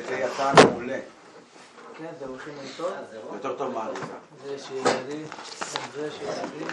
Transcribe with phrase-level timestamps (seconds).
[0.00, 0.98] זה יצא מעולה.
[1.98, 2.88] כן, זה הולכים איתו.
[3.34, 4.02] יותר טוב מהאריזה.
[4.46, 5.24] זה שילדי,
[5.94, 6.64] זה שילדי.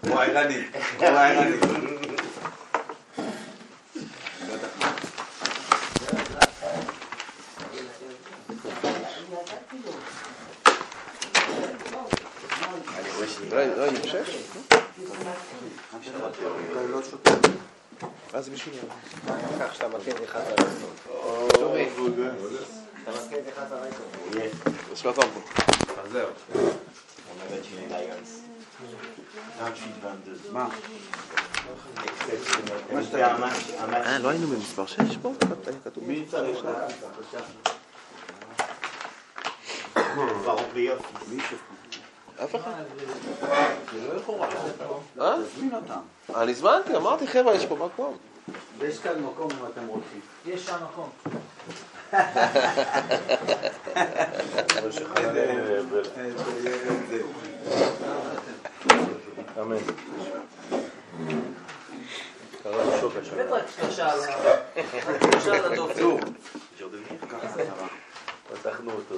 [0.00, 0.64] הוא ערני,
[0.98, 1.56] הוא ערני.
[13.52, 14.24] לא, אני חושב.
[18.32, 18.78] מה זה בשבילי?
[19.60, 20.42] כך שאתה מכיר נכנס
[24.98, 25.28] Das war dann.
[26.12, 26.28] זהו.
[30.52, 30.68] מה?
[34.18, 35.32] לא היינו במספר 6 פה?
[35.66, 36.04] היה כתוב.
[42.44, 42.72] אף אחד.
[46.34, 48.16] אני הזמנתי, אמרתי חבר'ה, יש פה מקום.
[48.82, 50.20] יש כאן מקום אם אתם רוצים.
[50.46, 51.10] יש שם מקום.
[59.60, 59.76] אמן.
[63.50, 64.12] רק שלושה
[65.54, 66.32] על הדופן.
[68.52, 69.14] פתחנו אותו.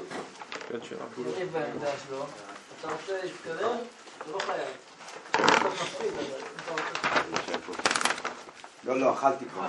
[2.81, 3.77] אתה רוצה להתקדם?
[4.19, 4.69] אתה לא חייב.
[8.85, 9.67] לא, לא, אכלתי כבר.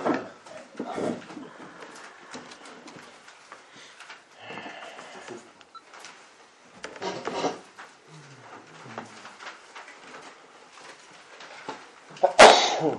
[12.82, 12.98] Hmm.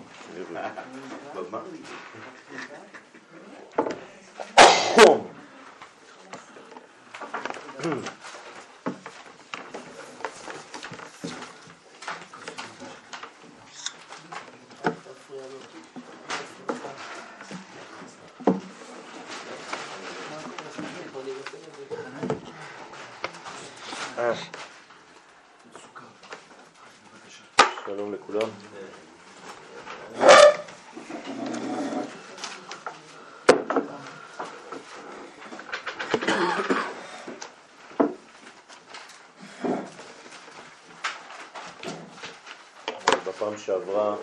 [43.94, 44.16] שעברה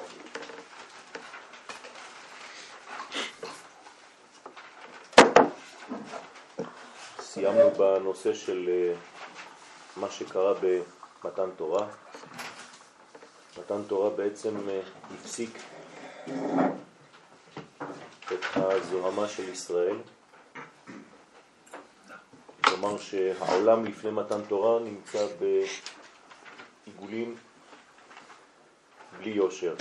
[7.20, 8.94] סיימנו בנושא של אה,
[9.96, 11.86] מה שקרה במתן תורה.
[13.58, 14.80] מתן תורה בעצם אה,
[15.14, 15.58] הפסיק
[18.32, 19.96] את הזוהמה של ישראל.
[22.64, 25.26] כלומר שהעולם לפני מתן תורה נמצא
[26.86, 27.36] בעיגולים
[29.30, 29.74] בלי יושר.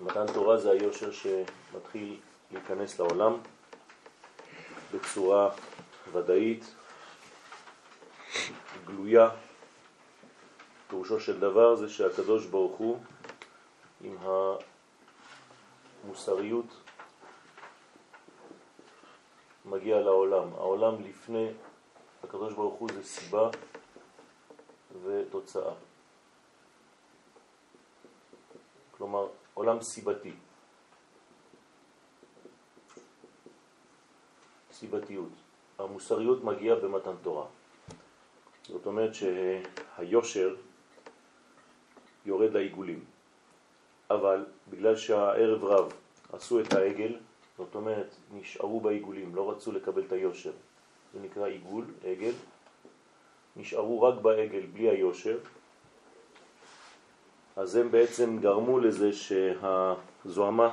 [0.00, 2.20] מתן תורה זה היושר שמתחיל
[2.50, 3.36] להיכנס לעולם
[4.92, 5.50] בצורה
[6.12, 6.74] ודאית,
[8.84, 9.28] גלויה,
[10.88, 12.98] פירושו של דבר זה שהקדוש ברוך הוא
[14.00, 14.16] עם
[16.04, 16.66] המוסריות
[19.64, 20.54] מגיע לעולם.
[20.54, 21.48] העולם לפני
[22.24, 23.50] הקדוש ברוך הוא זה סיבה
[25.04, 25.89] ותוצאה.
[29.00, 30.32] כלומר, עולם סיבתי.
[34.72, 35.32] סיבתיות.
[35.78, 37.46] המוסריות מגיעה במתן תורה.
[38.68, 40.54] זאת אומרת שהיושר
[42.26, 43.04] יורד לעיגולים.
[44.10, 45.92] אבל בגלל שהערב רב
[46.32, 47.16] עשו את העגל,
[47.58, 50.52] זאת אומרת נשארו בעיגולים, לא רצו לקבל את היושר.
[51.14, 52.34] זה נקרא עיגול, עגל.
[53.56, 55.38] נשארו רק בעגל בלי היושר.
[57.60, 60.72] אז הם בעצם גרמו לזה שהזוהמה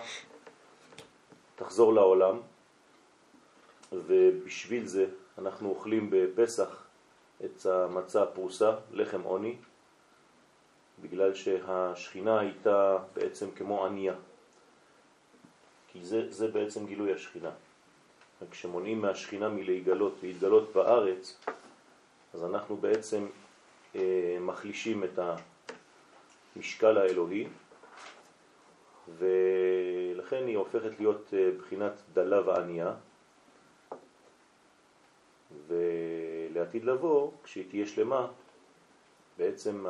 [1.55, 2.39] תחזור לעולם,
[3.91, 5.05] ובשביל זה
[5.37, 6.83] אנחנו אוכלים בפסח
[7.45, 9.55] את המצה הפרוסה, לחם עוני,
[11.01, 14.15] בגלל שהשכינה הייתה בעצם כמו ענייה.
[15.87, 17.51] כי זה, זה בעצם גילוי השכינה.
[18.51, 21.37] כשמונעים מהשכינה מלהתגלות להתגלות בארץ,
[22.33, 23.27] אז אנחנו בעצם
[23.95, 25.19] אה, מחלישים את
[26.57, 27.47] המשקל האלוהי,
[29.17, 32.93] ולכן היא הופכת להיות אה, בחינת דלה וענייה,
[35.67, 38.27] ולעתיד לבוא, כשהיא תהיה שלמה,
[39.37, 39.85] בעצם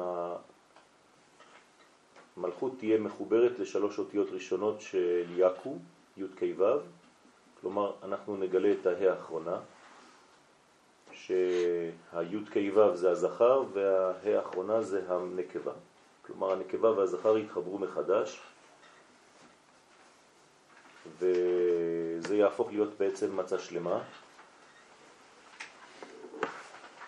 [2.37, 5.77] המלכות תהיה מחוברת לשלוש אותיות ראשונות של יקו,
[6.17, 6.63] י' כ' ו',
[7.61, 9.59] כלומר אנחנו נגלה את ההא האחרונה,
[11.11, 15.73] שהי' כ' ו' זה הזכר וההא האחרונה זה הנקבה.
[16.27, 18.41] כלומר הנקבה והזכר יתחברו מחדש,
[21.19, 23.99] וזה יהפוך להיות בעצם מצה שלמה,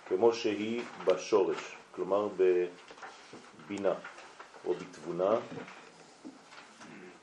[0.07, 3.93] כמו שהיא בשורש, כלומר בבינה
[4.65, 5.35] או בתבונה.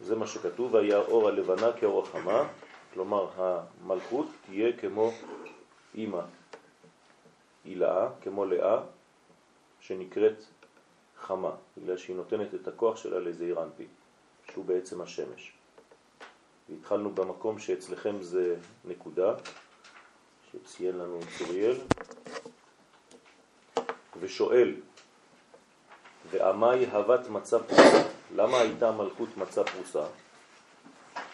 [0.01, 2.49] זה מה שכתוב, והיה אור הלבנה כאור החמה,
[2.95, 5.13] כלומר המלכות תהיה כמו
[5.95, 6.21] אימא
[7.65, 8.81] הילאה, כמו לאה,
[9.81, 10.45] שנקראת
[11.26, 13.87] חמה, בגלל שהיא נותנת את הכוח שלה לזעיר אנפין,
[14.52, 15.52] שהוא בעצם השמש.
[16.69, 19.34] והתחלנו במקום שאצלכם זה נקודה,
[20.52, 21.76] שציין לנו צוריאל,
[24.20, 24.75] ושואל,
[26.31, 28.02] ועמי הבת מצה פרוסה,
[28.34, 30.06] למה הייתה מלכות מצה פרוסה?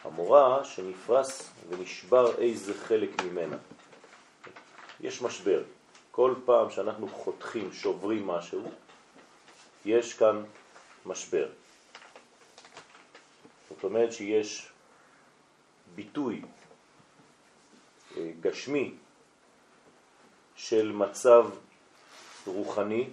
[0.05, 3.57] המורה שנפרס ונשבר איזה חלק ממנה.
[5.01, 5.63] יש משבר.
[6.11, 8.63] כל פעם שאנחנו חותכים, שוברים משהו,
[9.85, 10.43] יש כאן
[11.07, 11.49] משבר.
[13.71, 14.69] זאת אומרת שיש
[15.95, 16.43] ביטוי
[18.17, 18.95] אה, גשמי
[20.57, 21.47] של מצב
[22.47, 23.11] רוחני,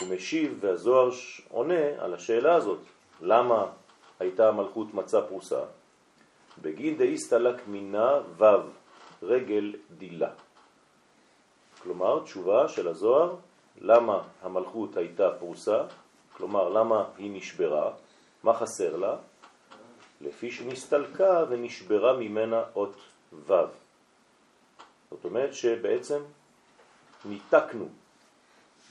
[0.00, 1.10] הוא משיב והזוהר
[1.48, 2.80] עונה על השאלה הזאת,
[3.20, 3.66] למה
[4.20, 5.60] הייתה המלכות מצה פרוסה?
[6.62, 8.44] בגין דאיסטלק מינה ו'
[9.22, 10.30] רגל דילה.
[11.84, 13.36] כלומר, תשובה של הזוהר,
[13.80, 15.84] למה המלכות הייתה פרוסה,
[16.36, 17.92] כלומר, למה היא נשברה,
[18.42, 19.16] מה חסר לה?
[20.20, 22.96] לפי שנסתלקה ונשברה ממנה אות
[23.32, 23.52] ו'.
[25.10, 26.22] זאת אומרת שבעצם
[27.24, 27.88] ניתקנו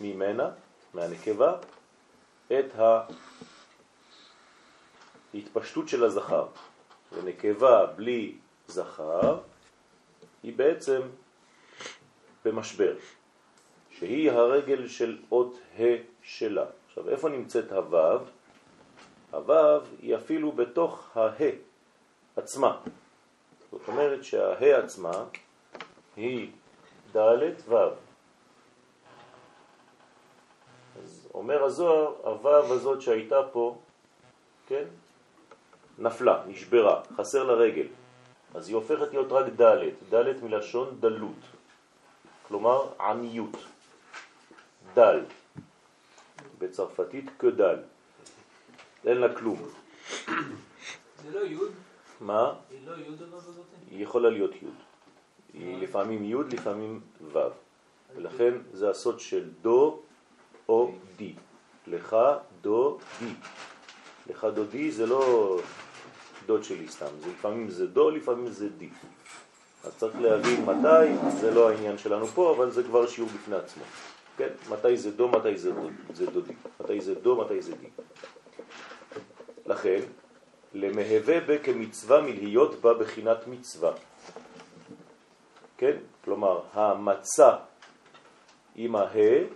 [0.01, 0.50] ממנה,
[0.94, 1.57] מהנקבה,
[2.48, 2.75] את
[5.34, 6.45] ההתפשטות של הזכר.
[7.13, 8.36] ונקבה בלי
[8.68, 9.38] זכר
[10.44, 11.01] היא בעצם
[12.45, 12.95] במשבר,
[13.92, 15.84] שהיא הרגל של אות ה'
[16.24, 16.66] שלה.
[16.88, 18.19] עכשיו, איפה נמצאת הוו?
[19.31, 21.30] הוו היא אפילו בתוך הה
[22.36, 22.78] עצמה.
[23.72, 25.24] זאת אומרת שהה עצמה
[26.16, 26.51] היא
[27.16, 27.75] ד' ו'.
[31.04, 33.78] אז אומר הזוהר, הוו הזאת שהייתה פה,
[34.68, 34.84] כן,
[36.00, 37.88] נפלה, נשברה, חסר לה רגל.
[38.54, 41.42] אז היא הופכת להיות רק ד', ד' מלשון דלות,
[42.53, 43.57] כלומר עניות,
[44.94, 45.19] דל,
[46.59, 47.77] בצרפתית כדל,
[49.05, 49.57] אין לה כלום.
[51.23, 51.71] זה לא יוד?
[52.21, 52.53] מה?
[52.69, 53.65] היא לא יוד אבל הזאת?
[53.89, 54.73] היא יכולה להיות יוד.
[55.53, 57.01] היא לפעמים יוד, לפעמים
[57.33, 57.38] ו',
[58.15, 59.99] ולכן זה הסוד של דו
[60.69, 61.33] או די.
[61.88, 62.17] לך
[62.61, 63.33] דו די.
[64.29, 65.57] לך דו די זה לא
[66.45, 68.89] דוד שלי סתם, זה לפעמים זה דו, לפעמים זה די.
[69.83, 73.83] אז צריך להבין מתי, זה לא העניין שלנו פה, אבל זה כבר שיעור בפני עצמו.
[74.38, 74.47] כן?
[74.69, 76.53] מתי זה דו, מתי זה, דוד, זה דודי.
[76.80, 77.88] מתי זה דו, מתי זה די.
[79.65, 80.00] לכן,
[80.74, 83.91] למהווה בה כמצווה מלהיות בה בחינת מצווה.
[85.77, 85.97] כן?
[86.24, 87.56] כלומר, המצה
[88.75, 89.15] עם הה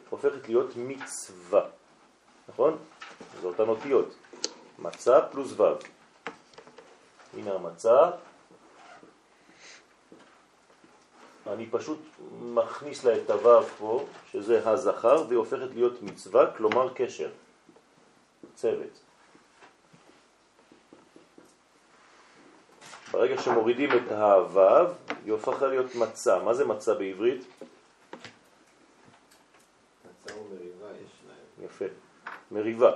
[0.09, 1.61] הופכת להיות מצווה.
[2.49, 2.77] נכון?
[3.41, 4.15] זה אותן אותיות.
[4.79, 5.63] מצה פלוס ו'.
[7.37, 8.11] הנה המצה.
[11.53, 11.99] אני פשוט
[12.41, 17.29] מכניס לה את הו' פה, שזה הזכר, והיא הופכת להיות מצווה, כלומר קשר,
[18.55, 18.99] צוות.
[23.11, 24.61] ברגע שמורידים את הו',
[25.25, 26.39] היא הופכה להיות מצה.
[26.43, 27.45] מה זה מצה בעברית?
[30.05, 31.65] מצה ומריבה יש להם.
[31.65, 31.85] יפה.
[32.51, 32.91] מריבה.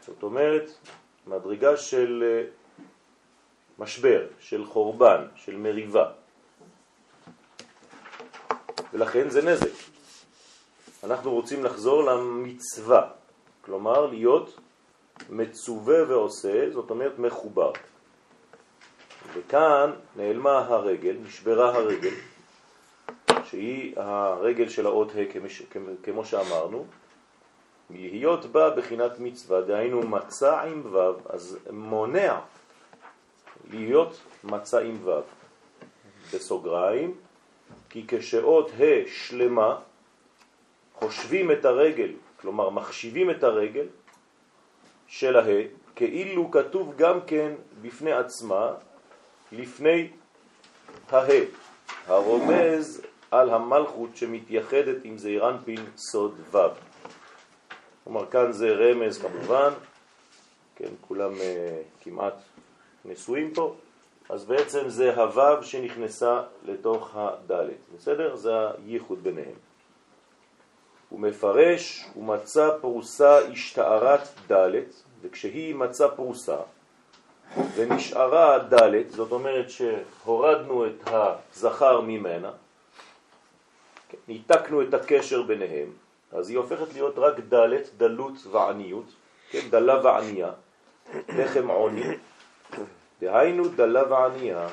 [0.00, 0.70] זאת אומרת,
[1.26, 2.44] מדרגה של אה,
[3.78, 6.19] משבר, של חורבן, של מריבה.
[8.92, 9.70] ולכן זה נזק.
[11.04, 13.08] אנחנו רוצים לחזור למצווה,
[13.60, 14.58] כלומר להיות
[15.30, 17.72] מצווה ועושה, זאת אומרת מחובר.
[19.34, 22.14] וכאן נעלמה הרגל, נשברה הרגל,
[23.44, 25.40] שהיא הרגל של האות ה'
[26.02, 26.86] כמו שאמרנו,
[27.90, 32.38] להיות בה בחינת מצווה, דהיינו מצה עם ו', אז מונע
[33.70, 35.20] להיות מצה עם ו'.
[36.34, 37.14] בסוגריים,
[37.90, 39.78] כי כשאות ה' שלמה
[40.94, 43.86] חושבים את הרגל, כלומר מחשיבים את הרגל
[45.06, 45.62] של הה,
[45.96, 48.72] כאילו כתוב גם כן בפני עצמה,
[49.52, 50.08] לפני
[51.10, 51.28] הה,
[52.06, 56.58] הרומז על המלכות שמתייחדת עם זעירנפין סוד ו'.
[58.04, 59.72] כלומר, כאן זה רמז כמובן,
[60.76, 62.34] כן, כולם uh, כמעט
[63.04, 63.74] נשואים פה,
[64.30, 68.36] אז בעצם זה הוו שנכנסה לתוך הדלת, בסדר?
[68.36, 68.52] זה
[68.86, 69.54] הייחוד ביניהם.
[71.08, 74.70] הוא מפרש, הוא מצא פרוסה השתערת ד'
[75.22, 76.56] וכשהיא מצא פרוסה
[77.74, 82.50] ונשארה ד', זאת אומרת שהורדנו את הזכר ממנה,
[84.28, 85.92] ניתקנו את הקשר ביניהם,
[86.32, 89.06] אז היא הופכת להיות רק ד', דלות ועניות,
[89.50, 90.50] כן, דלה וענייה,
[91.28, 92.16] לחם עוני,
[93.20, 94.68] דהיינו דלה וענייה,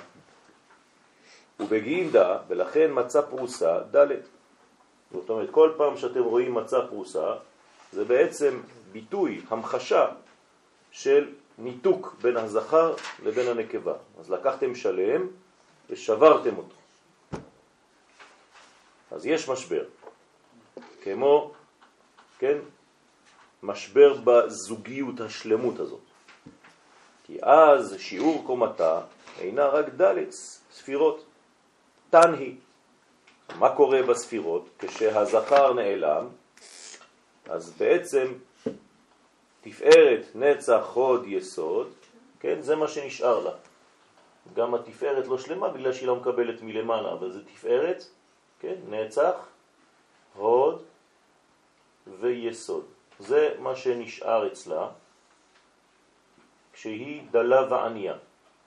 [1.60, 4.08] ובגינדה, ולכן מצא פרוסה ד'.
[5.12, 7.34] זאת אומרת, כל פעם שאתם רואים מצא פרוסה,
[7.92, 8.62] זה בעצם
[8.92, 10.08] ביטוי, המחשה
[10.92, 13.94] של ניתוק בין הזכר לבין הנקבה.
[14.20, 15.28] אז לקחתם שלם
[15.90, 16.76] ושברתם אותו.
[19.12, 19.84] אז יש משבר,
[21.04, 21.52] כמו,
[22.40, 22.58] כן,
[23.64, 26.07] משבר בזוגיות השלמות הזאת.
[27.28, 29.02] כי אז שיעור קומתה
[29.40, 30.32] אינה רק ד'
[30.72, 31.26] ספירות,
[32.10, 32.56] תן היא.
[33.60, 34.70] מה קורה בספירות?
[34.80, 36.28] כשהזכר נעלם,
[37.50, 38.34] אז בעצם
[39.62, 41.92] תפארת, נצח, חוד, יסוד,
[42.40, 43.52] כן, זה מה שנשאר לה.
[44.54, 48.04] גם התפארת לא שלמה בגלל שהיא לא מקבלת מלמעלה, אבל זה תפארת,
[48.60, 49.34] כן, נצח,
[50.36, 50.84] הוד
[52.20, 52.86] ויסוד.
[53.20, 54.90] זה מה שנשאר אצלה
[56.78, 58.14] כשהיא דלה וענייה.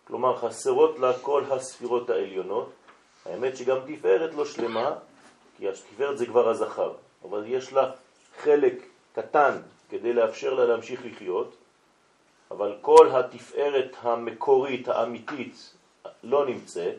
[0.05, 2.73] כלומר, חסרות לה כל הספירות העליונות.
[3.26, 4.93] האמת שגם תפארת לא שלמה,
[5.57, 6.93] כי התפארת זה כבר הזכר,
[7.25, 7.90] אבל יש לה
[8.43, 8.75] חלק
[9.12, 9.59] קטן
[9.90, 11.55] כדי לאפשר לה להמשיך לחיות,
[12.50, 15.75] אבל כל התפארת המקורית, האמיתית,
[16.23, 16.99] לא נמצאת,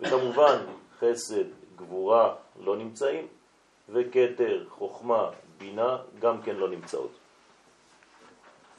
[0.00, 0.58] וכמובן
[0.98, 3.26] חסד, גבורה לא נמצאים,
[3.88, 7.23] וקטר, חוכמה, בינה גם כן לא נמצאות.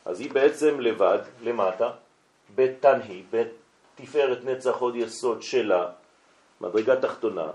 [0.06, 1.92] אז היא בעצם לבד, למטה,
[2.56, 5.92] בתנהי, בתפארת נצח עוד יסוד שלה,
[6.62, 7.48] מדרגה תחתונה,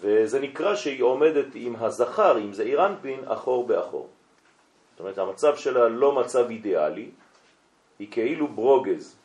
[0.00, 4.08] וזה נקרא שהיא עומדת עם הזכר, עם זעיר אנפין, אחור באחור.
[4.90, 7.10] זאת אומרת, המצב שלה לא מצב אידיאלי,
[7.98, 9.16] היא כאילו ברוגז,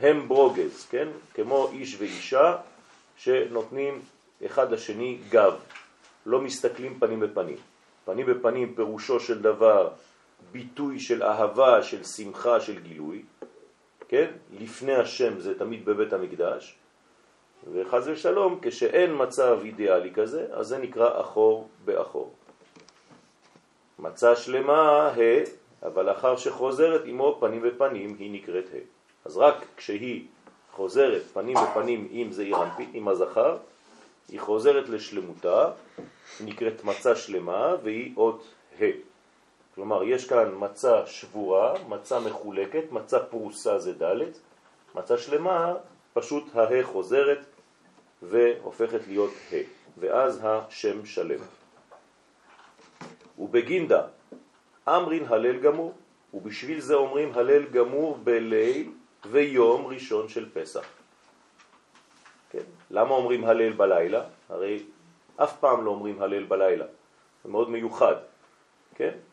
[0.00, 1.08] הם ברוגז, כן?
[1.34, 2.56] כמו איש ואישה
[3.16, 4.00] שנותנים
[4.46, 5.54] אחד לשני גב,
[6.26, 7.56] לא מסתכלים פנים בפנים.
[8.04, 9.88] פנים בפנים פירושו של דבר
[10.52, 13.22] ביטוי של אהבה, של שמחה, של גילוי,
[14.08, 14.30] כן?
[14.60, 16.74] לפני השם זה תמיד בבית המקדש,
[17.72, 22.34] וחז ושלום, כשאין מצב אידיאלי כזה, אז זה נקרא אחור באחור.
[23.98, 25.44] מצה שלמה ה',
[25.86, 28.78] אבל לאחר שחוזרת עמו פנים בפנים היא נקראת ה'.
[29.24, 30.26] אז רק כשהיא
[30.72, 33.56] חוזרת פנים בפנים עם זעיר אנפין, עם הזכר,
[34.28, 35.70] היא חוזרת לשלמותה,
[36.40, 38.44] נקראת מצה שלמה והיא אות
[38.80, 38.84] ה'.
[39.78, 44.34] כלומר, יש כאן מצה שבורה, מצה מחולקת, מצה פרוסה זה ד',
[44.94, 45.74] מצה שלמה,
[46.12, 47.38] פשוט הה חוזרת
[48.22, 49.56] והופכת להיות ה',
[49.98, 51.38] ואז השם שלם.
[53.38, 54.02] ובגינדה,
[54.88, 55.94] אמרין הלל גמור,
[56.34, 58.90] ובשביל זה אומרים הלל גמור בליל
[59.30, 60.86] ויום ראשון של פסח.
[62.50, 62.66] כן?
[62.90, 64.24] למה אומרים הלל בלילה?
[64.48, 64.82] הרי
[65.36, 66.86] אף פעם לא אומרים הלל בלילה,
[67.44, 68.16] זה מאוד מיוחד,
[68.94, 69.27] כן?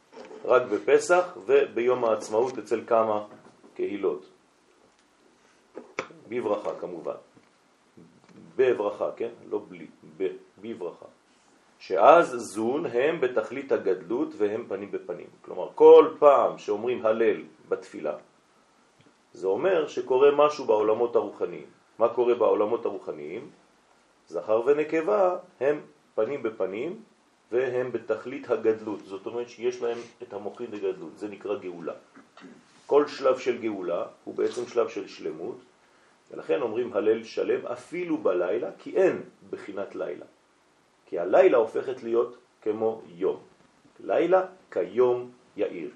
[0.46, 3.26] רק בפסח וביום העצמאות אצל כמה
[3.74, 4.26] קהילות.
[6.30, 7.16] בברכה כמובן.
[8.56, 9.30] בברכה, כן?
[9.50, 9.88] לא בלי,
[10.18, 10.28] ב,
[10.62, 11.06] בברכה.
[11.80, 15.28] שאז זון הם בתכלית הגדלות והם פנים בפנים.
[15.42, 18.16] כלומר, כל פעם שאומרים הלל בתפילה,
[19.34, 21.66] זה אומר שקורה משהו בעולמות הרוחניים.
[22.00, 23.50] מה קורה בעולמות הרוחניים?
[24.28, 25.82] זכר ונקבה הם
[26.16, 27.02] פנים בפנים
[27.56, 29.00] והם בתכלית הגדלות.
[29.06, 31.94] זאת אומרת שיש להם את המוחין לגדלות, זה נקרא גאולה.
[32.86, 35.58] כל שלב של גאולה הוא בעצם שלב של שלמות,
[36.32, 40.26] ולכן אומרים הלל שלם אפילו בלילה, כי אין בחינת לילה.
[41.06, 43.40] כי הלילה הופכת להיות כמו יום.
[44.04, 45.90] לילה כיום יאיר.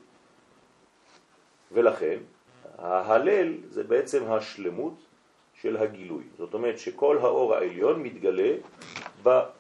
[1.72, 2.20] ולכן
[2.78, 4.96] ההלל זה בעצם השלמות
[5.62, 6.24] של הגילוי.
[6.38, 8.54] זאת אומרת שכל האור העליון מתגלה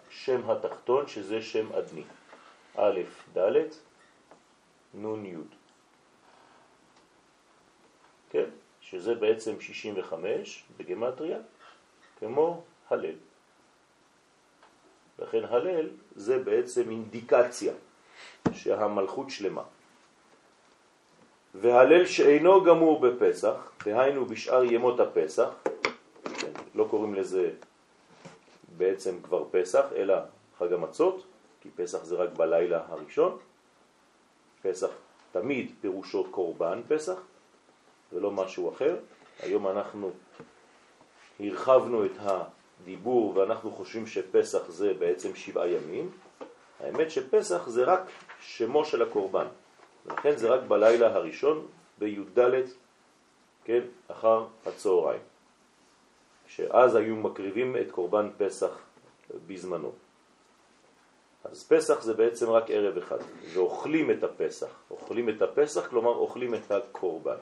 [0.09, 2.03] בשם התחתון שזה שם אדני.
[2.75, 3.01] א',
[3.37, 3.69] ד',
[4.93, 5.35] נ', י'.
[8.29, 8.45] כן?
[8.81, 11.37] שזה בעצם 65 בגמטריה,
[12.19, 13.15] כמו הלל.
[15.19, 17.73] לכן הלל זה בעצם אינדיקציה
[18.53, 19.63] שהמלכות שלמה.
[21.55, 25.49] והלל שאינו גמור בפסח, דהיינו בשאר ימות הפסח,
[26.23, 27.51] כן, לא קוראים לזה
[28.79, 30.15] בעצם כבר פסח, אלא
[30.57, 31.25] חג המצות,
[31.61, 33.37] כי פסח זה רק בלילה הראשון.
[34.61, 34.89] פסח
[35.31, 37.19] תמיד פירושו קורבן פסח,
[38.13, 38.95] ולא משהו אחר.
[39.39, 40.11] היום אנחנו
[41.39, 46.11] הרחבנו את הדיבור ואנחנו חושבים שפסח זה בעצם שבעה ימים,
[46.79, 48.01] האמת שפסח זה רק
[48.41, 49.47] שמו של הקורבן.
[50.05, 51.67] ולכן זה רק בלילה הראשון
[51.97, 52.39] בי"ד,
[53.63, 55.28] כן, אחר הצהריים.
[56.55, 58.79] שאז היו מקריבים את קורבן פסח
[59.47, 59.91] בזמנו.
[61.43, 63.17] אז פסח זה בעצם רק ערב אחד,
[63.53, 64.67] ואוכלים את הפסח.
[64.91, 67.37] אוכלים את הפסח, כלומר אוכלים את הקורבן.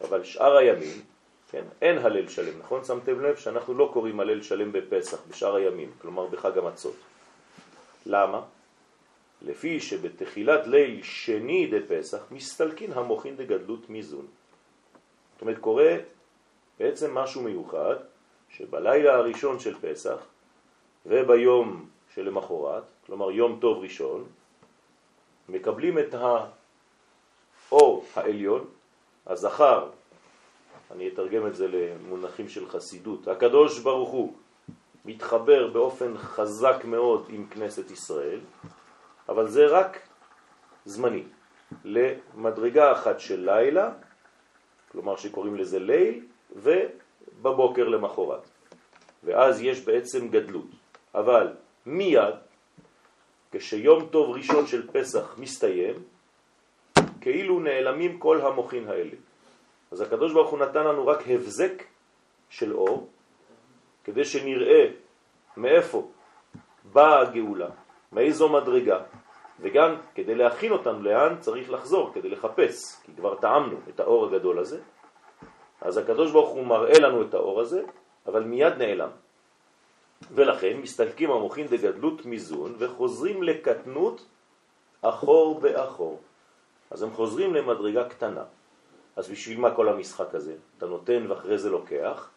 [0.00, 1.02] אבל שאר הימים,
[1.50, 2.84] כן, אין הלל שלם, נכון?
[2.84, 6.96] שמתם לב שאנחנו לא קוראים הלל שלם בפסח, בשאר הימים, כלומר בחג המצות.
[8.06, 8.42] למה?
[9.42, 14.26] לפי שבתחילת ליל שני דה פסח מסתלקין המוכין דגדלות מיזון.
[15.32, 15.96] זאת אומרת, קורה
[16.78, 17.96] בעצם משהו מיוחד,
[18.48, 20.18] שבלילה הראשון של פסח
[21.06, 24.24] וביום שלמחרת, כלומר יום טוב ראשון,
[25.48, 26.14] מקבלים את
[27.70, 28.64] האור העליון,
[29.26, 29.88] הזכר,
[30.90, 34.32] אני אתרגם את זה למונחים של חסידות, הקדוש ברוך הוא
[35.04, 38.40] מתחבר באופן חזק מאוד עם כנסת ישראל,
[39.28, 40.00] אבל זה רק
[40.84, 41.24] זמני,
[41.84, 43.92] למדרגה אחת של לילה,
[44.92, 46.24] כלומר שקוראים לזה ליל,
[46.56, 48.48] ובבוקר למחרת.
[49.24, 50.70] ואז יש בעצם גדלות.
[51.14, 51.52] אבל
[51.86, 52.34] מיד,
[53.52, 55.94] כשיום טוב ראשון של פסח מסתיים,
[57.20, 59.16] כאילו נעלמים כל המוחין האלה.
[59.90, 61.82] אז הקדוש ברוך הוא נתן לנו רק הבזק
[62.50, 63.08] של אור,
[64.04, 64.90] כדי שנראה
[65.56, 66.08] מאיפה
[66.92, 67.68] באה הגאולה,
[68.12, 69.00] מאיזו מדרגה,
[69.60, 74.58] וגם כדי להכין אותנו לאן צריך לחזור, כדי לחפש, כי כבר טעמנו את האור הגדול
[74.58, 74.80] הזה.
[75.80, 77.82] אז הקדוש ברוך הוא מראה לנו את האור הזה,
[78.26, 79.10] אבל מיד נעלם.
[80.34, 84.26] ולכן מסתלקים המוחין דגדלות מיזון וחוזרים לקטנות
[85.00, 86.20] אחור באחור.
[86.90, 88.44] אז הם חוזרים למדרגה קטנה.
[89.16, 90.54] אז בשביל מה כל המשחק הזה?
[90.78, 92.30] אתה נותן ואחרי זה לוקח.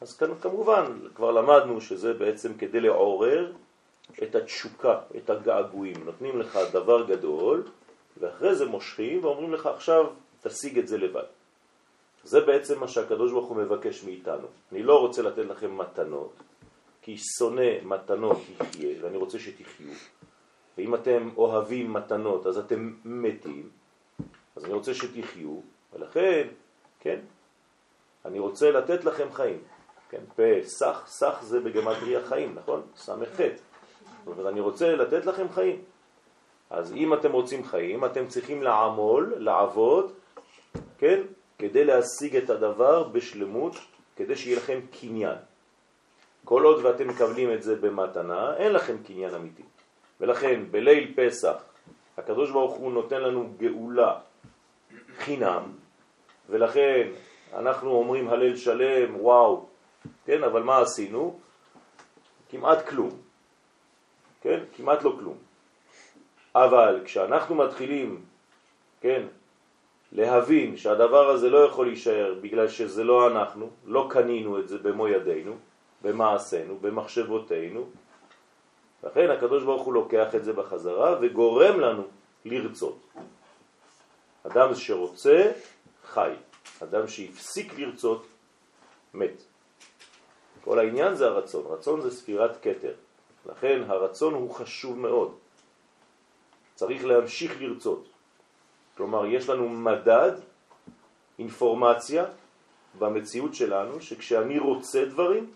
[0.00, 0.84] אז כאן כמובן
[1.14, 3.52] כבר למדנו שזה בעצם כדי לעורר
[4.22, 6.04] את התשוקה, את הגעגועים.
[6.04, 7.62] נותנים לך דבר גדול
[8.20, 10.06] ואחרי זה מושכים ואומרים לך עכשיו
[10.42, 11.39] תשיג את זה לבד.
[12.24, 14.46] זה בעצם מה שהקדוש ברוך הוא מבקש מאיתנו.
[14.72, 16.32] אני לא רוצה לתת לכם מתנות,
[17.02, 19.94] כי שונא מתנות יחיה, ואני רוצה שתחיו.
[20.78, 23.68] ואם אתם אוהבים מתנות, אז אתם מתים,
[24.56, 25.60] אז אני רוצה שתחיו,
[25.92, 26.48] ולכן,
[27.00, 27.20] כן,
[28.24, 29.58] אני רוצה לתת לכם חיים.
[30.10, 32.82] כן, פסח, סח זה בגמטריה חיים, נכון?
[32.96, 33.62] סמך חטא.
[34.24, 35.82] זאת אומרת, אני רוצה לתת לכם חיים.
[36.70, 40.12] אז אם אתם רוצים חיים, אתם צריכים לעמול, לעבוד,
[40.98, 41.20] כן,
[41.60, 43.76] כדי להשיג את הדבר בשלמות,
[44.16, 45.36] כדי שיהיה לכם קניין.
[46.44, 49.62] כל עוד ואתם מקבלים את זה במתנה, אין לכם קניין אמיתי.
[50.20, 51.64] ולכן בליל פסח
[52.16, 54.18] הקדוש ברוך הוא נותן לנו גאולה
[55.18, 55.62] חינם,
[56.48, 57.08] ולכן
[57.54, 59.66] אנחנו אומרים הלל שלם, וואו,
[60.24, 61.40] כן, אבל מה עשינו?
[62.50, 63.10] כמעט כלום,
[64.40, 65.36] כן, כמעט לא כלום.
[66.54, 68.24] אבל כשאנחנו מתחילים,
[69.00, 69.26] כן,
[70.12, 75.08] להבין שהדבר הזה לא יכול להישאר בגלל שזה לא אנחנו, לא קנינו את זה במו
[75.08, 75.56] ידינו,
[76.02, 77.84] במעשינו, במחשבותינו.
[79.04, 82.02] לכן הקדוש ברוך הוא לוקח את זה בחזרה וגורם לנו
[82.44, 82.98] לרצות.
[84.46, 85.52] אדם שרוצה,
[86.04, 86.32] חי.
[86.82, 88.26] אדם שהפסיק לרצות,
[89.14, 89.42] מת.
[90.64, 91.64] כל העניין זה הרצון.
[91.68, 92.92] רצון זה ספירת קטר.
[93.46, 95.34] לכן הרצון הוא חשוב מאוד.
[96.74, 98.09] צריך להמשיך לרצות.
[99.00, 100.32] כלומר, יש לנו מדד,
[101.38, 102.24] אינפורמציה
[102.98, 105.50] במציאות שלנו, שכשאני רוצה דברים,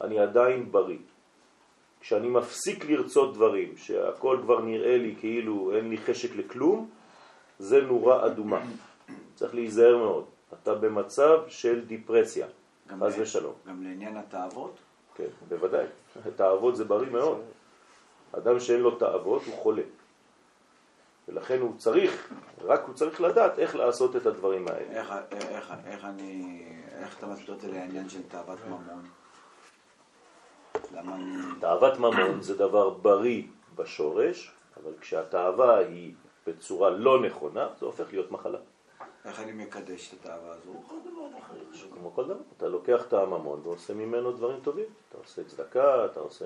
[0.00, 0.98] אני עדיין בריא.
[2.00, 6.88] כשאני מפסיק לרצות דברים, שהכל כבר נראה לי כאילו אין לי חשק לכלום,
[7.58, 8.64] זה נורה אדומה.
[9.34, 10.24] צריך להיזהר מאוד.
[10.52, 12.46] אתה במצב של דיפרסיה,
[12.88, 13.54] חס ושלום.
[13.68, 14.74] גם לעניין התאוות?
[15.14, 15.86] כן, בוודאי.
[16.36, 17.40] תאוות זה בריא מאוד.
[18.32, 19.82] אדם שאין לו תאוות הוא חולה.
[21.28, 25.00] ולכן הוא צריך, רק הוא צריך לדעת איך לעשות את הדברים האלה.
[25.00, 26.64] איך, איך, איך אני,
[26.98, 29.08] איך אתה מסביר זה לעניין של תאוות ממון?
[30.94, 31.60] למה אני...
[31.60, 33.42] תאוות ממון זה דבר בריא
[33.74, 36.14] בשורש, אבל כשהתאווה היא
[36.46, 38.58] בצורה לא נכונה, זה הופך להיות מחלה.
[39.24, 40.72] איך אני מקדש את התאווה הזו?
[41.94, 44.84] כמו כל דבר, אתה לוקח את הממון ועושה ממנו דברים טובים.
[45.08, 46.44] אתה עושה צדקה, אתה עושה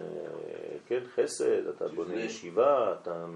[0.87, 3.27] כן, חסד, אתה בונה ישיבה, אתה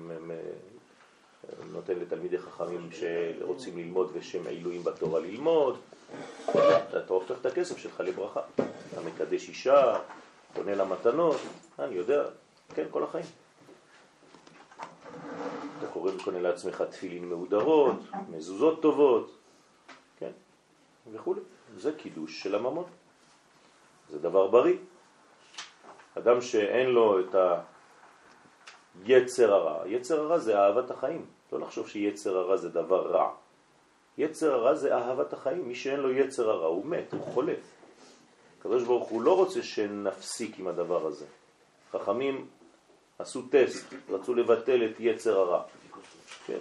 [1.72, 5.78] נותן לתלמידי חכמים שרוצים ללמוד ושהם עילויים בתורה ללמוד.
[6.50, 8.40] אתה הופך את הכסף שלך לברכה.
[8.54, 9.98] אתה מקדש אישה,
[10.54, 11.36] קונה לה מתנות,
[11.78, 12.24] אני יודע,
[12.74, 13.26] כן, כל החיים.
[15.78, 17.96] אתה קורא וקונה לעצמך תפילין מהודרות,
[18.28, 19.38] מזוזות טובות,
[20.18, 20.30] כן,
[21.12, 21.34] וכו'.
[21.76, 22.84] זה קידוש של הממון.
[24.10, 24.76] זה דבר בריא.
[26.18, 27.34] אדם שאין לו את
[29.04, 29.88] יצר הרע.
[29.88, 31.26] יצר הרע זה אהבת החיים.
[31.54, 33.30] לא לחשוב שיצר הרע זה דבר רע.
[34.18, 35.68] יצר הרע זה אהבת החיים.
[35.68, 37.54] מי שאין לו יצר הרע הוא מת, הוא חולה.
[38.60, 41.24] הקדוש ברוך הוא לא רוצה שנפסיק עם הדבר הזה.
[41.92, 42.46] חכמים
[43.18, 45.62] עשו טסט, רצו לבטל את יצר הרע.
[46.46, 46.58] כן,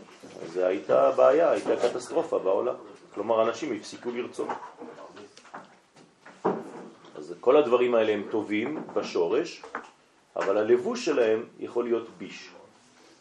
[0.48, 2.76] זה הייתה בעיה, הייתה קטסטרופה בעולם.
[3.14, 4.48] כלומר, אנשים הפסיקו לרצות.
[7.16, 9.64] אז כל הדברים האלה הם טובים בשורש,
[10.36, 12.50] אבל הלבוש שלהם יכול להיות ביש.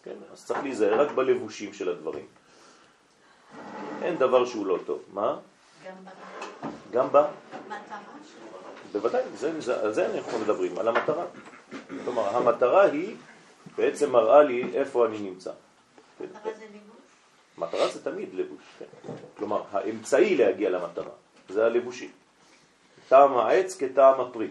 [0.05, 0.15] כן?
[0.33, 2.27] אז צריך להיזהר רק בלבושים של הדברים.
[4.03, 5.03] אין דבר שהוא לא טוב.
[5.13, 5.39] מה?
[6.93, 7.19] גם ב...
[8.93, 11.25] בוודאי, זה, זה, על זה אנחנו מדברים, על המטרה.
[12.05, 13.17] כלומר, המטרה היא
[13.77, 15.53] בעצם מראה לי איפה אני נמצא.
[16.21, 16.97] מטרה זה לבוש?
[17.59, 19.13] מטרה זה תמיד לבוש, כן.
[19.37, 21.11] כלומר, האמצעי להגיע למטרה,
[21.49, 22.11] זה הלבושי.
[23.09, 24.51] טעם העץ כטעם הפרי.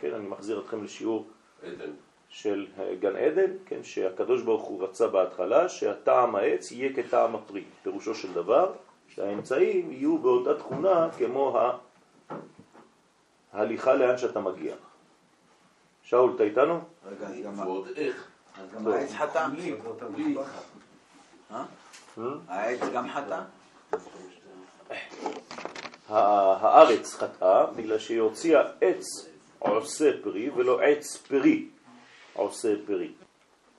[0.00, 1.28] כן, אני מחזיר אתכם לשיעור
[1.62, 1.90] עדן.
[2.30, 2.66] של
[3.00, 7.64] גן עדן, כן, שהקדוש ברוך הוא רצה בהתחלה שהטעם העץ יהיה כטעם הפרי.
[7.82, 8.72] פירושו של דבר
[9.08, 11.76] שהאמצעים יהיו באותה תכונה כמו ה...
[13.52, 14.74] ההליכה לאן שאתה מגיע.
[16.02, 16.80] שאול, אתה איתנו?
[17.06, 18.26] רגע, אז גם- ועוד איך.
[18.62, 19.48] אז גם העץ חטא?
[21.52, 21.64] אה?
[22.48, 23.40] העץ גם חטא?
[26.08, 29.06] ה- הארץ חטאה בגלל שהיא הוציאה עץ
[29.58, 31.68] עושה פרי ולא עץ פרי
[32.34, 33.12] עושה פרי.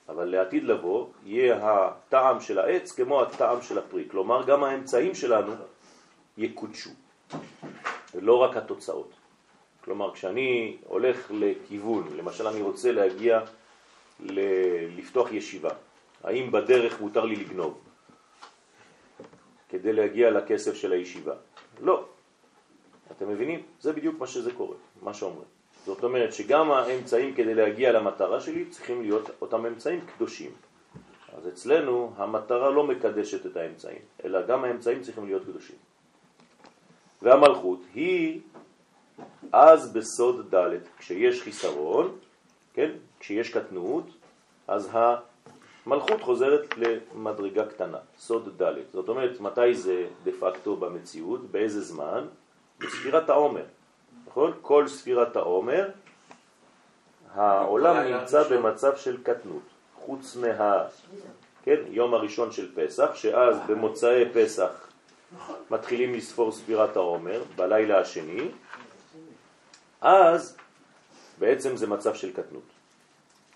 [0.08, 4.04] אבל לעתיד לבוא יהיה הטעם של העץ כמו הטעם של הפרי.
[4.10, 5.52] כלומר גם האמצעים שלנו
[6.38, 6.90] יקודשו
[8.14, 9.10] ולא רק התוצאות.
[9.84, 13.40] כלומר כשאני הולך לכיוון, למשל אני רוצה להגיע
[14.20, 15.70] ל- לפתוח ישיבה,
[16.24, 17.80] האם בדרך מותר לי לגנוב
[19.68, 21.34] כדי להגיע לכסף של הישיבה?
[21.80, 22.04] לא.
[23.16, 23.62] אתם מבינים?
[23.80, 25.51] זה בדיוק מה שזה קורה, מה שאומרים.
[25.86, 30.50] זאת אומרת שגם האמצעים כדי להגיע למטרה שלי צריכים להיות אותם אמצעים קדושים.
[31.38, 35.76] אז אצלנו המטרה לא מקדשת את האמצעים, אלא גם האמצעים צריכים להיות קדושים.
[37.22, 38.40] והמלכות היא
[39.52, 42.16] אז בסוד ד', כשיש חיסרון,
[42.74, 42.90] כן?
[43.20, 44.06] כשיש קטנות,
[44.68, 48.74] אז המלכות חוזרת למדרגה קטנה, סוד ד'.
[48.92, 52.26] זאת אומרת, מתי זה דה פקטו במציאות, באיזה זמן?
[52.78, 53.64] בספירת העומר,
[54.32, 54.52] נכון?
[54.62, 55.88] כל ספירת העומר,
[57.34, 59.62] העולם נמצא במצב של קטנות,
[59.94, 60.84] חוץ מה...
[61.62, 64.88] כן, יום הראשון של פסח, שאז במוצאי פסח
[65.70, 68.48] מתחילים לספור ספירת העומר, בלילה השני,
[70.00, 70.56] אז
[71.38, 72.68] בעצם זה מצב של קטנות.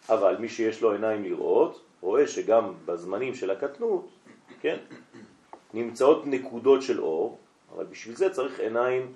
[0.08, 4.08] אבל מי שיש לו עיניים לראות, רואה שגם בזמנים של הקטנות,
[4.60, 4.76] כן,
[5.74, 7.38] נמצאות נקודות של אור,
[7.74, 9.12] אבל בשביל זה צריך עיניים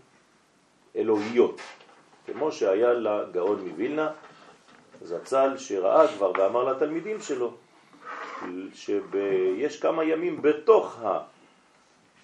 [0.96, 1.60] אלוהיות,
[2.26, 4.10] כמו שהיה לגאון מווילנה,
[5.02, 7.52] זצ"ל שראה כבר ואמר לתלמידים שלו,
[8.74, 11.00] שיש כמה ימים בתוך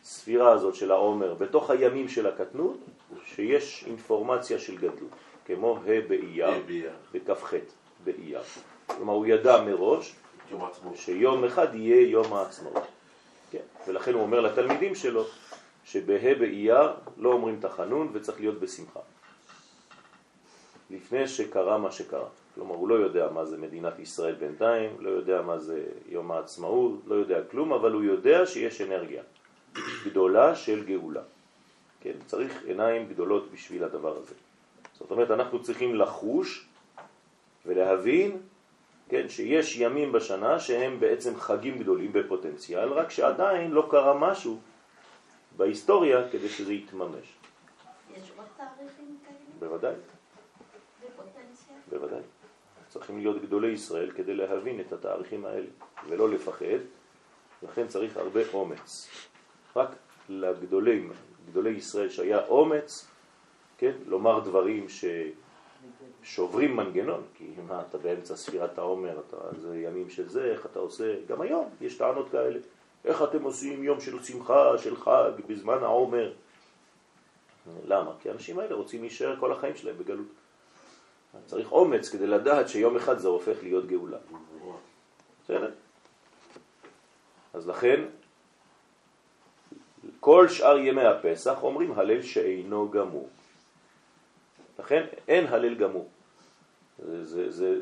[0.03, 2.77] הספירה הזאת של העומר, בתוך הימים של הקטנות,
[3.25, 5.11] שיש אינפורמציה של גדלות,
[5.47, 6.51] כמו ה' באייר.
[7.13, 7.55] בכ"ח
[8.05, 8.41] באייר.
[8.87, 10.15] כלומר, הוא ידע מראש.
[10.95, 12.83] שיום אחד יהיה יום העצמאות.
[13.51, 13.59] כן.
[13.87, 15.25] ולכן הוא אומר לתלמידים שלו
[15.87, 19.01] שבה' באייר לא אומרים תחנון וצריך להיות בשמחה.
[20.91, 22.29] לפני שקרה מה שקרה.
[22.55, 27.01] כלומר, הוא לא יודע מה זה מדינת ישראל בינתיים, לא יודע מה זה יום העצמאות,
[27.07, 29.23] לא יודע כלום, אבל הוא יודע שיש אנרגיה
[30.05, 31.23] גדולה של גאולה.
[32.01, 34.35] כן, צריך עיניים גדולות בשביל הדבר הזה.
[34.99, 36.67] זאת אומרת, אנחנו צריכים לחוש
[37.67, 38.39] ולהבין
[39.09, 44.59] כן, שיש ימים בשנה שהם בעצם חגים גדולים בפוטנציאל, רק שעדיין לא קרה משהו
[45.57, 47.37] בהיסטוריה כדי שזה יתממש.
[48.17, 49.37] יש עוד תאריכים כאלה?
[49.59, 49.95] בוודאי,
[51.01, 51.75] בפוטנציה?
[51.91, 52.21] בוודאי.
[52.89, 55.67] צריכים להיות גדולי ישראל כדי להבין את התאריכים האלה
[56.09, 56.79] ולא לפחד,
[57.63, 59.09] לכן צריך הרבה אומץ.
[59.77, 59.89] רק
[60.29, 61.13] לגדולים,
[61.51, 63.09] גדולי ישראל שהיה אומץ,
[63.79, 64.87] כן, לומר דברים
[66.23, 70.79] ששוברים מנגנון, כי מה, אתה באמצע ספירת העומר, אתה, זה ימים של זה, איך אתה
[70.79, 72.59] עושה, גם היום יש טענות כאלה,
[73.07, 76.33] איך אתם עושים יום של שמחה, של חג, בזמן העומר?
[77.85, 78.13] למה?
[78.21, 80.27] כי האנשים האלה רוצים להישאר כל החיים שלהם בגלות.
[81.47, 84.19] צריך אומץ כדי לדעת שיום אחד זה הופך להיות גאולה.
[85.45, 85.71] בסדר?
[87.55, 88.05] אז לכן,
[90.21, 93.29] כל שאר ימי הפסח אומרים הלל שאינו גמור.
[94.79, 96.09] לכן אין הלל גמור.
[96.99, 97.81] זה, זה, זה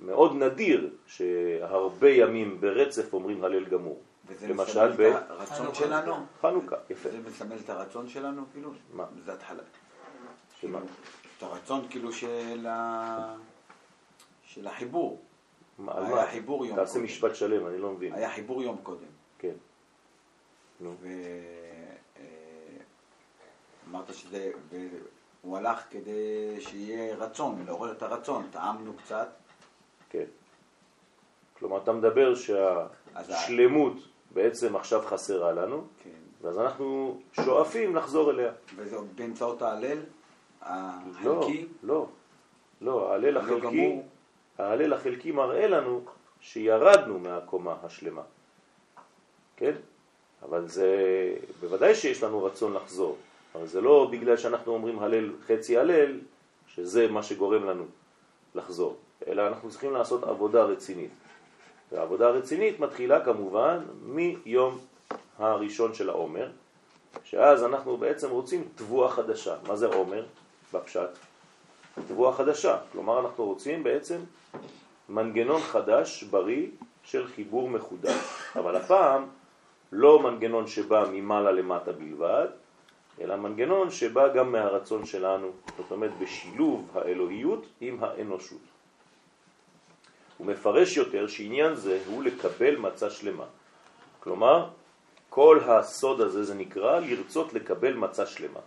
[0.00, 4.00] מאוד נדיר שהרבה ימים ברצף אומרים הלל גמור.
[4.26, 6.26] וזה למשל מסמל את הרצון שלנו?
[6.42, 7.08] חנוכה, יפה.
[7.10, 8.70] זה מסמל את הרצון שלנו, כאילו?
[8.92, 9.04] מה?
[9.24, 9.62] זה התחלה.
[10.60, 10.78] שמה?
[11.38, 13.34] את הרצון כאילו של ה...
[14.42, 15.22] של החיבור.
[15.78, 16.26] מה- על היה מה?
[16.26, 17.04] חיבור יום תעשה קודם.
[17.04, 18.14] משפט שלם, אני לא מבין.
[18.14, 19.06] היה חיבור יום קודם.
[19.38, 19.54] כן.
[20.80, 20.94] נו.
[23.86, 24.50] ואמרת שזה,
[25.42, 26.20] והוא הלך כדי
[26.60, 29.28] שיהיה רצון, לעורר את הרצון, טעמנו קצת,
[30.10, 30.24] כן.
[31.58, 33.92] כלומר, אתה מדבר שהשלמות
[34.36, 36.10] בעצם עכשיו חסרה לנו, כן.
[36.42, 38.52] ואז אנחנו שואפים לחזור אליה.
[38.76, 39.98] וזה באמצעות ההלל
[40.62, 42.06] לא, החלקי, לא,
[42.80, 44.00] לא, ההלל הלא החלקי.
[44.58, 46.00] ההלל החלקי מראה לנו
[46.40, 48.22] שירדנו מהקומה השלמה,
[49.56, 49.72] כן?
[50.42, 50.88] אבל זה,
[51.60, 53.16] בוודאי שיש לנו רצון לחזור,
[53.54, 56.20] אבל זה לא בגלל שאנחנו אומרים הלל חצי הלל,
[56.68, 57.84] שזה מה שגורם לנו
[58.54, 58.96] לחזור,
[59.26, 61.10] אלא אנחנו צריכים לעשות עבודה רצינית.
[61.92, 64.78] והעבודה הרצינית מתחילה כמובן מיום
[65.38, 66.48] הראשון של העומר,
[67.24, 69.54] שאז אנחנו בעצם רוצים תבואה חדשה.
[69.66, 70.24] מה זה עומר
[70.72, 71.10] בפשט?
[72.08, 72.78] תבואה חדשה.
[72.92, 74.18] כלומר, אנחנו רוצים בעצם
[75.08, 76.66] מנגנון חדש, בריא,
[77.04, 78.16] של חיבור מחודש.
[78.56, 79.26] אבל הפעם
[79.92, 82.46] לא מנגנון שבא ממעלה למטה בלבד,
[83.20, 88.75] אלא מנגנון שבא גם מהרצון שלנו, זאת אומרת בשילוב האלוהיות עם האנושות.
[90.38, 93.44] הוא מפרש יותר שעניין זה הוא לקבל מצה שלמה.
[94.20, 94.68] כלומר,
[95.30, 98.60] כל הסוד הזה זה נקרא לרצות לקבל מצה שלמה.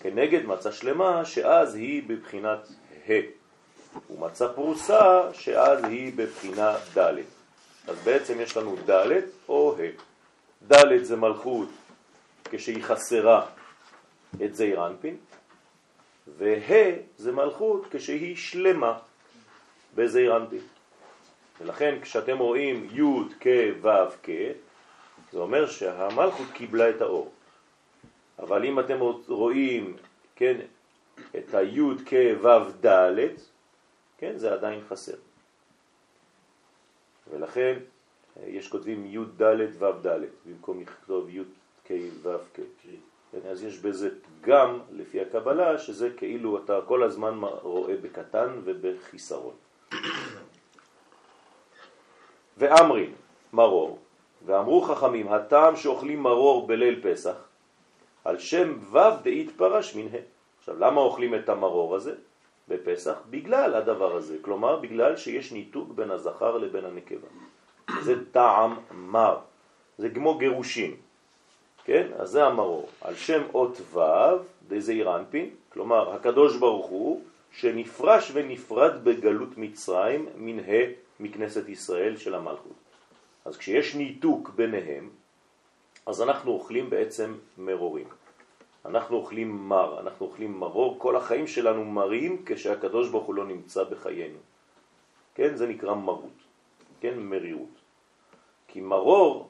[0.00, 2.68] כנגד מצה שלמה שאז היא בבחינת
[3.08, 3.12] ה'
[4.10, 7.14] ומצה פרוסה שאז היא בבחינה ד'.
[7.88, 10.08] אז בעצם יש לנו ד' או ה'.
[10.72, 11.68] ד' זה מלכות
[12.44, 13.46] כשהיא חסרה
[14.44, 15.16] את זעיר אנפין,
[16.38, 18.98] וה' זה מלכות כשהיא שלמה
[19.94, 20.60] בזעיר אנפין.
[21.60, 23.46] ולכן כשאתם רואים י' כ'
[23.82, 24.30] ו' כ',
[25.32, 27.32] זה אומר שהמלכות קיבלה את האור.
[28.38, 28.98] אבל אם אתם
[29.28, 29.96] רואים,
[30.36, 30.60] כן,
[31.38, 33.16] את הי' כ' ו' ד',
[34.18, 35.16] כן, זה עדיין חסר.
[37.30, 37.78] ולכן
[38.46, 41.42] יש כותבים י' ד' ו' ד', במקום לכתוב י'
[41.84, 42.60] כ' ו' כ'.
[43.32, 49.54] כן, אז יש בזה פגם, לפי הקבלה, שזה כאילו אתה כל הזמן רואה בקטן ובחיסרון.
[52.58, 53.12] ואמרין,
[53.52, 53.98] מרור,
[54.46, 57.36] ואמרו חכמים, הטעם שאוכלים מרור בליל פסח,
[58.24, 60.18] על שם ו' דאית פרש מן ה'.
[60.58, 62.14] עכשיו, למה אוכלים את המרור הזה
[62.68, 63.14] בפסח?
[63.30, 67.28] בגלל הדבר הזה, כלומר, בגלל שיש ניתוק בין הזכר לבין הנקבה.
[68.02, 69.38] זה טעם מר,
[69.98, 70.96] זה כמו גירושים,
[71.84, 72.06] כן?
[72.18, 72.88] אז זה המרור.
[73.00, 74.00] על שם אות ו'
[74.68, 82.34] דזעיר אנפין, כלומר, הקדוש ברוך הוא, שנפרש ונפרד בגלות מצרים מן ה' מכנסת ישראל של
[82.34, 82.76] המלכות.
[83.44, 85.10] אז כשיש ניתוק ביניהם,
[86.06, 88.08] אז אנחנו אוכלים בעצם מרורים.
[88.84, 93.84] אנחנו אוכלים מר, אנחנו אוכלים מרור, כל החיים שלנו מרים כשהקדוש ברוך הוא לא נמצא
[93.84, 94.38] בחיינו.
[95.34, 96.38] כן, זה נקרא מרות,
[97.00, 97.76] כן, מרירות.
[98.68, 99.48] כי מרור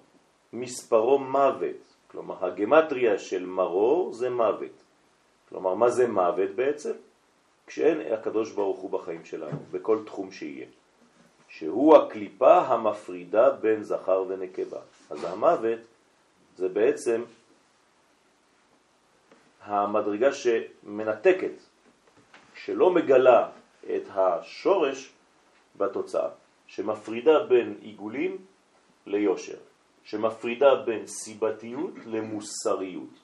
[0.52, 4.76] מספרו מוות, כלומר הגמטריה של מרור זה מוות.
[5.48, 6.92] כלומר, מה זה מוות בעצם?
[7.68, 10.66] כשאין הקדוש ברוך הוא בחיים שלנו, בכל תחום שיהיה.
[11.48, 14.80] שהוא הקליפה המפרידה בין זכר ונקבה.
[15.10, 15.78] אז המוות
[16.56, 17.24] זה בעצם
[19.62, 21.52] המדרגה שמנתקת,
[22.54, 23.48] שלא מגלה
[23.96, 25.12] את השורש
[25.76, 26.28] בתוצאה,
[26.66, 28.36] שמפרידה בין עיגולים
[29.06, 29.58] ליושר,
[30.04, 33.14] שמפרידה בין סיבתיות למוסריות.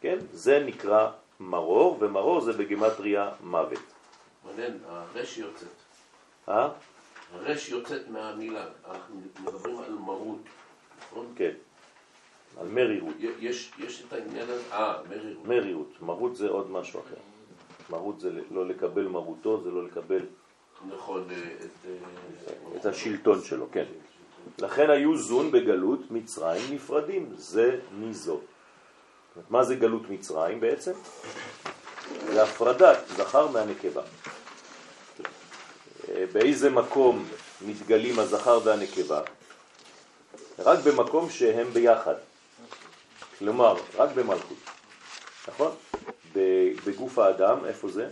[0.00, 0.18] כן?
[0.32, 3.78] זה נקרא מרור, ומרור זה בגמטריה מוות.
[4.44, 5.68] מעניין, הרש יוצאת.
[6.48, 6.68] אה?
[7.34, 8.66] הרש יוצאת מהמילה.
[8.90, 10.40] אנחנו מדברים על מרות,
[10.98, 11.32] נכון?
[11.36, 11.52] כן.
[12.60, 13.14] על מרירות.
[13.40, 15.46] יש, יש את העניין הזה, אה, מרירות.
[15.46, 16.02] מרירות.
[16.02, 17.20] מרות זה עוד משהו אחר.
[17.90, 20.20] מרות זה לא לקבל מרותו, זה לא לקבל
[20.88, 21.86] נכון, אה, את...
[21.86, 23.84] אה, את השלטון שלו, כן.
[24.58, 28.40] לכן היו זון בגלות מצרים נפרדים, זה מזו.
[29.50, 30.92] מה זה גלות מצרים בעצם?
[32.32, 34.02] זה הפרדת זכר מהנקבה.
[36.32, 37.28] באיזה מקום
[37.66, 39.20] מתגלים הזכר והנקבה?
[40.58, 42.14] רק במקום שהם ביחד.
[43.38, 44.58] כלומר, רק במלכות.
[45.48, 45.74] נכון?
[46.86, 48.08] בגוף האדם, איפה זה?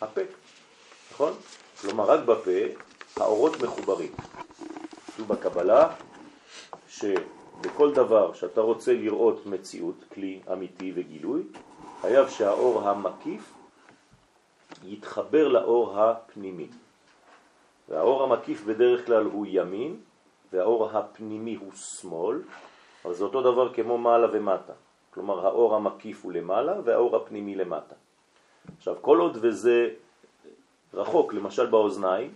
[0.00, 0.20] הפה.
[1.12, 1.32] נכון?
[1.80, 2.50] כלומר, רק בפה
[3.16, 4.12] האורות מחוברים.
[5.06, 5.88] כתוב בקבלה
[7.64, 11.42] שבכל דבר שאתה רוצה לראות מציאות, כלי אמיתי וגילוי,
[12.00, 13.54] חייב שהאור המקיף
[14.84, 16.66] יתחבר לאור הפנימי.
[17.88, 19.96] והאור המקיף בדרך כלל הוא ימין,
[20.52, 22.42] והאור הפנימי הוא שמאל,
[23.04, 24.72] אבל זה אותו דבר כמו מעלה ומטה.
[25.10, 27.94] כלומר, האור המקיף הוא למעלה והאור הפנימי למטה.
[28.76, 29.88] עכשיו, כל עוד וזה
[30.94, 32.30] רחוק, למשל באוזניים,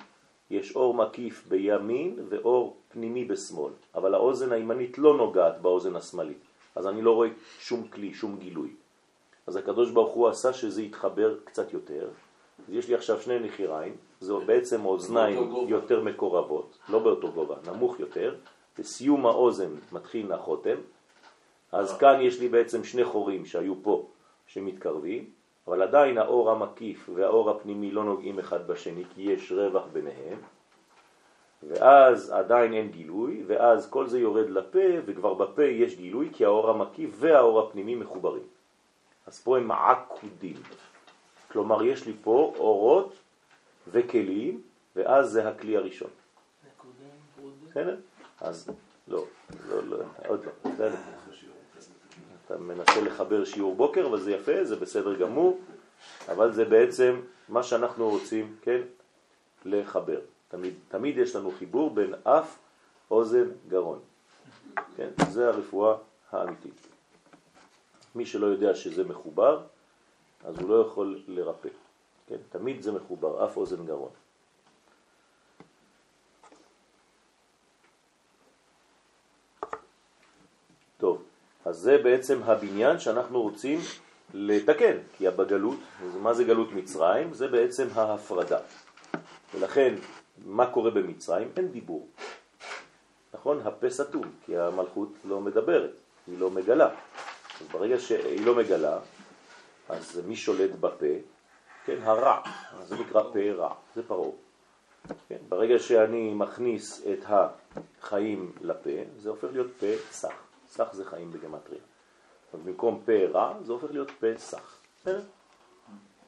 [0.50, 6.38] יש אור מקיף בימין ואור פנימי בשמאל, אבל האוזן הימנית לא נוגעת באוזן השמאלית,
[6.74, 8.70] אז אני לא רואה שום כלי, שום גילוי.
[9.46, 12.08] אז הקדוש ברוך הוא עשה שזה יתחבר קצת יותר.
[12.68, 18.00] אז יש לי עכשיו שני נחיריים, זה בעצם אוזניים יותר מקורבות, לא באותו גובה, נמוך
[18.00, 18.34] יותר,
[18.78, 20.76] בסיום האוזן מתחיל החותם,
[21.72, 24.06] אז כאן יש לי בעצם שני חורים שהיו פה,
[24.46, 25.30] שמתקרבים,
[25.68, 30.38] אבל עדיין האור המקיף והאור הפנימי לא נוגעים אחד בשני, כי יש רווח ביניהם,
[31.62, 36.70] ואז עדיין אין גילוי, ואז כל זה יורד לפה, וכבר בפה יש גילוי, כי האור
[36.70, 38.42] המקיף והאור הפנימי מחוברים.
[39.26, 40.56] אז פה הם עקודים.
[41.50, 43.14] כלומר, יש לי פה אורות
[43.90, 44.62] וכלים,
[44.96, 46.10] ואז זה הכלי הראשון.
[47.68, 47.96] בסדר?
[48.40, 48.70] אז
[49.08, 49.24] לא,
[49.68, 50.94] לא, לא, עוד לא, בסדר.
[52.46, 55.60] אתה מנסה לחבר שיעור בוקר, אבל זה יפה, זה בסדר גמור,
[56.28, 58.80] אבל זה בעצם מה שאנחנו רוצים, כן,
[59.64, 60.20] לחבר.
[60.48, 62.58] תמיד, תמיד יש לנו חיבור בין אף,
[63.10, 63.98] אוזן, גרון.
[64.96, 65.96] כן, זה הרפואה
[66.30, 66.86] האמיתית.
[68.14, 69.62] מי שלא יודע שזה מחובר,
[70.44, 71.68] אז הוא לא יכול לרפא.
[72.26, 74.10] כן, תמיד זה מחובר, אף אוזן גרון.
[80.98, 81.22] טוב,
[81.64, 83.78] אז זה בעצם הבניין שאנחנו רוצים
[84.34, 85.78] לתקן, כי בגלות,
[86.22, 87.34] מה זה גלות מצרים?
[87.34, 88.58] זה בעצם ההפרדה.
[89.54, 89.94] ולכן,
[90.44, 91.48] מה קורה במצרים?
[91.56, 92.08] אין דיבור.
[93.34, 93.60] נכון?
[93.64, 95.90] הפה סתום, כי המלכות לא מדברת,
[96.26, 96.88] היא לא מגלה.
[97.60, 98.98] אז ברגע שהיא לא מגלה,
[99.88, 101.06] אז מי שולט בפה?
[101.84, 102.40] כן, הרע.
[102.84, 104.30] זה נקרא פה רע, זה פרעה.
[105.28, 110.34] כן, ברגע שאני מכניס את החיים לפה, זה הופך להיות פה סך.
[110.68, 111.80] סך זה חיים בגמטריה.
[112.52, 114.78] אז במקום פה רע, זה הופך להיות פה סך.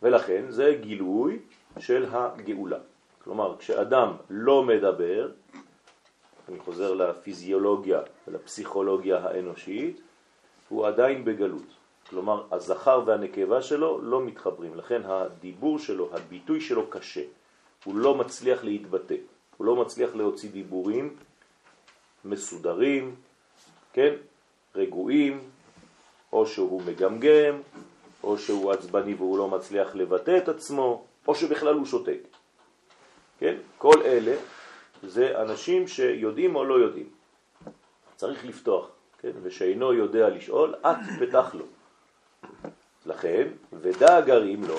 [0.03, 1.39] ולכן זה גילוי
[1.79, 2.79] של הגאולה.
[3.25, 5.29] כלומר, כשאדם לא מדבר,
[6.49, 10.01] אני חוזר לפיזיולוגיה ולפסיכולוגיה האנושית,
[10.69, 11.67] הוא עדיין בגלות.
[12.11, 17.23] כלומר, הזכר והנקבה שלו לא מתחברים, לכן הדיבור שלו, הביטוי שלו קשה.
[17.85, 19.15] הוא לא מצליח להתבטא,
[19.57, 21.17] הוא לא מצליח להוציא דיבורים
[22.25, 23.15] מסודרים,
[23.93, 24.15] כן,
[24.75, 25.41] רגועים,
[26.33, 27.61] או שהוא מגמגם,
[28.23, 32.30] או שהוא עצבני והוא לא מצליח לבטא את עצמו, או שבכלל הוא שותק.
[33.41, 33.55] כן?
[33.79, 34.37] כל אלה
[35.03, 37.09] זה אנשים שיודעים או לא יודעים.
[38.17, 39.31] צריך לפתוח, כן?
[39.43, 41.65] ושאינו יודע לשאול, את פתח לו.
[43.07, 44.77] לכן, ודא גרים לו,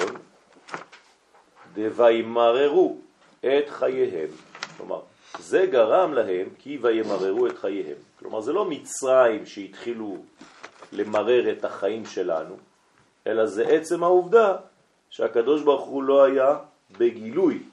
[1.73, 2.97] דוימררו
[3.39, 4.29] את חייהם.
[4.77, 5.01] כלומר,
[5.39, 7.97] זה גרם להם כי וימררו את חייהם.
[8.19, 10.17] כלומר, זה לא מצרים שהתחילו
[10.91, 12.57] למרר את החיים שלנו,
[13.27, 14.57] אלא זה עצם העובדה
[15.09, 16.57] שהקדוש ברוך הוא לא היה
[16.97, 17.63] בגילוי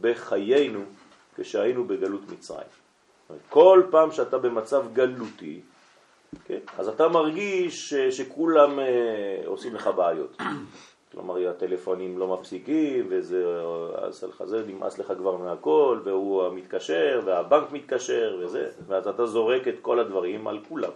[0.00, 0.80] בחיינו
[1.36, 2.68] כשהיינו בגלות מצרים.
[3.48, 5.60] כל פעם שאתה במצב גלותי,
[6.44, 10.36] כן, אז אתה מרגיש שכולם אה, עושים לך בעיות.
[11.12, 13.62] כלומר, הטלפונים לא מפסיקים, וזה
[13.94, 19.68] עשה לך זה, נמאס לך כבר מהכל, והוא מתקשר, והבנק מתקשר, וזה, ואז אתה זורק
[19.68, 20.90] את כל הדברים על כולם.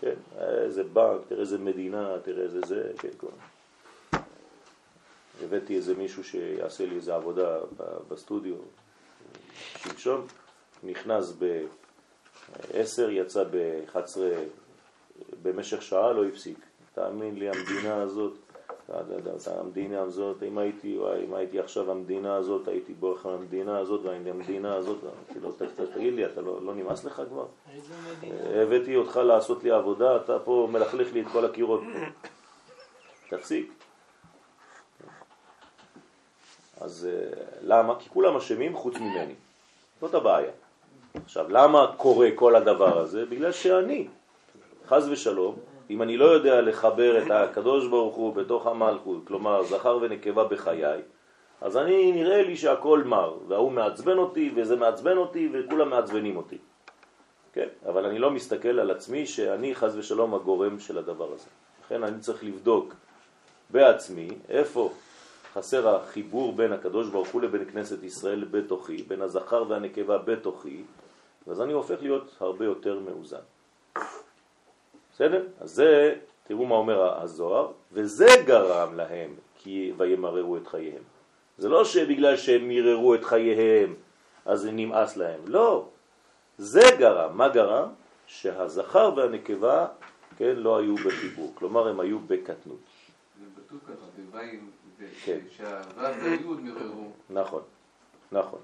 [0.00, 3.26] כן, איזה בנק, תראה איזה מדינה, תראה איזה זה, כן, כל...
[5.44, 7.58] הבאתי איזה מישהו שיעשה לי איזה עבודה
[8.08, 8.54] בסטודיו,
[9.76, 10.26] שלשום,
[10.82, 14.18] נכנס ב-10, יצא ב-11,
[15.42, 16.58] במשך שעה לא הפסיק.
[16.94, 18.32] תאמין לי, המדינה הזאת,
[19.46, 24.98] המדינה הזאת, אם הייתי, אם הייתי עכשיו המדינה הזאת, הייתי בורח מהמדינה הזאת, והמדינה הזאת,
[25.32, 25.52] כאילו,
[25.94, 27.46] תגיד לי, אתה לא, לא נמאס לך כבר?
[28.62, 31.80] הבאתי אותך לעשות לי עבודה, אתה פה מלכלך לי את כל הקירות.
[33.30, 33.85] תפסיק.
[36.80, 37.08] אז
[37.62, 37.94] למה?
[37.98, 39.34] כי כולם אשמים חוץ ממני.
[40.00, 40.50] זאת הבעיה.
[41.24, 43.26] עכשיו, למה קורה כל הדבר הזה?
[43.26, 44.08] בגלל שאני,
[44.86, 45.56] חז ושלום,
[45.90, 51.02] אם אני לא יודע לחבר את הקדוש ברוך הוא בתוך המלכות, כלומר זכר ונקבה בחיי,
[51.60, 56.58] אז אני נראה לי שהכל מר, והוא מעצבן אותי וזה מעצבן אותי וכולם מעצבנים אותי.
[57.52, 61.48] כן, אבל אני לא מסתכל על עצמי שאני חז ושלום הגורם של הדבר הזה.
[61.84, 62.94] לכן אני צריך לבדוק
[63.70, 64.90] בעצמי איפה
[65.56, 70.82] חסר החיבור בין הקדוש ברוך הוא לבין כנסת ישראל בתוכי, בין הזכר והנקבה בתוכי,
[71.46, 73.44] ואז אני הופך להיות הרבה יותר מאוזן.
[75.12, 75.46] בסדר?
[75.60, 76.14] אז זה,
[76.46, 81.02] תראו מה אומר הזוהר, וזה גרם להם כי וימררו את חייהם.
[81.58, 83.94] זה לא שבגלל שהם מיררו את חייהם
[84.44, 85.88] אז נמאס להם, לא.
[86.58, 87.88] זה גרם, מה גרם?
[88.26, 89.86] שהזכר והנקבה,
[90.36, 92.78] כן, לא היו בחיבור, כלומר הם היו בקטנות.
[93.38, 94.06] זה כתוב ככה,
[95.24, 95.38] כן.
[95.56, 97.10] שהוו והיוד מיררו.
[97.30, 97.62] נכון,
[98.32, 98.58] נכון.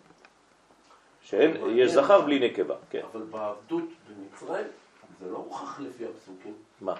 [1.22, 3.00] שאין, יש זכר בלי נקבה, כן.
[3.12, 4.66] אבל בעבדות במצרים
[5.20, 6.54] זה לא הוכח לפי הפסוקים.
[6.80, 6.94] מה?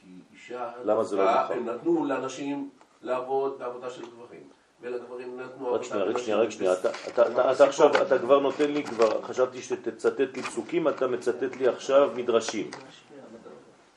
[0.00, 0.70] כי אישה...
[0.84, 1.56] למה זה לא דווקא נכון?
[1.56, 2.70] הם נתנו לאנשים
[3.02, 4.42] לעבוד בעבודה של גברים,
[4.80, 5.82] ולגברים נתנו רק.
[5.82, 6.18] שנייה, רק.
[6.18, 10.36] שנייה, רק שנייה, אתה- אתה- אתה אתה עכשיו, אתה כבר נותן לי, כבר חשבתי שתצטט
[10.36, 12.70] לי פסוקים, אתה מצטט לי עכשיו מדרשים.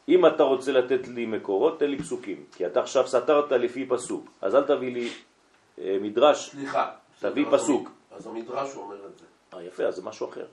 [0.08, 4.30] אם אתה רוצה לתת לי מקורות, תן לי פסוקים, כי אתה עכשיו סתרת לפי פסוק,
[4.41, 5.10] אז אל תביא לי
[5.80, 6.49] אה, מדרש.
[6.49, 6.91] סליחה.
[7.20, 7.89] תביא פסוק.
[8.12, 9.26] אז המדרש אומר את זה.
[9.54, 10.45] אה, יפה, אז זה משהו אחר.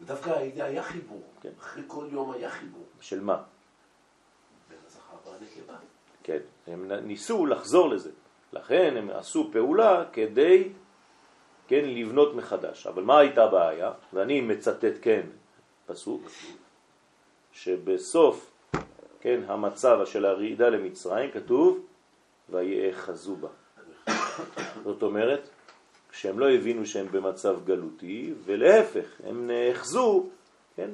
[0.00, 1.22] ודווקא היה היה חיבור.
[1.40, 1.50] כן.
[1.60, 2.84] אחרי כל יום היה חיבור.
[3.00, 3.42] של מה?
[4.68, 5.74] בין הזכר והנקבה.
[6.22, 8.10] כן, הם ניסו לחזור לזה.
[8.52, 10.68] לכן הם עשו פעולה כדי,
[11.68, 12.86] כן, לבנות מחדש.
[12.86, 13.92] אבל מה הייתה הבעיה?
[14.12, 15.26] ואני מצטט, כן,
[15.86, 16.22] פסוק,
[17.54, 18.50] שבסוף,
[19.20, 21.78] כן, המצב של הרעידה למצרים כתוב,
[22.50, 23.48] ויאחזו בה.
[24.84, 25.48] זאת אומרת,
[26.10, 30.26] כשהם לא הבינו שהם במצב גלותי, ולהפך, הם נאחזו,
[30.76, 30.90] כן,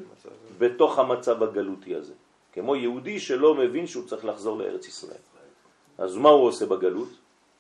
[0.59, 2.13] בתוך המצב הגלותי הזה.
[2.53, 5.21] כמו יהודי שלא מבין שהוא צריך לחזור לארץ ישראל.
[5.99, 7.09] אז מה הוא עושה בגלות?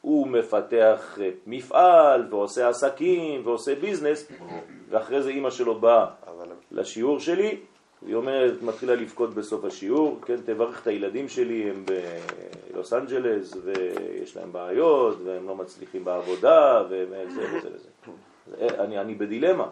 [0.00, 4.28] הוא מפתח מפעל ועושה עסקים ועושה ביזנס,
[4.88, 6.06] ואחרי זה אימא שלו באה
[6.70, 7.60] לשיעור שלי,
[8.02, 11.84] והיא אומרת, מתחילה לבכות בסוף השיעור, כן, תברך את הילדים שלי, הם
[12.72, 17.88] בלוס אנג'לס, ויש להם בעיות, והם לא מצליחים בעבודה, וזה וזה וזה.
[18.46, 19.66] זה- אני, אני בדילמה,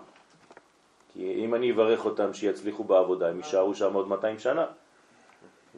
[1.13, 4.67] כי אם אני אברך אותם שיצליחו בעבודה, הם יישארו שם עוד 200 שנה.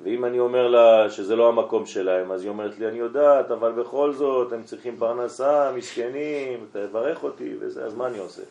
[0.03, 3.72] ואם אני אומר לה שזה לא המקום שלהם, אז היא אומרת לי, אני יודעת, אבל
[3.72, 8.42] בכל זאת, הם צריכים פרנסה, מסכנים, תברך אותי, וזה, אז מה אני עושה?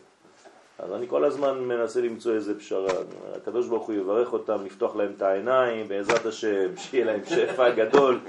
[0.82, 2.92] אז אני כל הזמן מנסה למצוא איזה פשרה.
[3.36, 8.20] הקדוש ברוך הוא יברך אותם, לפתוח להם את העיניים, בעזרת השם, שיהיה להם שפע גדול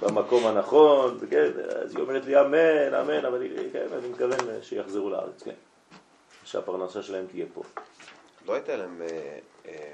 [0.00, 1.50] במקום הנכון, וכן,
[1.82, 5.54] אז היא אומרת לי, אמן, אמן, אבל היא- כן, אני מתכוון שיחזרו לארץ, כן.
[6.44, 7.62] שהפרנסה שלהם תהיה פה.
[8.46, 9.38] לא הייתה להם אה,
[9.68, 9.92] אה,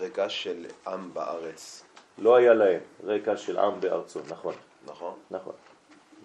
[0.00, 1.84] רקע של עם בארץ,
[2.18, 4.54] לא היה להם רקע של עם בארצו, נכון,
[4.86, 5.14] נכון?
[5.30, 5.52] נכון.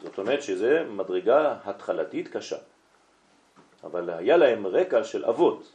[0.03, 2.57] זאת אומרת שזה מדרגה התחלתית קשה.
[3.83, 5.73] אבל היה להם רקע של אבות,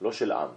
[0.00, 0.48] לא של עם.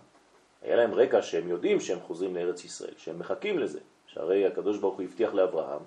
[0.61, 3.79] היה להם רקע שהם יודעים שהם חוזרים לארץ ישראל, שהם מחכים לזה.
[4.07, 5.81] שהרי הקדוש ברוך הוא הבטיח לאברהם,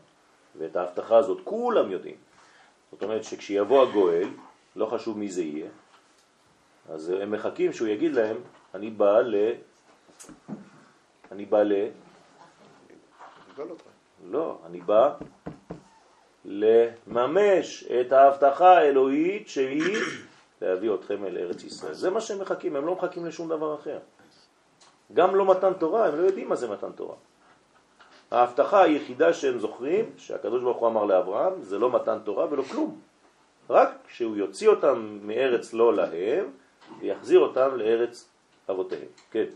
[0.59, 2.17] ואת ההבטחה הזאת כולם יודעים.
[2.93, 4.29] זאת אומרת שכשיבוא הגואל,
[4.77, 5.69] לא חשוב מי זה יהיה,
[6.89, 8.37] אז הם מחכים שהוא יגיד להם,
[8.75, 9.35] אני בא ל...
[11.33, 11.73] אני בא ל...
[14.31, 15.15] לא, אני בא
[16.45, 19.97] לממש את ההבטחה האלוהית שהיא
[20.63, 21.95] להביא אתכם אל ארץ ישראל.
[21.95, 23.99] זה מה שהם מחכים, הם לא מחכים לשום דבר אחר.
[25.13, 27.17] גם לא מתן תורה, הם לא יודעים מה זה מתן תורה.
[28.31, 33.01] ההבטחה היחידה שהם זוכרים, שהקדוש ברוך הוא אמר לאברהם, זה לא מתן תורה ולא כלום.
[33.71, 36.51] רק שהוא יוציא אותם מארץ לא להם,
[37.01, 38.29] ויחזיר אותם לארץ
[38.71, 39.09] אבותיהם.
[39.31, 39.47] כן,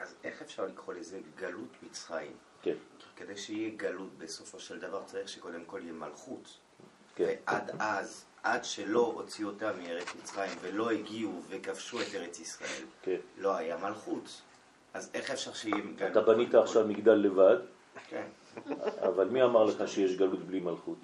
[0.00, 2.32] אז איך אפשר לקרוא לזה גלות מצרים?
[2.62, 2.74] כן,
[3.16, 6.58] כדי שיהיה גלות בסופו של דבר צריך שקודם כל יהיה מלכות.
[7.14, 7.34] כן.
[7.46, 13.16] ועד אז, עד שלא הוציאו אותם מארץ מצרים ולא הגיעו וכבשו את ארץ ישראל, כן.
[13.38, 14.42] לא היה מלכות.
[14.94, 16.12] אז איך אפשר שיהיה גלות?
[16.12, 17.56] אתה בנית עכשיו מגדל לבד,
[18.08, 18.26] כן.
[19.08, 20.98] אבל מי אמר לך שיש גלות בלי מלכות?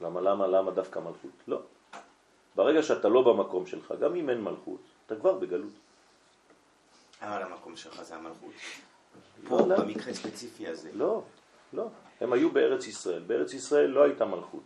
[0.00, 1.30] למה, למה, למה דווקא מלכות?
[1.48, 1.62] לא.
[2.56, 5.72] ברגע שאתה לא במקום שלך, גם אם אין מלכות, אתה כבר בגלות.
[7.20, 8.52] אבל המקום שלך זה המלכות.
[9.48, 9.76] פה, לא.
[9.76, 10.90] במקרה הספציפי הזה.
[10.94, 11.22] לא,
[11.72, 11.88] לא.
[12.20, 13.22] הם היו בארץ ישראל.
[13.26, 14.62] בארץ ישראל לא הייתה מלכות.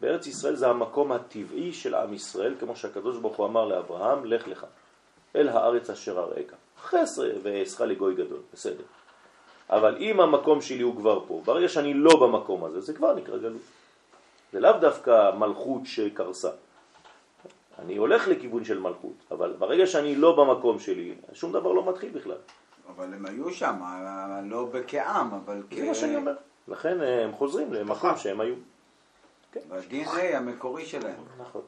[0.00, 4.48] בארץ ישראל זה המקום הטבעי של עם ישראל, כמו שהקדוש ברוך הוא אמר לאברהם, לך
[4.48, 4.66] לך,
[5.36, 6.54] אל הארץ אשר אראך.
[6.82, 8.84] חסר ואעשך לגוי גדול, בסדר.
[9.70, 13.38] אבל אם המקום שלי הוא כבר פה, ברגע שאני לא במקום הזה, זה כבר נקרא
[13.38, 13.62] גלות.
[14.52, 16.50] זה לאו דווקא מלכות שקרסה.
[17.78, 22.10] אני הולך לכיוון של מלכות, אבל ברגע שאני לא במקום שלי, שום דבר לא מתחיל
[22.10, 22.38] בכלל.
[22.96, 23.80] אבל הם היו שם,
[24.44, 25.74] לא כעם, אבל כ...
[25.74, 26.34] זה מה שאני אומר.
[26.68, 28.54] לכן אה, הם חוזרים למקום שהם היו.
[29.68, 31.14] ב-DNA המקורי שלהם.
[31.40, 31.62] נכון.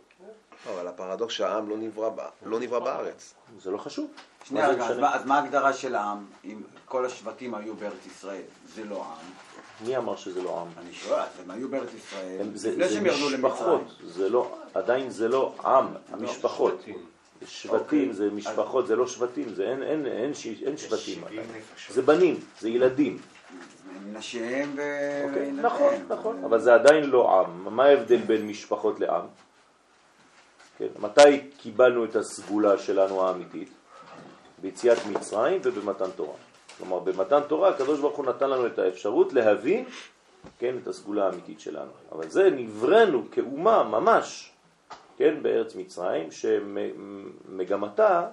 [0.66, 2.10] לא, אבל הפרדוקס שהעם לא נברא
[2.46, 3.34] לא נברא בארץ.
[3.62, 4.10] זה לא חשוב.
[4.44, 5.24] שנייה רגע, אז?
[5.26, 8.42] מה- ההגדרה של העם, אם כל השבטים היו בארץ ישראל?
[8.74, 9.30] זה לא עם.
[9.86, 10.66] מי אמר שזה לא עם?
[10.84, 14.10] אני שואל, הם היו בארץ ישראל, הם- זה, לפני זה שהם ירדו משפחות, למצרים.
[14.10, 16.84] זה לא, עדיין זה לא עם, המשפחות.
[17.46, 18.12] שבטים אוקיי.
[18.12, 20.98] זה משפחות, זה לא שבטים, זה אין, אין, אין, ש- אין שבטים.
[20.98, 21.40] 70 עדיין.
[21.74, 21.94] נפשות.
[21.94, 23.18] זה בנים, זה ילדים.
[24.12, 24.82] נשיהם ו...
[25.28, 25.52] אוקיי.
[25.52, 27.74] נכון, נכון, אבל זה עדיין לא עם.
[27.74, 29.26] מה ההבדל בין משפחות לעם?
[30.78, 33.68] כן, מתי קיבלנו את הסגולה שלנו האמיתית?
[34.60, 36.36] ביציאת מצרים ובמתן תורה.
[36.78, 39.84] כלומר, במתן תורה הקדוש ברוך הוא נתן לנו את האפשרות להבין,
[40.58, 41.90] כן, את הסגולה האמיתית שלנו.
[42.12, 44.52] אבל זה נבראנו כאומה ממש
[45.16, 48.26] כן, בארץ מצרים, שמגמתה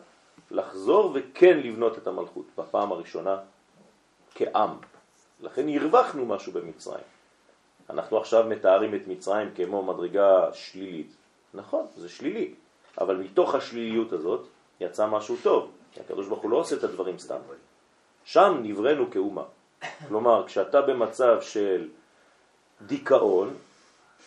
[0.52, 3.38] לחזור וכן לבנות את המלכות בפעם הראשונה
[4.36, 4.70] כעם.
[5.42, 7.04] לכן הרווחנו משהו במצרים.
[7.90, 11.16] אנחנו עכשיו מתארים את מצרים כמו מדרגה שלילית.
[11.54, 12.54] נכון, זה שלילי,
[13.02, 14.48] אבל מתוך השליליות הזאת
[14.80, 17.38] יצא משהו טוב, כי הקדוש ברוך הוא לא עושה את הדברים סתם.
[18.26, 19.44] שם נבראנו כאומה.
[20.08, 21.90] כלומר, כשאתה במצב של
[22.82, 23.54] דיכאון,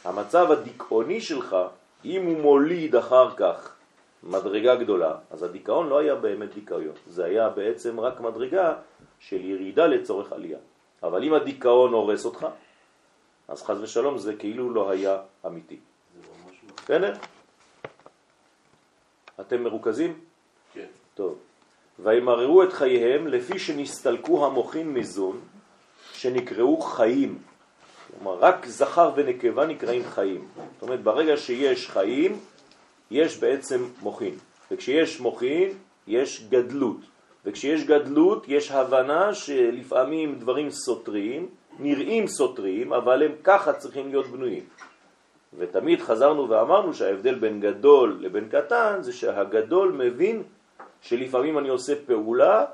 [0.05, 1.57] המצב הדיכאוני שלך,
[2.05, 3.75] אם הוא מוליד אחר כך
[4.23, 8.75] מדרגה גדולה, אז הדיכאון לא היה באמת דיכאון, זה היה בעצם רק מדרגה
[9.21, 10.59] של ירידה לצורך עלייה.
[11.03, 12.47] אבל אם הדיכאון הורס אותך,
[13.49, 15.79] אז חז ושלום זה כאילו לא היה אמיתי.
[16.77, 17.15] בסדר?
[19.41, 20.21] אתם מרוכזים?
[20.73, 20.87] כן.
[21.15, 21.39] טוב.
[21.99, 25.41] וימררו את חייהם לפי שנסתלקו המוחין מזון,
[26.13, 27.39] שנקראו חיים.
[28.09, 30.49] כלומר, רק זכר ונקבה נקראים חיים.
[30.75, 32.41] זאת אומרת, ברגע שיש חיים,
[33.11, 34.35] יש בעצם מוחין.
[34.71, 36.97] וכשיש מוחין, יש גדלות.
[37.49, 44.65] וכשיש גדלות, יש הבנה שלפעמים דברים סותרים, נראים סותרים, אבל הם ככה צריכים להיות בנויים.
[45.59, 50.43] ותמיד חזרנו ואמרנו שההבדל בין גדול לבין קטן זה שהגדול מבין
[51.01, 52.65] שלפעמים אני עושה פעולה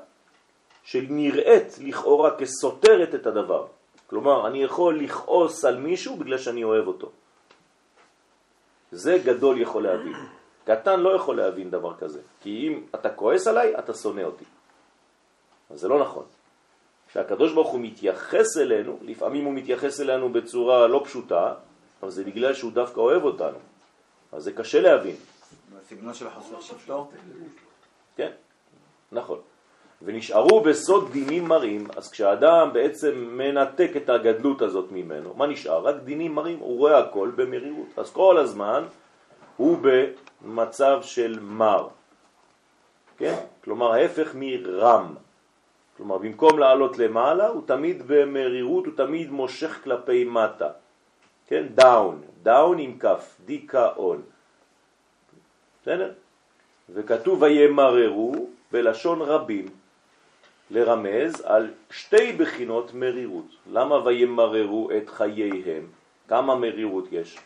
[0.83, 3.65] שנראית לכאורה כסותרת את הדבר.
[4.07, 7.11] כלומר, אני יכול לכעוס על מישהו בגלל שאני אוהב אותו.
[8.91, 10.13] זה גדול יכול להבין.
[10.65, 14.45] קטן לא יכול להבין דבר כזה, כי אם אתה כועס עליי, אתה שונא אותי.
[15.69, 16.25] אז זה לא נכון.
[17.07, 21.53] כשהקדוש ברוך הוא מתייחס אלינו, לפעמים הוא מתייחס אלינו בצורה לא פשוטה,
[22.03, 23.57] אבל זה בגלל שהוא דווקא אוהב אותנו.
[24.31, 25.15] אז זה קשה להבין.
[25.79, 27.09] בסגנון של חוסר שבטו?
[28.17, 28.31] כן,
[29.11, 29.39] נכון.
[30.01, 35.81] ונשארו בסוד דינים מרים, אז כשאדם בעצם מנתק את הגדלות הזאת ממנו, מה נשאר?
[35.83, 37.87] רק דינים מרים, הוא רואה הכל במרירות.
[37.97, 38.83] אז כל הזמן
[39.57, 41.87] הוא במצב של מר,
[43.17, 43.35] כן?
[43.63, 45.15] כלומר ההפך מרם.
[45.97, 50.69] כלומר במקום לעלות למעלה הוא תמיד במרירות, הוא תמיד מושך כלפי מטה.
[51.47, 51.65] כן?
[51.75, 54.21] down, down עם כף, דיכאון.
[55.81, 56.11] בסדר?
[56.89, 59.65] וכתוב וימררו בלשון רבים
[60.71, 63.45] לרמז על שתי בחינות מרירות.
[63.71, 65.87] למה וימררו את חייהם?
[66.27, 67.37] כמה מרירות יש?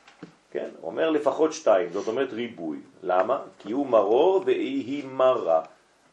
[0.52, 2.80] כן, אומר לפחות שתיים, זאת אומרת ריבוי.
[3.04, 3.40] למה?
[3.60, 5.62] כי הוא מרור והיא מרה.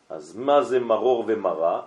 [0.09, 1.83] אז מה זה מרור ומרה?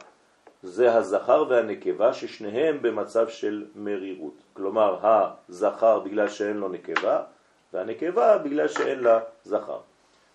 [0.64, 4.34] זה הזכר והנקבה ששניהם במצב של מרירות.
[4.54, 4.98] כלומר,
[5.50, 7.22] הזכר בגלל שאין לו נקבה,
[7.74, 9.80] והנקבה בגלל שאין לה זכר.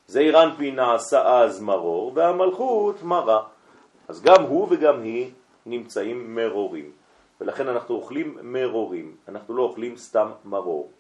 [0.07, 3.43] זעיר אנפי נעשה אז מרור, והמלכות מרה.
[4.09, 5.31] אז גם הוא וגם היא
[5.67, 6.91] נמצאים מרורים.
[7.41, 10.91] ולכן אנחנו אוכלים מרורים, אנחנו לא אוכלים סתם מרור.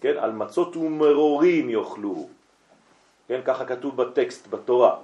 [0.00, 2.28] כן, על מצות ומרורים יאכלו.
[3.28, 4.96] כן, ככה כתוב בטקסט, בתורה.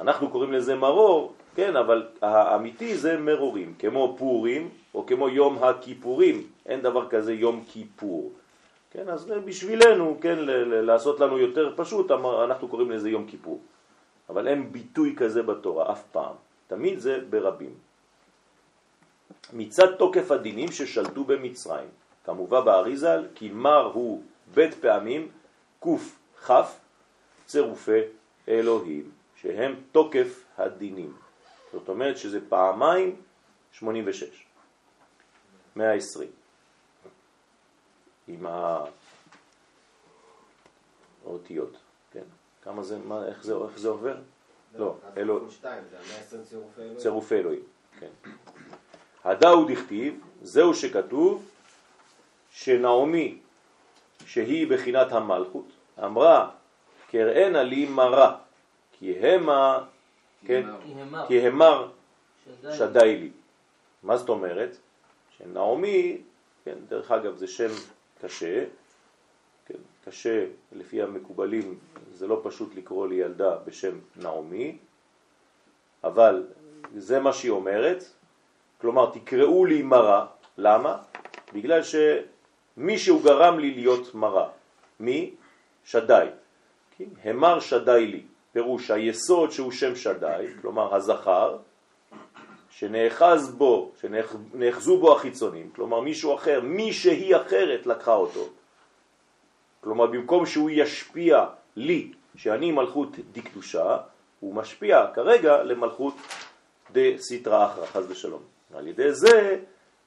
[0.00, 6.46] אנחנו קוראים לזה מרור, כן, אבל האמיתי זה מרורים, כמו פורים או כמו יום הכיפורים,
[6.66, 8.32] אין דבר כזה יום כיפור.
[8.90, 10.38] כן, אז בשבילנו, כן,
[10.84, 12.10] לעשות לנו יותר פשוט,
[12.44, 13.60] אנחנו קוראים לזה יום כיפור.
[14.28, 16.34] אבל אין ביטוי כזה בתורה אף פעם,
[16.66, 17.74] תמיד זה ברבים.
[19.52, 21.88] מצד תוקף הדינים ששלטו במצרים,
[22.24, 24.22] כמובן באריזל, כי מר הוא
[24.54, 25.28] בית פעמים
[25.78, 26.78] קוף חף
[27.46, 28.00] צירופי
[28.48, 31.25] אלוהים, שהם תוקף הדינים.
[31.78, 33.16] זאת אומרת שזה פעמיים
[33.72, 34.46] 86,
[35.76, 36.28] 120.
[38.28, 38.46] עם
[41.24, 41.76] האותיות,
[42.12, 42.22] כן?
[42.62, 44.16] כמה זה, מה, איך זה, איך זה עובר?
[44.74, 45.48] לא, אלוהים.
[46.96, 47.62] צירופי אלוהים,
[47.98, 48.10] כן.
[49.24, 51.48] הדאו דכתיב, זהו שכתוב,
[52.50, 53.38] שנעמי,
[54.26, 55.66] שהיא בחינת המלכות,
[56.04, 56.50] אמרה,
[57.10, 58.38] קראנה לי מרה,
[58.92, 59.84] כי המה,
[60.46, 60.66] כן,
[61.28, 61.88] כי המר
[62.72, 63.30] שדי לי.
[64.02, 64.76] מה זאת אומרת?
[65.38, 66.18] שנעמי,
[66.64, 67.70] כן, דרך אגב זה שם
[68.22, 68.64] קשה,
[69.66, 71.78] כן, קשה לפי המקובלים,
[72.14, 74.78] זה לא פשוט לקרוא לילדה בשם נעמי,
[76.04, 76.46] אבל
[76.96, 78.04] זה מה שהיא אומרת,
[78.80, 80.26] כלומר תקראו לי מרה,
[80.58, 80.98] למה?
[81.52, 84.48] בגלל שמישהו גרם לי להיות מרה.
[85.00, 85.34] מי?
[85.84, 86.26] שדי.
[86.98, 87.04] כן?
[87.24, 88.22] המר שדי לי,
[88.56, 91.56] פירוש היסוד שהוא שם שדי, כלומר הזכר,
[92.70, 98.48] שנאחז בו, שנאחזו בו החיצונים, כלומר מישהו אחר, מי שהיא אחרת לקחה אותו.
[99.80, 101.44] כלומר במקום שהוא ישפיע
[101.76, 103.96] לי, שאני מלכות דקדושה,
[104.40, 106.14] הוא משפיע כרגע למלכות
[106.92, 108.42] דה סיטרא אחרא, חס ושלום.
[108.74, 109.58] על ידי זה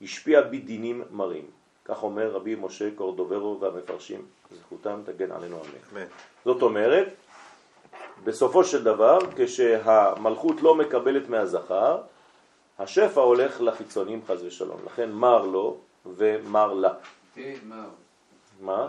[0.02, 1.46] השפיע בדינים מרים.
[1.86, 6.02] כך אומר רבי משה קורדוברו והמפרשים, זכותם תגן עלינו אמן.
[6.02, 6.08] אמן.
[6.46, 7.08] זאת אומרת,
[8.24, 12.02] בסופו של דבר, כשהמלכות לא מקבלת מהזכר,
[12.80, 14.80] השפע הולך לחיצונים חז ושלום.
[14.86, 16.94] לכן מר לו ומר לה.
[18.62, 18.88] מה?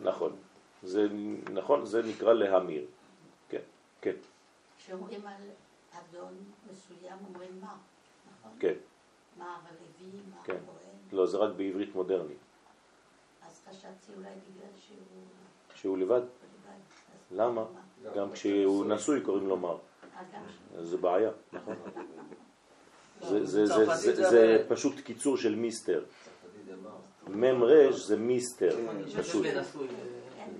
[0.00, 0.32] נכון.
[0.82, 1.08] זה,
[1.52, 2.84] נכון, זה נקרא להמיר.
[3.48, 3.64] כן,
[4.00, 4.12] כן,
[4.78, 5.42] כשאומרים על
[5.92, 6.34] אדון
[6.72, 7.74] מסוים אומרים מה,
[8.38, 8.50] נכון?
[8.60, 8.74] כן.
[9.38, 10.52] מה הלוי, מה כן.
[10.52, 10.96] הכהן.
[11.12, 12.38] לא, זה רק בעברית מודרנית.
[13.46, 14.96] אז חשבתי אולי בגלל שהוא
[15.74, 16.20] שהוא לבד.
[17.30, 17.64] למה?
[18.16, 19.76] גם כשהוא נשוי קוראים לו מר.
[20.76, 21.74] אה, זה בעיה, נכון?
[23.20, 24.64] זה.
[24.68, 26.04] פשוט קיצור של מיסטר.
[27.28, 29.46] מם רש זה מיסטר, אני פשוט.
[29.46, 29.88] נשוי.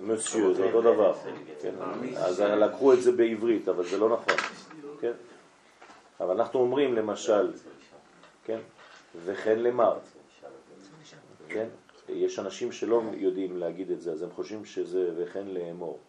[0.01, 1.13] מוסיו, זה אותו דבר.
[1.61, 1.73] כן.
[2.15, 4.35] אז לקחו את זה בעברית, אבל זה לא נכון.
[4.99, 5.11] כן?
[6.19, 7.51] אבל אנחנו אומרים למשל,
[8.43, 8.59] כן?
[9.25, 9.97] וכן למר.
[11.47, 11.67] כן?
[12.09, 15.99] יש אנשים שלא יודעים להגיד את זה, אז הם חושבים שזה וכן לאמור.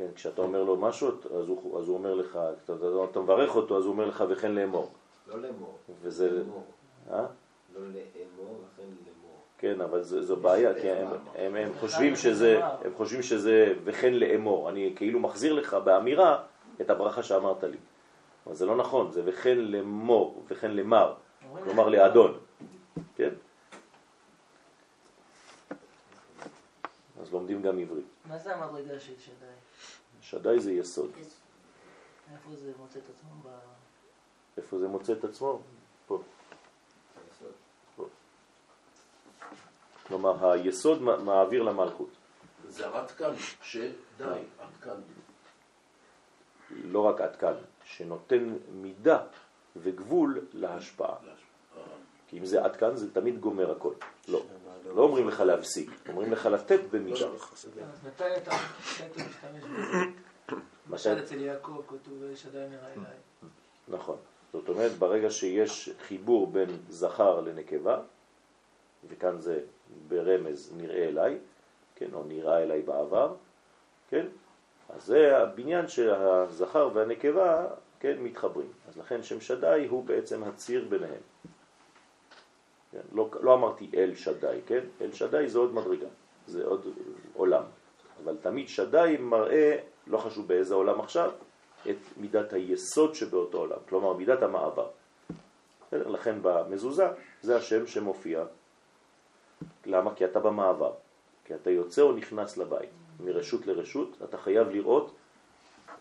[0.00, 2.72] כן, כשאתה אומר לו משהו, אז הוא, אז הוא אומר לך, אתה,
[3.10, 4.92] אתה, מברך אותו, אז הוא אומר לך וכן לאמור.
[5.28, 5.78] לא לאמור.
[6.02, 6.64] וזה, לאמור.
[7.10, 7.26] אה?
[7.74, 9.36] לא לאמור, לכן לאמור.
[9.58, 14.14] כן, אבל זה, זו בעיה, כי הם, הם, הם, חושבים שזה, הם חושבים שזה וכן
[14.14, 14.68] לאמור.
[14.68, 16.42] אני כאילו מחזיר לך באמירה
[16.80, 17.76] את הברכה שאמרת לי.
[18.46, 21.14] אבל זה לא נכון, זה וכן לאמור, וכן למר,
[21.64, 22.38] כלומר לאדון.
[23.16, 23.30] כן?
[27.22, 28.04] אז לומדים גם עברית.
[28.28, 29.69] מה זה המדרגה של שדי?
[30.30, 31.10] שדי זה יסוד.
[32.32, 33.50] איפה זה מוצא את עצמו.
[34.56, 35.60] איפה זה מוצא את עצמו?
[36.06, 36.22] פה.
[37.30, 38.08] היסוד.
[40.06, 42.08] כלומר, היסוד מעביר למלכות.
[42.68, 45.00] זה עד כאן, שדי, עד כאן.
[46.70, 47.54] לא רק עד כאן,
[47.84, 49.26] שנותן מידה
[49.76, 51.16] וגבול להשפעה.
[52.30, 53.92] כי אם זה עד כאן, זה תמיד גומר הכל.
[54.28, 54.42] לא.
[54.94, 57.26] לא אומרים לך להפסיק, אומרים לך לתת במידה.
[57.26, 57.66] אז
[58.06, 59.64] מתי אתה מתי אתה משתמש
[60.90, 61.22] בזה?
[61.24, 63.16] אצל יעקב כתוב שדי נראה אליי.
[63.88, 64.16] נכון.
[64.52, 68.00] זאת אומרת, ברגע שיש חיבור בין זכר לנקבה,
[69.08, 69.60] וכאן זה
[70.08, 71.38] ברמז נראה אליי,
[71.94, 73.34] כן, או נראה אליי בעבר,
[74.08, 74.26] כן,
[74.88, 77.66] אז זה הבניין שהזכר והנקבה,
[78.00, 78.72] כן, מתחברים.
[78.88, 81.22] אז לכן שם שדי הוא בעצם הציר ביניהם.
[82.92, 84.80] כן, לא, לא אמרתי אל שדי, כן?
[85.00, 86.06] אל שדי זה עוד מדרגה,
[86.46, 86.86] זה עוד
[87.34, 87.62] עולם.
[88.24, 89.76] אבל תמיד שדי מראה,
[90.06, 91.30] לא חשוב באיזה עולם עכשיו,
[91.90, 94.88] את מידת היסוד שבאותו עולם, כלומר מידת המעבר.
[95.92, 97.08] לכן במזוזה
[97.42, 98.44] זה השם שמופיע.
[99.86, 100.14] למה?
[100.14, 100.92] כי אתה במעבר.
[101.44, 102.90] כי אתה יוצא או נכנס לבית.
[103.20, 105.14] מרשות לרשות אתה חייב לראות,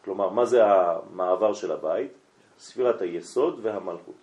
[0.04, 2.12] כלומר מה זה המעבר של הבית?
[2.60, 4.16] ספירת היסוד והמלכות.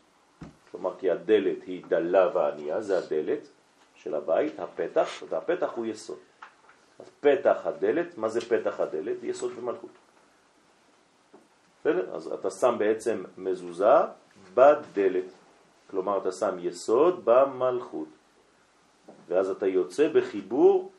[0.76, 3.48] כלומר כי הדלת היא דלה וענייה, זה הדלת
[3.94, 6.18] של הבית, הפתח, והפתח הוא יסוד.
[6.98, 9.16] אז פתח הדלת, מה זה פתח הדלת?
[9.22, 9.90] יסוד ומלכות.
[11.80, 12.14] בסדר?
[12.14, 13.96] אז אתה שם בעצם מזוזה
[14.54, 15.24] בדלת.
[15.90, 18.08] כלומר, אתה שם יסוד במלכות.
[19.28, 20.90] ואז אתה יוצא בחיבור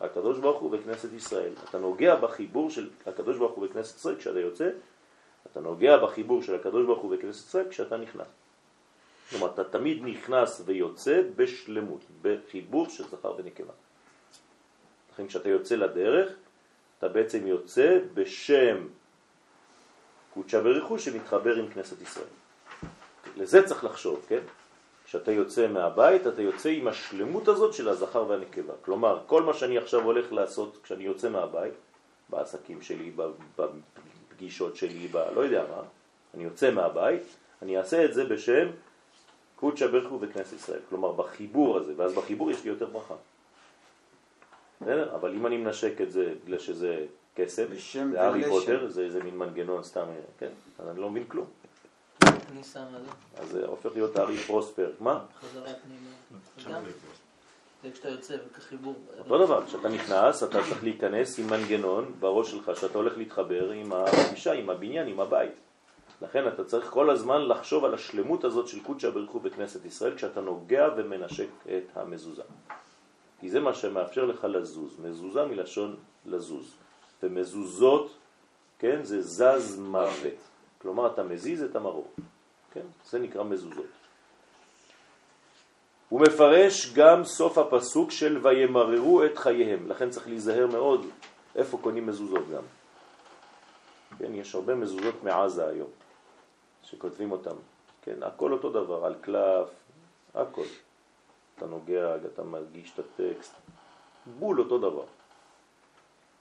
[0.00, 1.52] הקדוש ברוך הוא בכנסת ישראל.
[1.70, 4.70] אתה נוגע בחיבור של הקדוש ברוך הוא בכנסת ישראל כשאתה יוצא,
[5.52, 8.45] אתה נוגע בחיבור של הקדוש ברוך הוא בכנסת ישראל כשאתה נכנס.
[9.30, 13.72] כלומר, אתה תמיד נכנס ויוצא בשלמות, בחיבור של זכר ונקבה.
[15.12, 16.32] לכן כשאתה יוצא לדרך,
[16.98, 18.88] אתה בעצם יוצא בשם
[20.34, 22.26] קודשה בריחו שמתחבר עם כנסת ישראל.
[23.36, 24.40] לזה צריך לחשוב, כן?
[25.04, 28.74] כשאתה יוצא מהבית, אתה יוצא עם השלמות הזאת של הזכר והנקבה.
[28.84, 31.74] כלומר, כל מה שאני עכשיו הולך לעשות כשאני יוצא מהבית,
[32.28, 33.12] בעסקים שלי,
[33.56, 35.16] בפגישות שלי, ב...
[35.16, 35.82] לא יודע מה,
[36.34, 37.22] אני יוצא מהבית,
[37.62, 38.68] אני אעשה את זה בשם
[39.56, 40.80] קודשה בריחו וכנסת ישראל.
[40.88, 43.14] כלומר, בחיבור הזה, ואז בחיבור יש לי יותר ברכה.
[45.14, 48.44] אבל אם אני מנשק את זה בגלל שזה קסם, בשם זה הארי.
[48.44, 50.04] פוטר, זה איזה מין מנגנון סתם,
[50.38, 50.50] כן?
[50.78, 51.46] אז אני לא מבין כלום.
[52.22, 54.90] אני שם על זה, אז זה הופך להיות הארי פרוספר.
[55.00, 55.24] מה?
[55.40, 56.80] חזרה פנימה.
[57.92, 58.94] כשאתה יוצא וכחיבור.
[59.18, 63.92] אותו דבר, כשאתה נכנס, אתה צריך להיכנס עם מנגנון בראש שלך, שאתה הולך להתחבר עם
[63.92, 65.52] האישה, עם הבניין, עם הבית.
[66.22, 70.40] לכן אתה צריך כל הזמן לחשוב על השלמות הזאת של קודשא בריחו בכנסת ישראל, כשאתה
[70.40, 72.42] נוגע ומנשק את המזוזה.
[73.40, 75.00] כי זה מה שמאפשר לך לזוז.
[75.00, 75.96] מזוזה מלשון
[76.26, 76.74] לזוז.
[77.22, 78.10] ומזוזות,
[78.78, 80.40] כן, זה זז מוות.
[80.82, 82.10] כלומר, אתה מזיז את המרור.
[82.72, 82.86] כן?
[83.10, 83.86] זה נקרא מזוזות.
[86.08, 89.88] הוא מפרש גם סוף הפסוק של וימררו את חייהם.
[89.88, 91.06] לכן צריך להיזהר מאוד
[91.56, 92.62] איפה קונים מזוזות גם.
[94.18, 95.88] כן, יש הרבה מזוזות מעזה היום,
[96.86, 97.56] שכותבים אותם.
[98.02, 99.68] כן, הכל אותו דבר, על קלף,
[100.34, 100.64] הכל.
[101.56, 103.54] אתה נוגע, אתה מרגיש את הטקסט,
[104.38, 105.04] בול אותו דבר.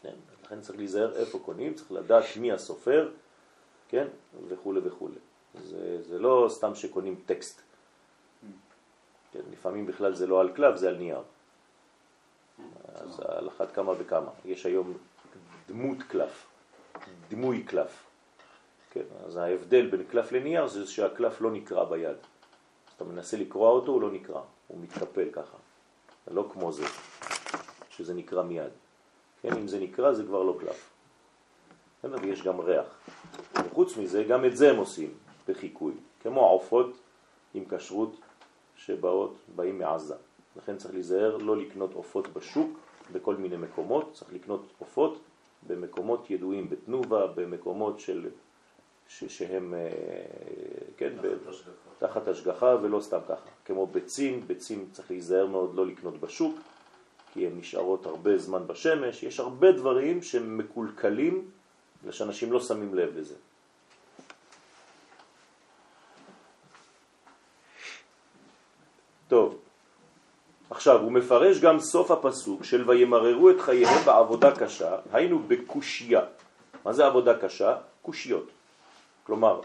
[0.01, 0.15] כן?
[0.43, 3.11] לכן צריך להיזהר איפה קונים, צריך לדעת מי הסופר,
[3.89, 4.07] כן?
[4.47, 5.09] וכו' וכו'.
[5.63, 7.61] זה, זה לא סתם שקונים טקסט.
[9.31, 9.41] כן?
[9.51, 11.21] לפעמים בכלל זה לא על כלב, זה על נייר.
[12.95, 14.31] אז על אחת כמה וכמה.
[14.45, 14.97] יש היום
[15.67, 16.47] דמות קלף,
[17.29, 18.05] דמוי קלף.
[18.95, 22.17] כן, אז ההבדל בין קלף לנייר זה שהקלף לא נקרא ביד.
[22.95, 25.57] אתה מנסה לקרוא אותו, הוא לא נקרא, הוא מתקפל ככה.
[26.31, 26.85] לא כמו זה,
[27.89, 28.71] שזה נקרא מיד.
[29.41, 30.89] כן, אם זה נקרא זה כבר לא קלף.
[32.01, 32.85] כן, ויש גם ריח.
[33.65, 35.13] וחוץ מזה, גם את זה הם עושים
[35.47, 36.97] בחיקוי, כמו העופות
[37.53, 38.15] עם כשרות
[38.75, 40.15] שבאות, באים מעזה.
[40.55, 42.79] לכן צריך להיזהר לא לקנות עופות בשוק
[43.11, 45.19] בכל מיני מקומות, צריך לקנות עופות
[45.67, 48.29] במקומות ידועים, בתנובה, במקומות של,
[49.07, 49.89] שהם, אה,
[50.97, 51.71] כן, תחת, ב, השגחה.
[51.99, 53.49] תחת השגחה ולא סתם ככה.
[53.65, 56.55] כמו ביצים, ביצים צריך להיזהר מאוד לא לקנות בשוק,
[57.33, 59.23] כי הן נשארות הרבה זמן בשמש.
[59.23, 61.51] יש הרבה דברים שהם מקולקלים
[62.03, 63.35] ושאנשים לא שמים לב לזה.
[69.27, 69.57] טוב,
[70.69, 76.21] עכשיו, הוא מפרש גם סוף הפסוק של וימררו את חייהם בעבודה קשה, היינו בקושייה.
[76.85, 77.77] מה זה עבודה קשה?
[78.01, 78.54] קושיות.
[79.25, 79.61] כלומר...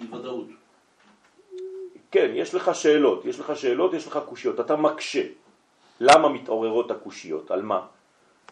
[0.00, 0.46] אי ודאות.
[2.10, 5.22] כן, יש לך שאלות, יש לך שאלות, יש לך קושיות, אתה מקשה.
[6.00, 7.50] למה מתעוררות הקושיות?
[7.50, 7.86] על מה?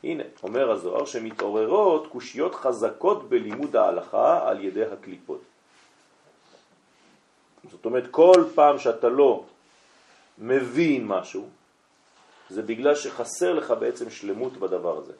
[0.05, 5.41] הנה, אומר הזוהר שמתעוררות קושיות חזקות בלימוד ההלכה על ידי הקליפות.
[7.71, 9.45] זאת אומרת, כל פעם שאתה לא
[10.39, 11.49] מבין משהו,
[12.51, 15.13] זה בגלל שחסר לך בעצם שלמות בדבר הזה.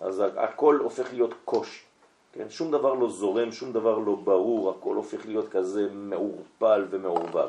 [0.00, 1.87] אז הכל הופך להיות קושי.
[2.32, 2.50] כן?
[2.50, 7.48] שום דבר לא זורם, שום דבר לא ברור, הכל הופך להיות כזה מעורפל ומעורבב.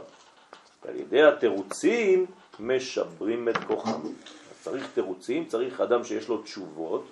[0.86, 2.25] ועל ידי התירוצים
[2.59, 4.01] משברים את כוחם.
[4.61, 7.03] צריך תירוצים, צריך אדם שיש לו תשובות,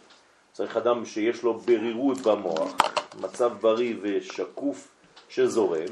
[0.51, 2.75] צריך אדם שיש לו ברירות במוח,
[3.21, 4.87] מצב בריא ושקוף
[5.29, 5.87] שזורם,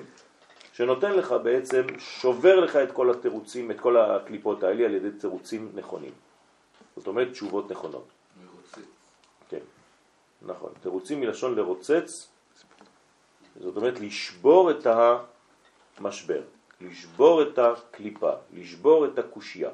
[0.73, 5.71] שנותן לך בעצם, שובר לך את כל התירוצים, את כל הקליפות האלה על ידי תירוצים
[5.76, 6.11] נכונים.
[6.97, 8.14] זאת אומרת תשובות נכונות.
[10.45, 10.69] נכון.
[10.81, 12.27] תירוצים מלשון לרוצץ,
[13.59, 14.87] זאת אומרת לשבור את
[15.97, 16.41] המשבר,
[16.81, 19.69] לשבור את הקליפה, לשבור את הקושייה.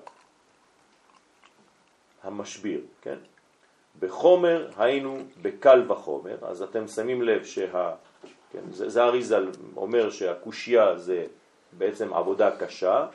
[2.23, 3.17] המשביר, כן?
[3.99, 7.93] בחומר היינו בקל וחומר, אז אתם שמים לב שה...
[8.51, 11.25] כן, זה, זה אריזל אומר שהקושייה זה
[11.71, 13.07] בעצם עבודה קשה,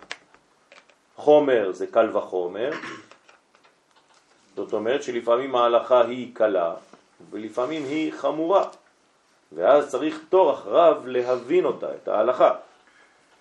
[1.16, 2.70] חומר זה קל וחומר,
[4.57, 6.74] זאת אומרת שלפעמים ההלכה היא קלה
[7.31, 8.69] ולפעמים היא חמורה,
[9.53, 12.55] ואז צריך תורך רב להבין אותה, את ההלכה.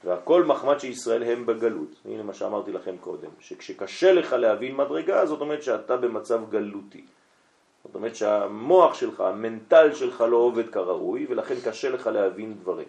[0.04, 1.90] והכל מחמד שישראל הם בגלות.
[2.06, 7.06] הנה מה שאמרתי לכם קודם, שכשקשה לך להבין מדרגה, זאת אומרת שאתה במצב גלותי.
[7.86, 12.88] זאת אומרת שהמוח שלך, המנטל שלך לא עובד כראוי, ולכן קשה לך להבין דברים.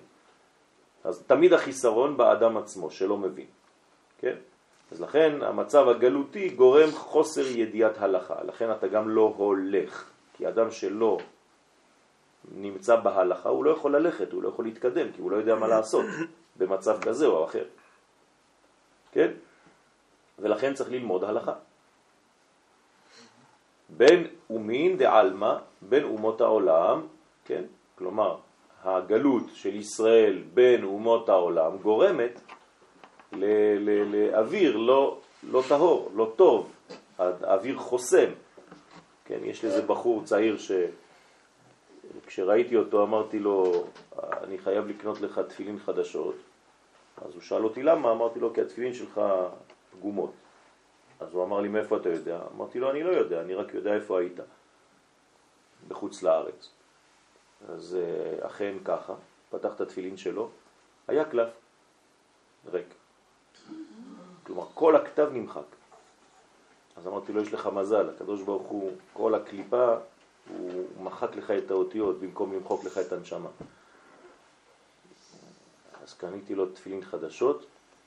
[1.04, 3.46] אז תמיד החיסרון באדם עצמו, שלא מבין.
[4.18, 4.36] כן?
[4.92, 10.70] אז לכן המצב הגלותי גורם חוסר ידיעת הלכה, לכן אתה גם לא הולך, כי אדם
[10.70, 11.18] שלא
[12.54, 15.66] נמצא בהלכה הוא לא יכול ללכת, הוא לא יכול להתקדם, כי הוא לא יודע מה
[15.66, 16.04] לעשות
[16.56, 17.64] במצב כזה או אחר.
[19.12, 19.30] כן?
[20.38, 21.52] ולכן צריך ללמוד הלכה.
[23.88, 27.06] בין אומין דעלמא, בין אומות העולם,
[27.44, 27.64] כן?
[27.98, 28.36] כלומר,
[28.84, 32.40] הגלות של ישראל בין אומות העולם גורמת
[33.32, 36.72] לאוויר לא, לא טהור, לא טוב,
[37.18, 38.30] האוויר חוסם.
[39.26, 40.56] כן, יש לזה בחור צעיר
[42.24, 43.84] שכשראיתי אותו אמרתי לו,
[44.22, 46.34] אני חייב לקנות לך תפילין חדשות.
[47.16, 49.20] אז הוא שאל אותי למה, אמרתי לו כי התפילין שלך
[49.90, 50.32] פגומות.
[51.20, 52.40] אז הוא אמר לי, מאיפה אתה יודע?
[52.56, 54.40] אמרתי לו, אני לא יודע, אני רק יודע איפה היית,
[55.88, 56.70] בחוץ לארץ.
[57.68, 59.14] אז אה, אכן ככה,
[59.50, 60.50] פתח את התפילין שלו,
[61.08, 61.48] היה קלף
[62.72, 62.94] ריק.
[64.42, 65.75] כלומר, כל הכתב נמחק.
[66.96, 69.94] אז אמרתי לו, יש לך מזל, הקדוש ברוך הוא, כל הקליפה,
[70.48, 73.48] הוא מחק לך את האותיות במקום למחוק לך את הנשמה.
[76.02, 77.66] אז קניתי לו תפילין חדשות,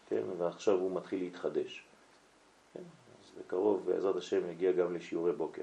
[0.10, 1.84] כן, ועכשיו הוא מתחיל להתחדש.
[2.74, 5.62] כן, אז בקרוב, בעזרת השם, יגיע גם לשיעורי בוקר.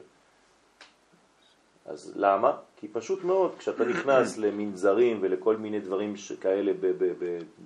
[1.87, 2.57] אז למה?
[2.77, 6.73] כי פשוט מאוד, כשאתה נכנס למנזרים ולכל מיני דברים כאלה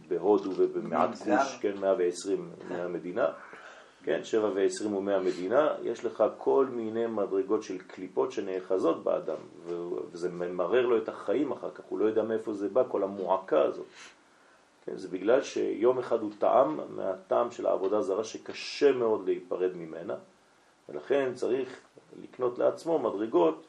[0.08, 3.26] בהודו ובמעט כוש, כן, 120 מהמדינה,
[4.04, 9.36] כן, 7 ו-20 הוא מהמדינה, יש לך כל מיני מדרגות של קליפות שנאחזות באדם,
[10.12, 13.62] וזה ממרר לו את החיים אחר כך, הוא לא יודע מאיפה זה בא, כל המועקה
[13.62, 13.86] הזאת.
[14.84, 20.14] כן, זה בגלל שיום אחד הוא טעם מהטעם של העבודה זרה שקשה מאוד להיפרד ממנה,
[20.88, 21.80] ולכן צריך
[22.22, 23.64] לקנות לעצמו מדרגות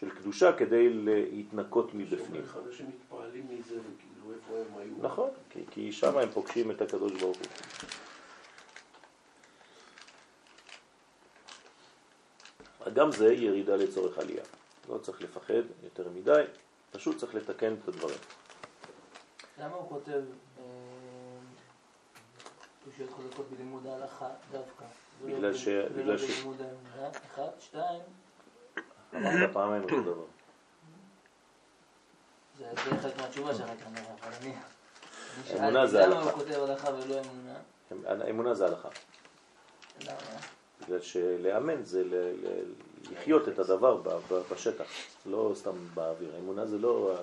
[0.00, 2.42] של קדושה כדי להתנקות מבפנים.
[2.66, 5.08] אנשים מתפעלים מזה, וכאילו איפה הם היו.
[5.08, 7.46] נכון, כי, כי שם הם פוגשים את הקדוש ברוך הוא.
[12.94, 14.44] גם זה ירידה לצורך עלייה.
[14.88, 16.42] לא צריך לפחד יותר מדי,
[16.92, 18.18] פשוט צריך לתקן את הדברים.
[19.58, 20.22] למה הוא כותב
[20.58, 20.64] אה,
[22.84, 24.84] קושיות חזקות בלימוד ההלכה דווקא?
[25.24, 27.10] בגלל ש- בגלל ש- בלימוד האמונה?
[27.34, 28.00] אחד, שתיים,
[29.14, 30.24] אמרת פעמיים אותו דבר.
[32.58, 32.66] זה
[33.02, 34.54] חלק מהתשובה שלך כנראה, אבל אני...
[35.58, 36.30] אמונה זה למה הלכה.
[36.30, 37.58] הוא כותב הלכה ולא אמונה?
[37.92, 38.88] אמ- אמונה זה הלכה.
[40.04, 40.16] למה?
[40.84, 42.72] בגלל שלאמן זה ל- ל-
[43.12, 44.84] לחיות את הדבר ב- ב- בשטח,
[45.26, 46.34] לא סתם באוויר.
[46.34, 47.14] האמונה זה לא...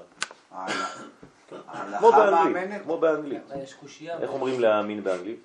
[2.00, 2.82] כמו באנגלית?
[2.84, 3.42] כמו באנגלית.
[4.22, 5.40] איך אומרים להאמין באנגלית?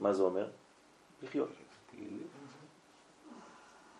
[0.00, 0.48] מה זה אומר?
[1.22, 1.48] לחיות.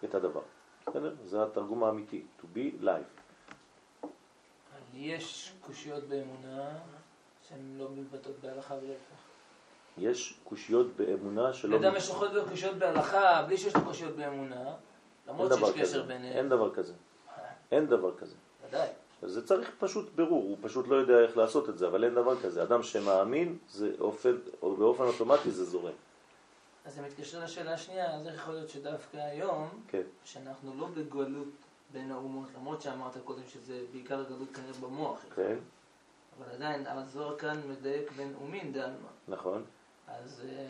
[0.04, 0.40] את הדבר.
[0.86, 1.14] בסדר?
[1.24, 2.22] זה התרגום האמיתי.
[2.40, 4.06] To be life.
[4.94, 6.68] יש קושיות באמונה
[7.48, 9.25] שהן לא מתבטאות בהלכה ולהפך.
[9.98, 11.76] יש קושיות באמונה שלא...
[11.76, 14.74] אדם יש יכול להיות קושיות בהלכה בלי שיש לו קושיות באמונה,
[15.28, 16.02] למרות שיש קשר.
[16.02, 16.36] ביניהם.
[16.36, 16.92] אין דבר כזה.
[17.72, 18.34] אין דבר כזה.
[18.68, 18.88] ודאי.
[19.22, 22.40] זה צריך פשוט בירור, הוא פשוט לא יודע איך לעשות את זה, אבל אין דבר
[22.40, 22.62] כזה.
[22.62, 25.92] אדם שמאמין, זה אופן, או באופן אוטומטי זה זורם.
[26.84, 30.02] אז זה מתקשר לשאלה השנייה, אז איך יכול להיות שדווקא היום, כן.
[30.24, 31.48] שאנחנו לא בגלות
[31.92, 35.56] בין האומות, למרות שאמרת קודם שזה בעיקר גלות כנראה במוח, כן,
[36.38, 39.08] אבל עדיין הזוהר כאן מדייק בין אומין דעלמא.
[39.28, 39.64] נכון.
[40.06, 40.66] אז אה,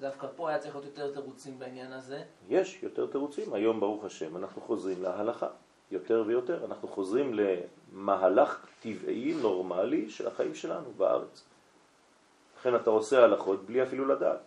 [0.00, 2.22] דווקא פה היה צריך להיות יותר תירוצים בעניין הזה.
[2.48, 3.54] יש יותר תירוצים.
[3.54, 5.48] היום, ברוך השם, אנחנו חוזרים להלכה.
[5.90, 6.64] יותר ויותר.
[6.64, 11.44] אנחנו חוזרים למהלך טבעי, נורמלי, של החיים שלנו בארץ.
[12.58, 14.40] לכן אתה עושה הלכות בלי אפילו לדעת.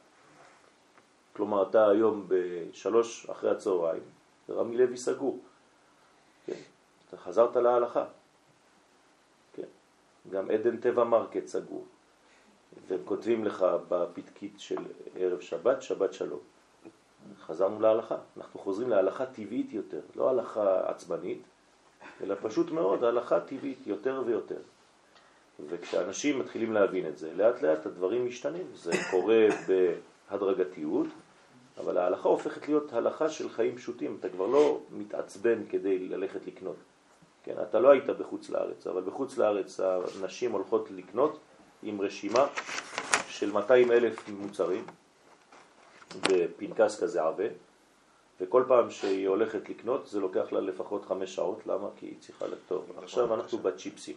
[1.33, 4.03] כלומר, אתה היום בשלוש אחרי הצהריים,
[4.49, 5.39] רמי לוי סגור.
[6.45, 6.59] כן,
[7.07, 8.05] אתה חזרת להלכה.
[9.53, 9.67] כן,
[10.29, 11.85] גם עדן טבע מרקט סגור.
[12.87, 14.77] והם כותבים לך בפתקית של
[15.15, 16.39] ערב שבת, שבת שלום.
[17.45, 18.15] חזרנו להלכה.
[18.37, 21.41] אנחנו חוזרים להלכה טבעית יותר, לא הלכה עצבנית,
[22.23, 24.59] אלא פשוט מאוד, הלכה טבעית יותר ויותר.
[25.69, 28.67] וכשאנשים מתחילים להבין את זה, לאט לאט הדברים משתנים.
[28.75, 31.07] זה קורה בהדרגתיות,
[31.77, 34.17] אבל ההלכה הופכת להיות הלכה של חיים פשוטים.
[34.19, 36.75] אתה כבר לא מתעצבן כדי ללכת לקנות.
[37.43, 41.39] כן, אתה לא היית בחוץ לארץ, אבל בחוץ לארץ הנשים הולכות לקנות
[41.83, 42.47] עם רשימה
[43.27, 44.85] של 200 אלף מוצרים
[46.29, 47.47] בפנקס כזה עבה,
[48.41, 51.87] וכל פעם שהיא הולכת לקנות זה לוקח לה לפחות חמש שעות, למה?
[51.97, 52.91] כי היא צריכה לכתוב.
[53.03, 54.15] עכשיו אנחנו בצ'יפסים.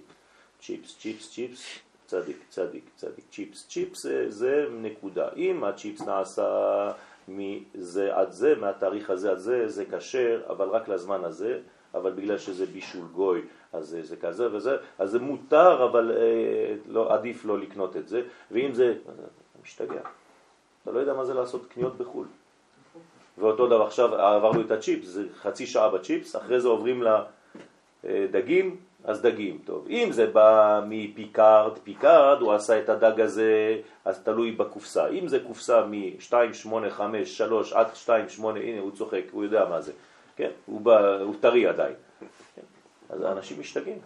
[0.60, 3.66] צ'יפס, צ'יפס, צ'יפס, צדיק, צדיק, צדיק, צ'יפס.
[3.68, 5.28] צ'יפס זה, זה נקודה.
[5.36, 6.92] אם הצ'יפס נעשה
[7.28, 11.58] מזה עד זה, מהתאריך הזה עד זה, זה כשר, אבל רק לזמן הזה,
[11.94, 13.42] אבל בגלל שזה בישול גוי,
[13.72, 18.08] אז זה, זה כזה וזה, אז זה מותר, אבל אה, לא, עדיף לא לקנות את
[18.08, 19.12] זה, ואם זה, אתה
[19.62, 20.00] משתגע.
[20.82, 22.26] אתה לא יודע מה זה לעשות קניות בחו"ל.
[23.38, 27.04] ואותו דבר עכשיו עברנו את הצ'יפס, זה חצי שעה בצ'יפס, אחרי זה עוברים
[28.04, 29.86] לדגים, אז דגים, טוב.
[29.90, 35.08] אם זה בא מ Picard, Picard, הוא עשה את הדג הזה, אז תלוי בקופסה.
[35.08, 39.92] אם זה קופסה מ-285, 3 עד 28, הנה הוא צוחק, הוא יודע מה זה.
[40.36, 40.50] כן?
[40.66, 41.94] הוא, בא, הוא טרי עדיין.
[43.12, 43.98] אז האנשים משתגעים.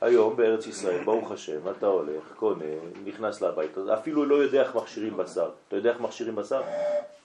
[0.00, 2.64] היום בארץ ישראל, ברוך השם, אתה הולך, קונה,
[3.04, 5.50] נכנס לבית, אפילו לא יודע איך מכשירים בשר.
[5.68, 6.62] אתה יודע איך מכשירים בשר?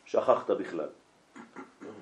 [0.06, 0.88] שכחת בכלל.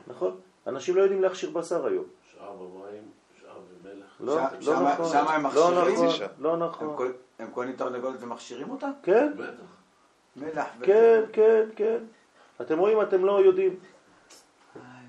[0.08, 0.36] נכון?
[0.68, 2.04] אנשים לא יודעים להכשיר בשר היום.
[2.34, 3.04] שעה במים,
[3.42, 3.54] שעה
[3.84, 4.06] במלח.
[4.20, 4.36] לא,
[4.76, 5.06] לא נכון.
[5.12, 6.06] שמה הם לא מכשירים?
[6.06, 6.94] נכון, לא הם נכון.
[6.98, 8.88] קול- הם קונים תרנגולת ומכשירים אותה?
[9.04, 9.52] כן, בטח.
[10.36, 10.86] מלח ו...
[10.86, 11.98] כן, כן, כן.
[12.62, 13.80] אתם רואים, אתם לא יודעים.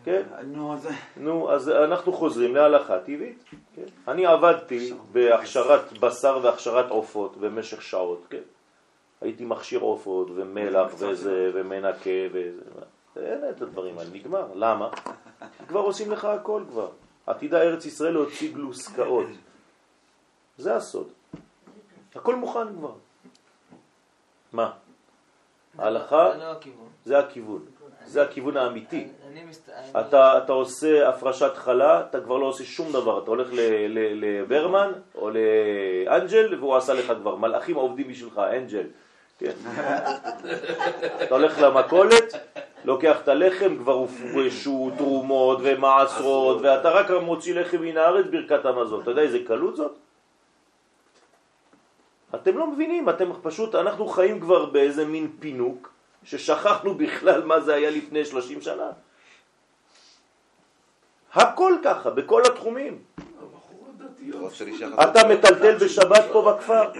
[0.05, 0.22] כן.
[0.44, 0.90] נו, זה...
[1.16, 3.44] נו, אז אנחנו חוזרים להלכה טבעית.
[3.74, 3.82] כן?
[4.09, 8.42] אני עבדתי בהכשרת בשר והכשרת עופות במשך שעות, כן?
[9.20, 12.62] הייתי מכשיר עופות ומלח וזה ומנקה וזה.
[13.16, 14.46] אין את הדברים האלה, נגמר.
[14.55, 14.88] למה?
[15.68, 16.88] כבר עושים לך הכל כבר.
[17.26, 19.26] עתידה ארץ ישראל להוציא גלוסקאות.
[20.59, 21.09] זה הסוד.
[22.14, 22.92] הכל מוכן כבר.
[24.53, 24.72] מה?
[25.78, 26.30] ההלכה
[27.05, 27.62] זה לא הכיוון.
[28.07, 28.57] זה הכיוון.
[28.57, 29.09] האמיתי.
[29.32, 29.41] אני.
[30.01, 33.49] אתה, אתה עושה הפרשת חלה, אתה כבר לא עושה שום דבר, אתה הולך
[34.14, 38.86] לברמן או לאנג'ל והוא עשה לך כבר, מלאכים עובדים בשבילך, אנג'ל.
[39.38, 39.53] כן.
[41.22, 42.34] אתה הולך למכולת,
[42.84, 49.03] לוקח את הלחם, כבר הופרשו תרומות ומעשרות, ואתה רק מוציא לחם מן הארץ ברכת המזון.
[49.03, 49.93] אתה יודע איזה קלות זאת?
[52.34, 55.93] אתם לא מבינים, אתם פשוט, אנחנו חיים כבר באיזה מין פינוק,
[56.24, 58.90] ששכחנו בכלל מה זה היה לפני 30 שנה.
[61.34, 62.98] הכל ככה, בכל התחומים.
[65.02, 66.90] אתה מטלטל בשבת פה בכפר.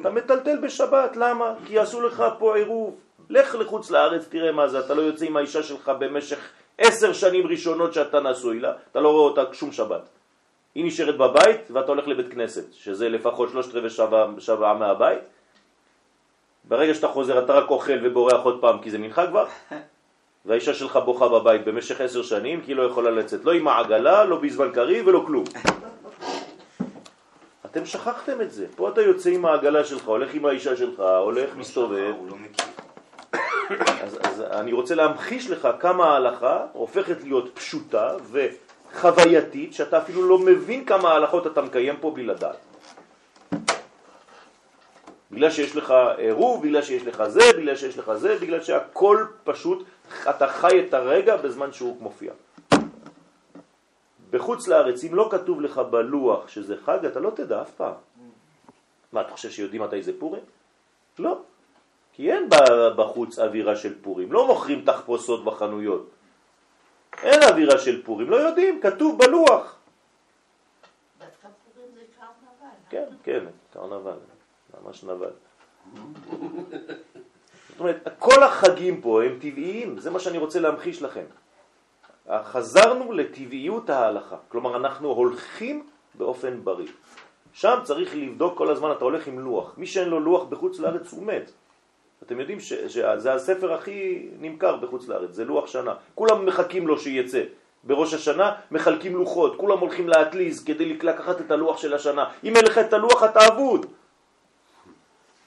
[0.00, 1.54] אתה מטלטל בשבת, למה?
[1.66, 2.96] כי יעשו לך פה עירוב.
[3.30, 6.38] לך לחוץ לארץ, תראה מה זה, אתה לא יוצא עם האישה שלך במשך
[6.78, 10.08] עשר שנים ראשונות שאתה נשוי לה, אתה לא רואה אותה שום שבת.
[10.74, 13.90] היא נשארת בבית ואתה הולך לבית כנסת, שזה לפחות שלושת רבעי
[14.38, 15.18] שעה מהבית.
[16.68, 19.46] ברגע שאתה חוזר אתה רק אוכל ובורח עוד פעם כי זה מנחה כבר,
[20.46, 24.24] והאישה שלך בוכה בבית במשך עשר שנים כי היא לא יכולה לצאת, לא עם העגלה,
[24.24, 25.44] לא בזמן קריב ולא כלום.
[27.66, 28.66] אתם שכחתם את זה.
[28.76, 32.14] פה אתה יוצא עם העגלה שלך, הולך עם האישה שלך, הולך, מסתובב.
[32.18, 32.36] הוא לא.
[34.04, 38.10] אז, אז אני רוצה להמחיש לך כמה ההלכה הופכת להיות פשוטה
[38.94, 42.67] וחווייתית, שאתה אפילו לא מבין כמה ההלכות אתה מקיים פה בלי לדעת.
[45.30, 49.84] בגלל שיש לך עירוב, בגלל שיש לך זה, בגלל שיש לך זה, בגלל שהכל פשוט,
[50.30, 52.32] אתה חי את הרגע בזמן שהוא מופיע.
[54.30, 57.94] בחוץ לארץ, אם לא כתוב לך בלוח שזה חג, אתה לא תדע אף פעם.
[59.12, 60.42] מה, אתה חושב שיודעים מתי זה פורים?
[61.18, 61.38] לא.
[62.12, 62.48] כי אין
[62.96, 66.10] בחוץ אווירה של פורים, לא מוכרים תחפושות בחנויות.
[67.22, 69.76] אין אווירה של פורים, לא יודעים, כתוב בלוח.
[72.90, 74.18] כן, כן, קרנבל,
[74.84, 75.30] ממש נבל.
[77.68, 81.24] זאת אומרת, כל החגים פה הם טבעיים, זה מה שאני רוצה להמחיש לכם.
[82.44, 86.88] חזרנו לטבעיות ההלכה, כלומר אנחנו הולכים באופן בריא.
[87.52, 89.74] שם צריך לבדוק כל הזמן, אתה הולך עם לוח.
[89.76, 91.50] מי שאין לו לוח בחוץ לארץ הוא מת.
[92.22, 95.94] אתם יודעים שזה הספר הכי נמכר בחוץ לארץ, זה לוח שנה.
[96.14, 97.42] כולם מחכים לו שיצא.
[97.84, 102.24] בראש השנה מחלקים לוחות, כולם הולכים להטליז כדי לקחת את הלוח של השנה.
[102.44, 103.86] אם אין לך את הלוח אתה אבוד.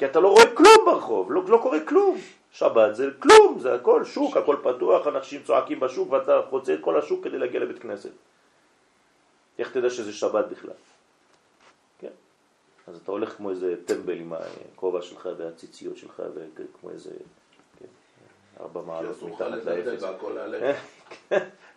[0.01, 2.17] כי אתה לא רואה כלום ברחוב, לא, לא קורה כלום.
[2.51, 6.99] שבת זה כלום, זה הכל שוק, הכל פתוח, אנשים צועקים בשוק ואתה חוצה את כל
[6.99, 8.09] השוק כדי להגיע לבית כנסת.
[9.59, 10.73] איך תדע שזה שבת בכלל?
[11.99, 12.11] כן.
[12.87, 16.21] אז אתה הולך כמו איזה טמבל עם הכובע שלך והציציות שלך
[16.55, 17.09] וכמו איזה
[17.79, 17.85] כן,
[18.59, 20.03] ארבע מעלות מתחת לאפס.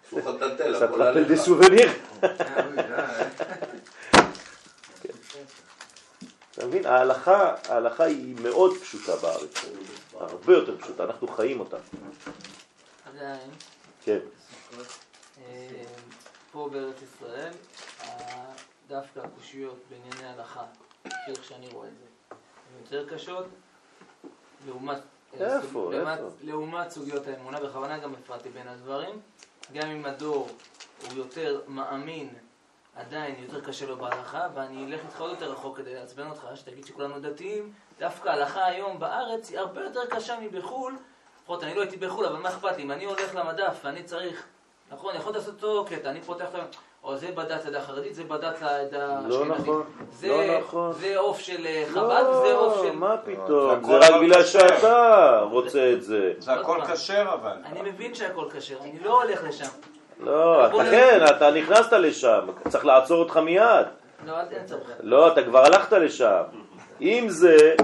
[0.08, 1.40] אסור לך לטלטל, הכל עליך.
[6.54, 6.86] אתה מבין?
[6.86, 9.54] ההלכה, ההלכה היא מאוד פשוטה בארץ,
[10.14, 11.76] הרבה יותר פשוטה, אנחנו חיים אותה.
[13.06, 13.50] עדיין,
[14.04, 14.18] כן.
[15.38, 15.68] אה,
[16.52, 17.52] פה בארץ ישראל,
[18.88, 20.64] דווקא הקושיות בענייני הלכה,
[21.04, 23.44] איך שאני רואה את זה, הן יותר קשות,
[24.66, 24.98] לעומת...
[25.40, 25.90] אה, איפה?
[25.92, 26.28] לעומת- איפה?
[26.42, 29.20] לעומת סוגיות האמונה, בכוונה גם הפרעתי בין הדברים,
[29.74, 30.48] גם אם הדור
[31.02, 32.28] הוא יותר מאמין,
[32.96, 36.86] עדיין יותר קשה לו בהלכה, ואני אלך איתך עוד יותר רחוק כדי לעצבן אותך, שתגיד
[36.86, 40.96] שכולנו דתיים, דווקא ההלכה היום בארץ היא הרבה יותר קשה מבחו"ל,
[41.42, 44.42] לפחות אני לא הייתי בחו"ל, אבל מה אכפת לי, אם אני הולך למדף ואני צריך,
[44.92, 46.58] נכון, יכול לעשות אותו קטע, אני פותח את ה...
[47.04, 49.60] או זה בדת העדה החרדית, זה בדת העדה לא האשכנזית.
[49.60, 50.92] נכון, זה- לא נכון.
[50.92, 52.96] זה עוף של אה, חב"ד, זה עוף לא, של...
[52.96, 54.58] מה פתאום, זה רק בגלל כשר.
[54.68, 56.32] שאתה רוצה את זה.
[56.38, 57.56] זה הכל כשר אבל.
[57.64, 59.68] אני מבין שהכל כשר, אני לא הולך לשם.
[60.20, 63.86] לא, אתה כן, אתה נכנסת לשם, צריך לעצור אותך מיד.
[64.26, 64.46] לא, אל.
[65.02, 66.42] לא, אתה כבר הלכת לשם.
[67.00, 67.74] אם זה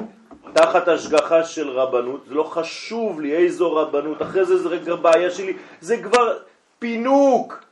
[0.53, 5.31] תחת השגחה של רבנות, זה לא חשוב לי איזו רבנות, אחרי זה זה רגע בעיה
[5.31, 6.37] שלי, זה כבר
[6.78, 7.64] פינוק.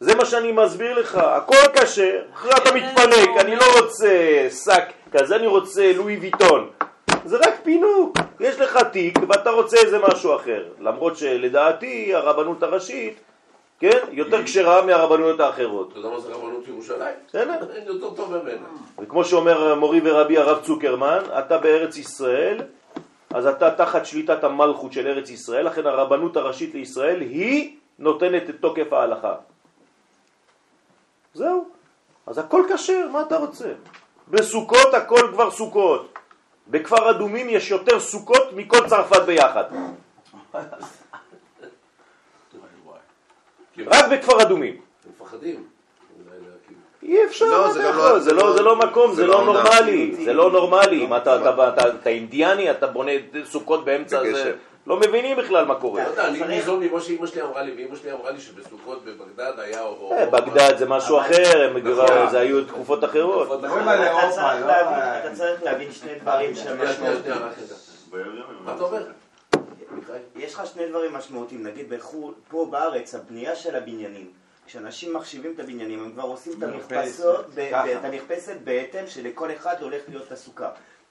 [0.00, 5.36] זה מה שאני מסביר לך, הכל כשר, אחרי אתה מתפנק, אני לא רוצה שק כזה,
[5.36, 6.70] אני רוצה לואי ויטון.
[7.24, 10.64] זה רק פינוק, יש לך תיק ואתה רוצה איזה משהו אחר.
[10.80, 13.20] למרות שלדעתי הרבנות הראשית,
[13.82, 15.90] כן, יותר כשרה מהרבנויות האחרות.
[15.90, 17.16] אתה יודע מה זה רבנות ירושלים?
[17.28, 17.74] בסדר?
[17.74, 18.66] אין יותר טוב ממנה.
[18.98, 22.62] וכמו שאומר מורי ורבי הרב צוקרמן, אתה בארץ ישראל,
[23.30, 28.54] אז אתה תחת שליטת המלכות של ארץ ישראל, לכן הרבנות הראשית לישראל היא נותנת את
[28.60, 29.34] תוקף ההלכה.
[31.34, 31.68] זהו.
[32.26, 33.72] אז הכל כשר, מה אתה רוצה?
[34.28, 36.18] בסוכות הכל כבר סוכות.
[36.68, 39.64] בכפר אדומים יש יותר סוכות מכל צרפת ביחד.
[40.52, 40.64] וואי,
[42.84, 42.98] וואי.
[43.71, 44.76] כי הם רק בכפר אדומים.
[45.06, 45.64] הם מפחדים.
[47.02, 47.82] אי אפשר, לא, זה?
[47.82, 49.44] לא- זה לא- זה לא מקום, זה לא.
[49.44, 51.06] נורמלי, זה לא נורמלי.
[51.06, 51.68] מה אתה- מקובל.
[51.68, 53.10] אתה- אתה- אתה אינדיאני, אתה בונה
[53.44, 54.20] סוכות באמצע.
[54.32, 54.52] זה,
[54.86, 56.02] לא מבינים בכלל מה קורה.
[56.04, 59.04] לא יודע, אני צריך- ניזון ממה שאימא שלי אמרה לי, ואימא שלי אמרה לי שבסוכות
[59.04, 60.12] בבגדד היה או...
[60.12, 62.30] אה, בגדד זה משהו אחר, הם נכון.
[62.30, 63.50] זה היו תקופות אחרות.
[63.50, 63.58] על
[65.26, 66.54] אתה צריך להבין- שני דברים.
[66.54, 67.34] שנייה, רק רגע.
[68.64, 69.02] מה אתה אומר?
[70.36, 74.30] יש לך שני דברים משמעותיים, נגיד בחו"ל, פה בארץ, הבנייה של הבניינים,
[74.66, 76.58] כשאנשים מחשיבים את הבניינים, הם כבר עושים את.
[77.54, 77.58] ב-
[77.98, 80.26] את המרפסת בהתאם שלכל אחד הולך להיות.
[80.26, 80.32] את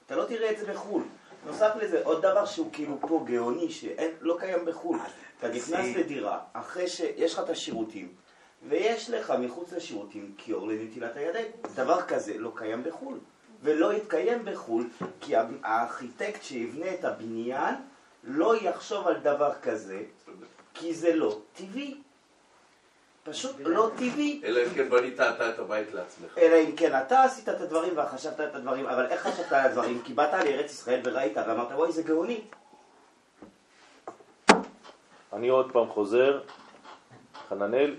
[0.06, 1.02] אתה לא תראה את זה בחו"ל.
[1.46, 4.98] נוסף לזה, עוד דבר שהוא כאילו פה גאוני, שלא קיים בחו"ל.
[5.38, 8.08] אתה נכנס לדירה, אחרי שיש לך את השירותים,
[8.68, 11.46] ויש לך מחוץ לשירותים כיור לנטילת הידיים.
[11.74, 13.18] דבר כזה לא קיים בחו"ל.
[13.62, 14.88] ולא יתקיים בחו"ל,
[15.20, 17.74] כי הארכיטקט שיבנה את הבניין
[18.24, 20.02] לא יחשוב על דבר כזה,
[20.74, 21.94] כי זה לא טבעי.
[23.24, 24.40] פשוט לא טבעי.
[24.44, 26.38] אלא אם כן בנית אתה את הבית לעצמך.
[26.38, 30.02] אלא אם כן אתה עשית את הדברים וחשבת את הדברים, אבל איך חשבת על הדברים?
[30.04, 32.40] כי באת לארץ ישראל וראית ואמרת, וואי, זה גאוני.
[35.32, 36.40] אני עוד פעם חוזר,
[37.48, 37.96] חננאל,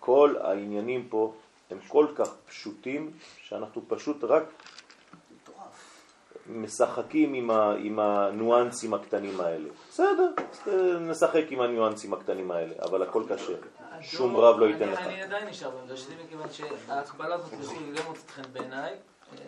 [0.00, 1.34] כל העניינים פה
[1.70, 3.10] הם כל כך פשוטים,
[3.42, 4.44] שאנחנו פשוט רק
[6.48, 9.68] משחקים עם, ה, עם הניואנסים הקטנים האלה.
[9.90, 10.30] בסדר,
[11.00, 13.52] נשחק עם הניואנסים הקטנים האלה, אבל הכל קשה.
[14.00, 14.98] שום רב לא ייתן לך.
[14.98, 18.94] אני עדיין נשאר בעמדה שלי, מכיוון שההקבלה הזאת לחו"ל היא לא מוצאת חן בעיניי.
[19.32, 19.38] אה,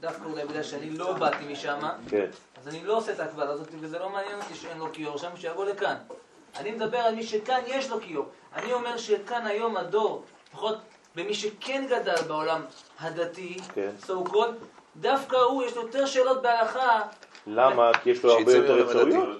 [0.00, 1.78] דווקא אולי בגלל שאני לא באתי משם,
[2.08, 2.26] כן.
[2.60, 5.36] אז אני לא עושה את ההקבלה הזאת, וזה לא מעניין אותי שאין לו כיור שם,
[5.36, 5.94] שיבוא לכאן.
[6.56, 8.26] אני מדבר על מי שכאן יש לו כיור.
[8.54, 10.76] אני אומר שכאן היום הדור, לפחות
[11.16, 12.62] במי שכן גדל בעולם
[13.00, 13.90] הדתי, כן.
[14.02, 17.00] so called, דווקא הוא, יש לו יותר שאלות בהלכה.
[17.46, 17.90] למה?
[18.02, 19.38] כי יש לו הרבה יותר אפשרויות.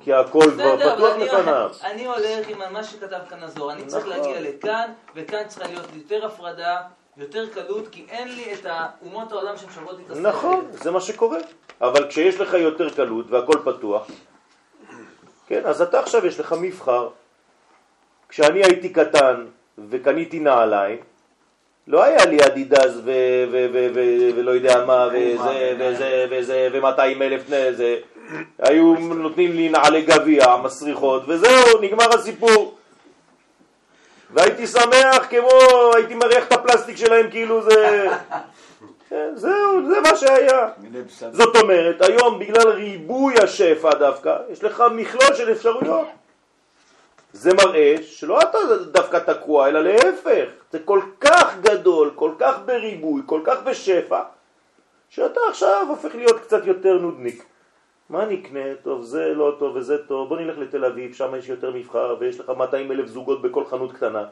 [0.00, 1.70] כי הכל כבר פתוח לפניו.
[1.84, 3.72] אני הולך עם מה שכתב כאן הזוהר.
[3.72, 4.18] אני צריך נכון.
[4.18, 6.80] להגיע לכאן, וכאן צריכה להיות יותר הפרדה,
[7.16, 8.66] יותר קלות, כי אין לי את
[9.02, 10.16] אומות העולם שמשלבות לי את.
[10.16, 11.38] נכון, זה מה שקורה.
[11.80, 14.06] אבל כשיש לך יותר קלות והכל פתוח,
[15.46, 17.08] כן, אז אתה עכשיו יש לך מבחר.
[18.28, 19.46] כשאני הייתי קטן
[19.90, 20.98] וקניתי נעליים,
[21.88, 22.94] לא היה לי אדידס
[24.34, 27.96] ולא יודע מה, וזה וזה וזה ו-200 אלף זה.
[28.58, 32.74] היו נותנים לי נעלי גביע, מסריחות, וזהו, נגמר הסיפור.
[34.30, 35.50] והייתי שמח כמו,
[35.94, 38.06] הייתי מריח את הפלסטיק שלהם כאילו זה...
[39.10, 40.68] כן, זהו, זה מה שהיה.
[41.32, 46.06] זאת אומרת, היום בגלל ריבוי השפע דווקא, יש לך מכלול של אפשרויות.
[47.32, 48.58] זה מראה שלא אתה
[48.90, 50.48] דווקא תקוע, אלא להפך.
[50.72, 54.22] זה כל כך גדול, כל כך בריבוי, כל כך בשפע,
[55.08, 57.44] שאתה עכשיו הופך להיות קצת יותר נודניק.
[58.10, 58.74] מה נקנה?
[58.82, 62.40] טוב, זה לא טוב וזה טוב, בוא נלך לתל אביב, שם יש יותר מבחר ויש
[62.40, 64.24] לך 200 אלף זוגות בכל חנות קטנה.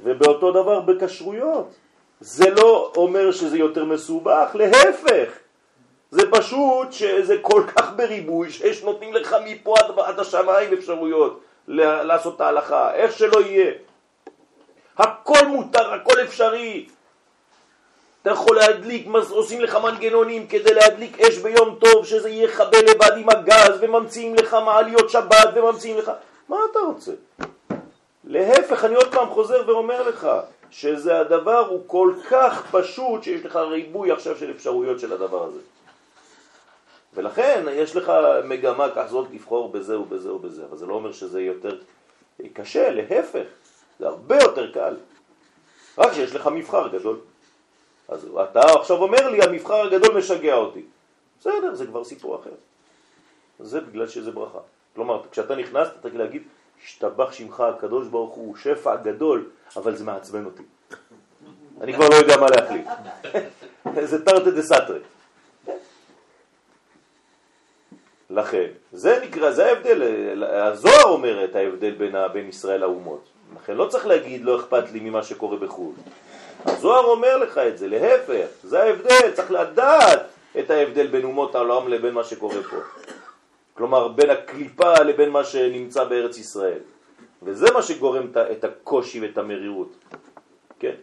[0.00, 1.74] ובאותו דבר בכשרויות.
[2.20, 5.38] זה לא אומר שזה יותר מסובך, להפך.
[6.10, 12.36] זה פשוט שזה כל כך בריבוי שיש נותנים לך מפה עד, עד השמיים אפשרויות לעשות
[12.36, 13.72] את ההלכה, איך שלא יהיה.
[14.98, 16.86] הכל מותר, הכל אפשרי.
[18.22, 23.28] אתה יכול להדליק, עושים לך מנגנונים כדי להדליק אש ביום טוב, שזה חבל לבד עם
[23.28, 26.12] הגז, וממציאים לך מעליות שבת, וממציאים לך...
[26.48, 27.12] מה אתה רוצה?
[28.24, 30.28] להפך, אני עוד פעם חוזר ואומר לך,
[30.70, 35.60] שזה הדבר הוא כל כך פשוט, שיש לך ריבוי עכשיו של אפשרויות של הדבר הזה.
[37.16, 38.12] ולכן יש לך
[38.44, 41.78] מגמה כזאת לבחור בזה ובזה ובזה, אבל זה לא אומר שזה יותר
[42.52, 43.46] קשה, להפך,
[43.98, 44.96] זה הרבה יותר קל.
[45.98, 47.20] רק שיש לך מבחר גדול.
[48.08, 50.82] אז אתה עכשיו אומר לי, המבחר הגדול משגע אותי.
[51.40, 52.50] בסדר, זה כבר סיפור אחר.
[53.60, 54.58] זה בגלל שזה ברכה.
[54.94, 56.42] כלומר, כשאתה נכנס, אתה צריך להגיד,
[56.84, 60.62] השתבח שמך הקדוש ברוך הוא, שפע גדול, אבל זה מעצבן אותי.
[61.80, 62.86] אני כבר לא יודע מה להחליט.
[64.10, 64.98] זה תרתי דה סתרי.
[68.30, 73.24] לכן, זה נקרא, זה ההבדל, הזוהר אומר את ההבדל בין, בין ישראל לאומות.
[73.56, 75.92] לכן לא צריך להגיד לא אכפת לי ממה שקורה בחו"ל.
[76.64, 80.22] הזוהר אומר לך את זה, להפך, זה ההבדל, צריך לדעת
[80.58, 82.76] את ההבדל בין אומות העולם לבין מה שקורה פה.
[83.74, 86.78] כלומר, בין הקליפה לבין מה שנמצא בארץ ישראל.
[87.42, 89.92] וזה מה שגורם את הקושי ואת המרירות.
[90.80, 90.94] כן?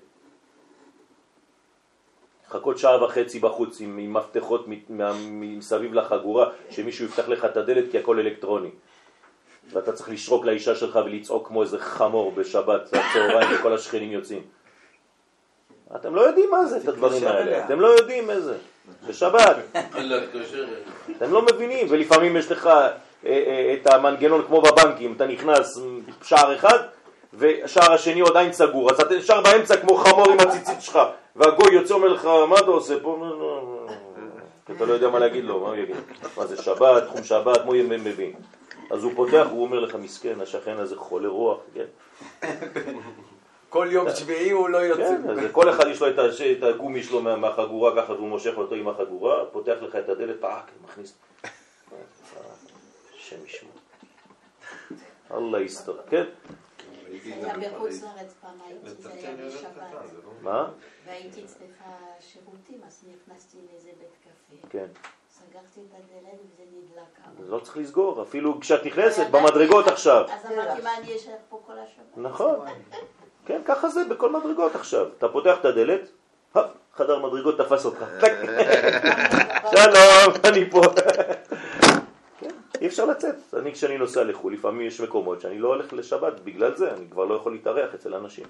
[2.54, 7.84] לחכות שעה וחצי בחוץ עם, עם מפתחות מה- מסביב לחגורה, שמישהו יפתח לך את הדלת
[7.92, 8.70] כי הכל אלקטרוני.
[9.74, 14.42] ואתה צריך לשרוק לאישה שלך ולצעוק כמו איזה חמור בשבת, הצהריים, וכל השכנים יוצאים.
[15.96, 17.66] אתם לא יודעים מה זה, את הדברים האלה.
[17.66, 18.58] אתם לא יודעים איזה.
[19.08, 19.56] בשבת.
[19.98, 20.66] להתקשר,
[21.18, 22.90] אתם לא מבינים, ולפעמים יש לך אה,
[23.26, 25.80] אה, את המנגנון כמו בבנקים, אתה נכנס
[26.24, 26.80] שער אחד
[27.34, 31.00] והשער השני עדיין סגור, אז אתה נשאר באמצע כמו חמור עם הציצית שלך,
[31.35, 33.18] והגוי יוצא אומר לך, מה אתה עושה פה?
[33.22, 33.93] לא, לא, לא.
[34.76, 35.95] אתה לא יודע מה להגיד לו, מה הוא יגיד?
[36.38, 38.34] מה זה שבת, תחום שבת, מה הוא מבין?
[38.91, 41.85] אז הוא פותח, הוא אומר לך, מסכן, השכן הזה חולה רוח, כן?
[43.69, 45.01] כל יום שביעי הוא לא יוצא.
[45.23, 48.76] כן, אז כל אחד יש לו את הגומי שלו מה- מהחגורה, ככה והוא מושך אותו
[48.76, 51.14] עם החגורה, פותח לך את הדלת, פאק, מכניס.
[53.18, 53.72] השם ישמור.
[55.34, 56.23] אללה יסתור, כן?
[57.32, 58.04] בחוץ.
[58.04, 58.36] לארץ
[58.66, 60.10] הייתי, זה היה בשבת.
[60.10, 60.32] זה לא...
[60.41, 60.70] מה?
[61.06, 64.68] והייתי צריכה שירותים, אז נכנסתי לאיזה בית קפה.
[64.70, 64.86] כן.
[65.30, 67.40] סגרתי את הדלת וזה נדלק.
[67.40, 70.26] אז לא צריך לסגור, אפילו כשאת נכנסת במדרגות עכשיו.
[70.30, 72.18] אז אמרתי, מה, אני אשאר פה כל השבת?
[72.18, 72.60] נכון.
[73.45, 75.08] כן, ככה זה בכל מדרגות עכשיו.
[75.18, 76.02] אתה פותח את הדלת,
[76.54, 78.06] הופ, חדר מדרגות תפס אותך.
[79.72, 80.82] שלום, אני פה.
[82.84, 83.35] אי אפשר לצאת.
[83.53, 87.26] אני כשאני נוסע לחו"ל, לפעמים יש מקומות שאני לא הולך לשבת בגלל זה, אני כבר
[87.26, 88.45] לא יכול להתארח אצל אנשים.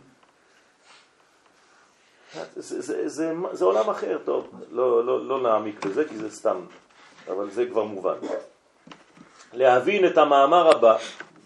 [2.55, 6.65] זה, עולם אחר, טוב, לא, לא, לא נעמיק בזה כי זה סתם,
[7.27, 8.15] אבל זה כבר מובן.
[9.53, 10.97] להבין את המאמר הבא,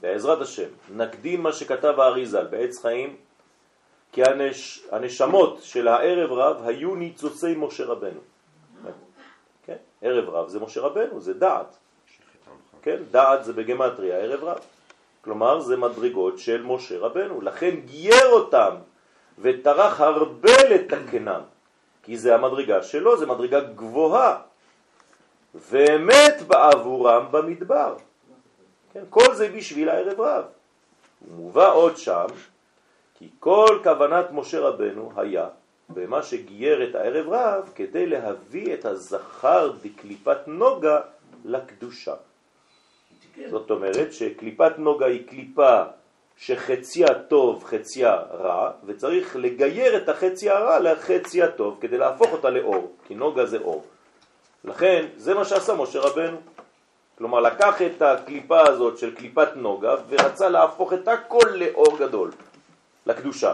[0.01, 3.15] בעזרת השם, נקדים מה שכתב האריזל בעץ חיים,
[4.11, 8.19] כי הנש, הנשמות של הערב רב היו ניצוצי משה רבנו.
[9.65, 9.77] כן?
[10.01, 11.77] ערב רב זה משה רבנו, זה דעת.
[12.81, 12.97] כן?
[13.11, 14.59] דעת זה בגמטריה, ערב רב.
[15.21, 17.41] כלומר, זה מדרגות של משה רבנו.
[17.41, 18.75] לכן גייר אותם
[19.39, 21.41] וטרח הרבה לתקנם,
[22.03, 24.37] כי זה המדרגה שלו, זה מדרגה גבוהה.
[25.55, 27.95] ואמת בעבורם במדבר.
[28.93, 29.03] כן?
[29.09, 30.45] כל זה בשביל הערב רב.
[31.27, 32.25] ומובא עוד שם,
[33.17, 35.47] כי כל כוונת משה רבנו היה
[35.89, 40.99] במה שגייר את הערב רב כדי להביא את הזכר בקליפת נוגה
[41.45, 42.13] לקדושה.
[43.49, 45.83] זאת אומרת שקליפת נוגה היא קליפה
[46.37, 52.91] שחציה טוב, חציה רע, וצריך לגייר את החצי הרע לחצי הטוב כדי להפוך אותה לאור,
[53.07, 53.83] כי נוגה זה אור.
[54.63, 56.37] לכן זה מה שעשה משה רבנו.
[57.17, 62.31] כלומר לקח את הקליפה הזאת של קליפת נוגה ורצה להפוך את הכל לאור גדול,
[63.05, 63.53] לקדושה.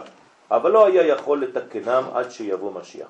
[0.52, 3.08] אבל לא היה יכול לתקנם עד שיבוא משיח.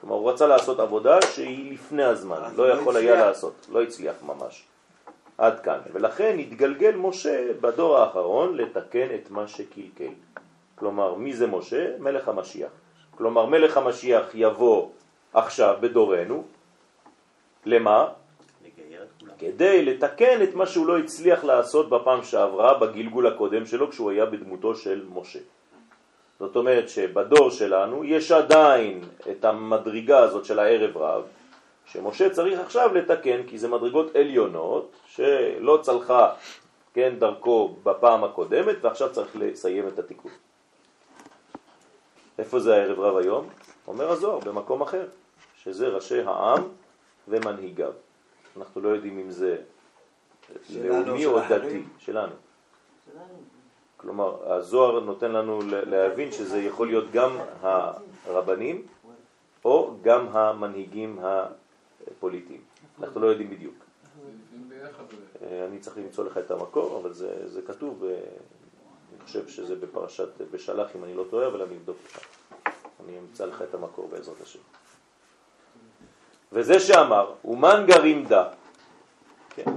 [0.00, 3.26] כלומר הוא רצה לעשות עבודה שהיא לפני הזמן, לא לא יכול היה.
[3.26, 4.64] לעשות, לא הצליח ממש.
[5.38, 5.78] עד כאן.
[5.92, 10.12] ולכן התגלגל משה בדור האחרון לתקן את מה שקלקל.
[10.74, 11.98] כלומר, מי זה משה?
[11.98, 12.70] מלך המשיח.
[13.10, 14.88] כלומר, מלך המשיח יבוא
[15.32, 16.44] עכשיו בדורנו,
[17.66, 18.08] למה?
[19.38, 24.26] כדי לתקן את מה שהוא לא הצליח לעשות בפעם שעברה, בגלגול הקודם שלו, כשהוא היה
[24.26, 25.38] בדמותו של משה.
[26.38, 29.00] זאת אומרת שבדור שלנו יש עדיין
[29.30, 31.22] את המדרגה הזאת של הערב רב,
[31.86, 36.32] שמשה צריך עכשיו לתקן, כי זה מדרגות עליונות, שלא צלחה
[36.94, 40.30] כן, דרכו בפעם הקודמת, ועכשיו צריך לסיים את התיקון.
[42.38, 43.48] איפה זה הערב רב היום?
[43.86, 45.06] אומר הזוהר, במקום אחר,
[45.56, 46.62] שזה ראשי העם
[47.28, 47.92] ומנהיגיו.
[48.56, 49.56] אנחנו לא יודעים אם זה
[50.70, 51.82] לאומי או דתי?
[51.98, 52.32] שלנו.
[53.96, 57.36] כלומר, הזוהר נותן לנו להבין שזה יכול להיות גם
[58.26, 58.86] הרבנים
[59.64, 61.18] או גם המנהיגים
[62.10, 62.60] הפוליטיים.
[63.00, 63.74] אנחנו לא יודעים בדיוק.
[65.42, 69.76] אה, אני צריך למצוא לך את המקור, אבל זה, זה כתוב, אה, אני חושב שזה
[69.76, 72.18] בפרשת בשלח, אם אני לא טועה, אבל אני אבדוק לך.
[73.04, 74.58] אני אמצא לך את המקור בעזרת השם.
[76.52, 78.48] וזה שאמר, אומן גרים דה,
[79.50, 79.70] כן?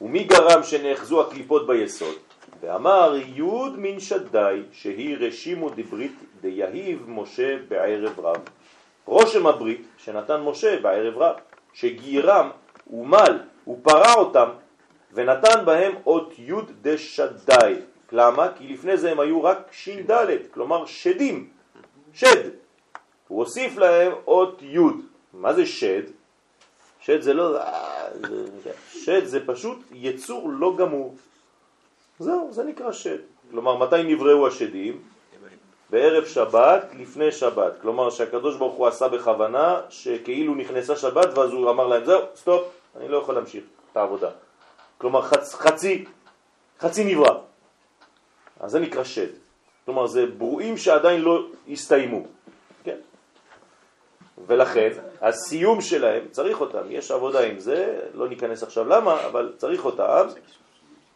[0.00, 2.14] ומי גרם שנאחזו הקליפות ביסוד?
[2.60, 8.36] ואמר יוד מן שדי שהיא רשימו דברית דיהיב משה בערב רב.
[9.04, 11.36] רושם הברית שנתן משה בערב רב,
[11.72, 12.50] שגיירם
[12.92, 13.38] ומל
[13.68, 14.48] ופרע אותם
[15.12, 17.74] ונתן בהם אות יוד דשדי.
[18.12, 18.48] למה?
[18.58, 21.48] כי לפני זה הם היו רק ש"ד, כלומר שדים,
[22.14, 22.48] שד.
[23.28, 24.96] הוא הוסיף להם אות יוד.
[25.34, 26.02] מה זה שד?
[27.00, 27.56] שד זה לא...
[27.60, 28.08] אה,
[28.64, 31.14] זה- שד זה פשוט יצור לא גמור.
[32.18, 33.18] זהו, זה נקרא שד.
[33.50, 35.02] כלומר, מתי נבראו השדים?
[35.90, 37.72] בערב שבת, לפני שבת.
[37.82, 42.62] כלומר, שהקדוש ברוך הוא עשה בכוונה שכאילו נכנסה שבת, ואז הוא אמר להם, זהו, stop,
[42.96, 44.30] אני לא יכול להמשיך את העבודה.
[44.98, 46.04] כלומר, חצ, חצי,
[46.80, 47.38] חצי נברא.
[48.60, 49.28] אז זה נקרא שד.
[49.84, 52.22] כלומר, זה ברואים שעדיין לא הסתיימו.
[52.84, 52.96] כן?
[54.46, 54.90] ולכן,
[55.20, 56.82] הסיום שלהם, צריך אותם.
[56.88, 60.26] יש עבודה עם זה, לא ניכנס עכשיו למה, אבל צריך אותם.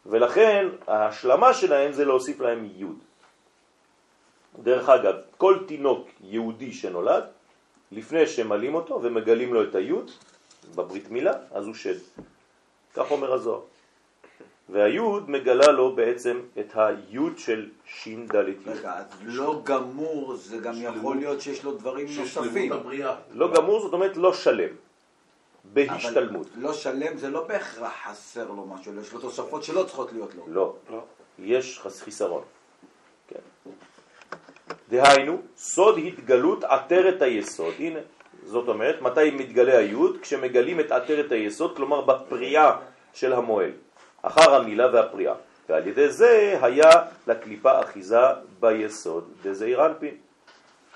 [0.06, 2.98] ולכן ההשלמה שלהם זה להוסיף להם יוד.
[4.62, 7.24] דרך אגב, כל תינוק יהודי שנולד,
[7.92, 10.10] לפני שמלים אותו ומגלים לו את היוד,
[10.74, 11.98] בברית מילה, אז הוא שד.
[12.94, 13.60] כך אומר הזוהר.
[14.68, 18.76] והיוד מגלה לו בעצם את היוד של שין דלת יוד.
[18.78, 22.72] רגע, אז לא גמור, זה גם יכול להיות שיש לו דברים נוספים.
[23.30, 24.74] לא גמור זאת אומרת לא שלם,
[25.64, 26.46] בהשתלמות.
[26.54, 30.34] אבל לא שלם זה לא בהכרח חסר לו משהו, יש לו תוספות שלא צריכות להיות
[30.34, 30.44] לו.
[30.48, 30.74] לא,
[31.38, 32.42] יש חס- חיסרון.
[33.28, 33.70] כן.
[34.88, 37.74] דהיינו, סוד התגלות עטרת היסוד.
[37.78, 38.00] הנה,
[38.44, 40.16] זאת אומרת, מתי מתגלה היוד?
[40.22, 42.76] כשמגלים את עטרת היסוד, כלומר בפריאה
[43.14, 43.70] של המועל,
[44.22, 45.34] אחר המילה והפריאה.
[45.68, 46.90] ועל ידי זה היה
[47.26, 48.20] לקליפה אחיזה
[48.60, 50.14] ביסוד דזעיר אנפין.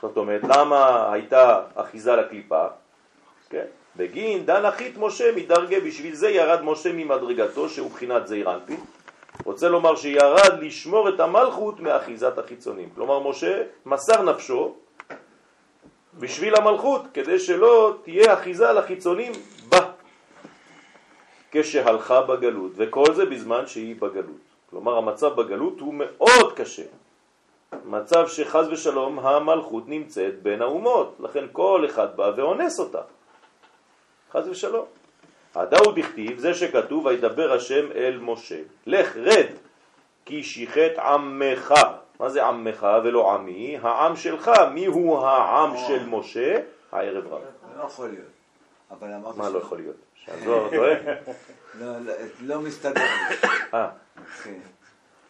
[0.02, 2.66] זאת אומרת, למה הייתה אחיזה לקליפה?
[3.50, 3.64] כן,
[3.96, 8.80] בגין דן אחית משה מדרגה, בשביל זה ירד משה ממדרגתו שהוא בחינת זעיר אנפין.
[9.44, 12.88] רוצה לומר שירד לשמור את המלכות מאחיזת החיצונים.
[12.94, 14.74] כלומר, משה מסר נפשו
[16.18, 19.32] בשביל המלכות, כדי שלא תהיה אחיזה לחיצונים
[19.68, 19.78] בה,
[21.50, 24.42] כשהלכה בגלות, וכל זה בזמן שהיא בגלות.
[24.70, 26.82] כלומר, המצב בגלות הוא מאוד קשה.
[27.84, 33.00] מצב שחז ושלום המלכות נמצאת בין האומות, לכן כל אחד בא ואונס אותה.
[34.32, 34.97] חז ושלום.
[35.54, 39.46] הדאו דכתיב, זה שכתוב, וידבר השם אל משה, לך רד,
[40.24, 41.74] כי שיחת עמך.
[42.20, 43.78] מה זה עמך ולא עמי?
[43.82, 44.50] העם שלך.
[44.74, 46.60] מי הוא העם של משה?
[46.92, 47.40] הערב רב.
[47.76, 48.26] לא יכול להיות.
[48.90, 49.96] אבל אמרת מה לא יכול להיות?
[50.14, 50.94] שהזוהר טועה?
[51.80, 53.00] לא, לא, לא מסתדר.
[53.74, 53.88] אה,
[54.44, 54.58] כן.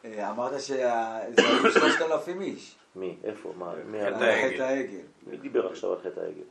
[0.04, 0.92] אה, אמרת שזה
[1.38, 2.76] היו שלושת אלפים איש.
[2.96, 3.16] מי?
[3.24, 3.52] איפה?
[3.56, 3.72] מה?
[3.94, 4.54] העגל.
[4.54, 5.00] חטא העגל.
[5.26, 6.42] מי דיבר עכשיו על חטא העגל?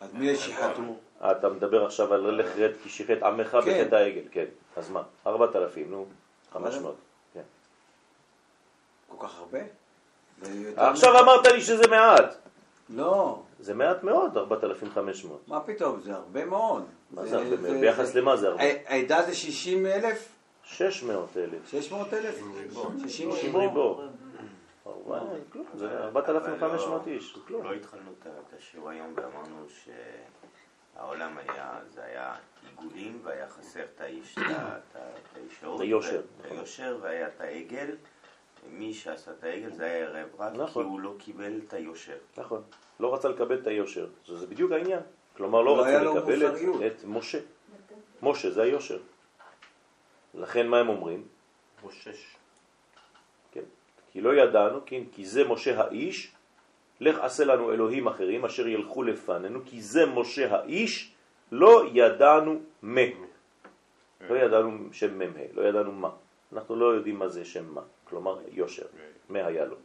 [0.00, 0.82] אז מי שיחתו?
[1.22, 3.84] אה, אתה מדבר עכשיו על לך רד כי שיחת עמך כן.
[3.84, 4.44] בחטא העגל, כן.
[4.76, 5.02] אז מה?
[5.26, 6.06] ארבעת אלפים, נו.
[6.52, 6.96] חמש מאות.
[7.34, 7.40] כן.
[9.08, 9.58] כל כך הרבה?
[10.76, 12.34] עכשיו מ- אמרת לי שזה מעט.
[12.90, 15.40] לא, זה מעט מאוד, 4,500.
[15.48, 16.84] מה פתאום, זה הרבה מאוד.
[17.10, 17.80] מה זה הרבה מאוד?
[17.80, 18.62] ביחס למה זה הרבה?
[18.86, 20.28] העדה זה 60 אלף?
[20.64, 21.70] 600 אלף.
[21.70, 22.40] 600 אלף?
[23.02, 24.00] 60 60 ריבו?
[25.52, 27.64] כלום, זה 4,500 איש, זה כלום.
[27.64, 29.66] לא התחלנו את השיעור היום ואמרנו
[30.94, 32.34] שהעולם היה, זה היה
[32.68, 36.20] עיגולים והיה חסר את האיש, את היושר.
[36.40, 37.96] את היושר והיה את העגל.
[38.70, 40.84] מי שעשה את העגל זה היה ערב רב, כי נכון.
[40.84, 42.16] הוא לא קיבל את היושר.
[42.36, 42.62] נכון.
[43.00, 44.08] לא רצה לקבל את היושר.
[44.26, 45.00] זה זה בדיוק העניין.
[45.36, 46.52] כלומר, לא לא לו לקבל את-.
[46.86, 47.38] את משה.
[48.22, 48.98] משה זה היושר.
[50.34, 51.28] לכן מה הם אומרים?
[51.82, 52.37] מושש.
[54.18, 54.22] כן.
[54.22, 56.34] כי לא ידענו, כן, כי זה משה האיש,
[57.00, 61.14] לך עשה לנו אלוהים אחרים אשר ילכו לפנינו, כי זה משה האיש,
[61.52, 63.00] לא ידענו מה.
[64.20, 66.10] לא ידענו שם מ"ה, לא ידענו מה.
[66.52, 68.86] אנחנו לא יודעים מה זה שם מה, כלומר יושר,
[69.28, 69.76] מה היה לו.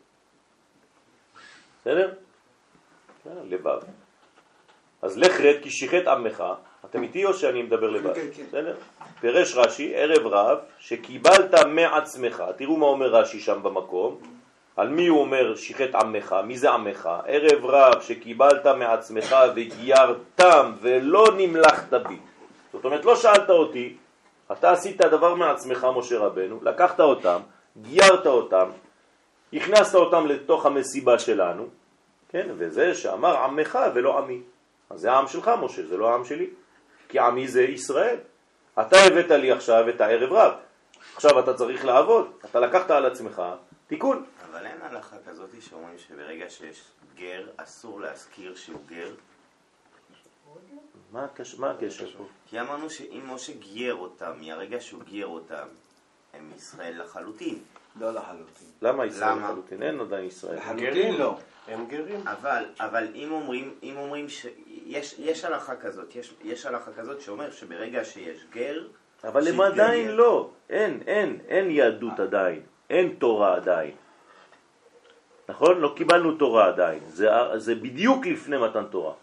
[1.82, 2.14] בסדר?
[3.24, 3.80] כן, לבב.
[5.02, 6.44] אז לך רד כי שיחת עמך,
[6.86, 8.14] אתם איתי או שאני מדבר לבד?
[8.14, 8.44] כן, כן.
[8.48, 8.76] בסדר?
[9.20, 14.18] פירש רש"י, ערב רב, שקיבלת מעצמך, תראו מה אומר רש"י שם במקום,
[14.78, 17.10] על מי הוא אומר שיחת עמך, מי זה עמך?
[17.26, 22.18] ערב רב שקיבלת מעצמך וגיירתם ולא נמלכת בי.
[22.74, 23.98] זאת אומרת, לא שאלת אותי,
[24.52, 27.40] אתה עשית דבר מעצמך, משה רבנו, לקחת אותם,
[27.82, 28.70] גיירת אותם,
[29.54, 31.68] הכנסת אותם לתוך המסיבה שלנו,
[32.30, 34.42] כן, וזה שאמר עמך ולא עמי.
[34.90, 36.50] אז זה העם שלך, משה, זה לא העם שלי.
[37.14, 38.18] כי עמי זה ישראל.
[38.82, 40.54] אתה הבאת לי עכשיו את הערב רב.
[41.16, 42.32] עכשיו אתה צריך לעבוד.
[42.46, 43.42] אתה לקחת על עצמך
[43.88, 44.26] תיקון.
[44.50, 46.82] אבל אין הלכה כזאת שאומרים שברגע שיש
[47.16, 49.12] גר, אסור להזכיר שהוא גר.
[51.12, 51.58] מה הקשר,
[52.18, 52.26] פה?
[52.50, 55.68] כי אמרנו שאם משה גייר אותם, מהרגע שהוא גייר אותם,
[56.34, 57.60] הם ישראל לחלוטין.
[58.00, 58.68] לא לחלוטין.
[58.82, 59.50] למה ישראל למה?
[59.50, 59.84] לחלוטין?
[59.84, 60.58] אין עדיין ישראל.
[60.58, 61.38] לחלוטין לא.
[61.68, 62.28] הם גרים.
[62.28, 67.52] אבל, אבל אם אומרים, אם אומרים שיש יש הלכה כזאת, יש, יש הלכה כזאת שאומר
[67.52, 68.84] שברגע שיש גר,
[69.24, 69.62] אבל הם.
[69.62, 70.50] עדיין לא.
[70.70, 72.62] אין, אין, אין יהדות עדיין.
[72.90, 73.92] אין תורה עדיין.
[75.50, 75.80] נכון?
[75.80, 77.00] לא קיבלנו תורה עדיין.
[77.08, 79.14] זה, זה בדיוק לפני מתן תורה.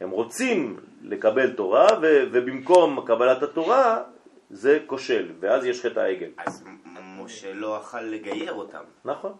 [0.00, 4.02] הם רוצים לקבל תורה, ו, ובמקום קבלת התורה
[4.50, 6.30] זה כושל, ואז יש חטא העגל.
[6.36, 6.64] אז
[7.30, 8.82] מ- משה לא אכל לגייר אותם.
[9.04, 9.32] נכון.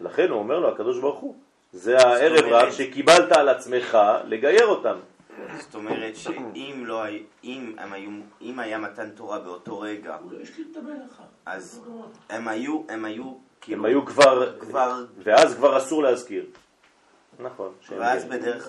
[0.00, 1.36] לכן הוא אומר לו, הקדוש ברוך הוא,
[1.72, 4.96] זה הערב אומרת- רב שקיבלת על עצמך לגייר אותם.
[5.58, 7.02] זאת אומרת שאם לא,
[7.44, 8.10] אם, הם היו,
[8.40, 10.16] אם היה מתן תורה באותו רגע,
[11.46, 11.80] אז
[12.28, 16.46] הם היו, הם היו, כאילו, הם היו כבר, כבר, ואז כבר אסור להזכיר.
[17.38, 17.72] נכון.
[17.98, 18.68] ואז בדרך,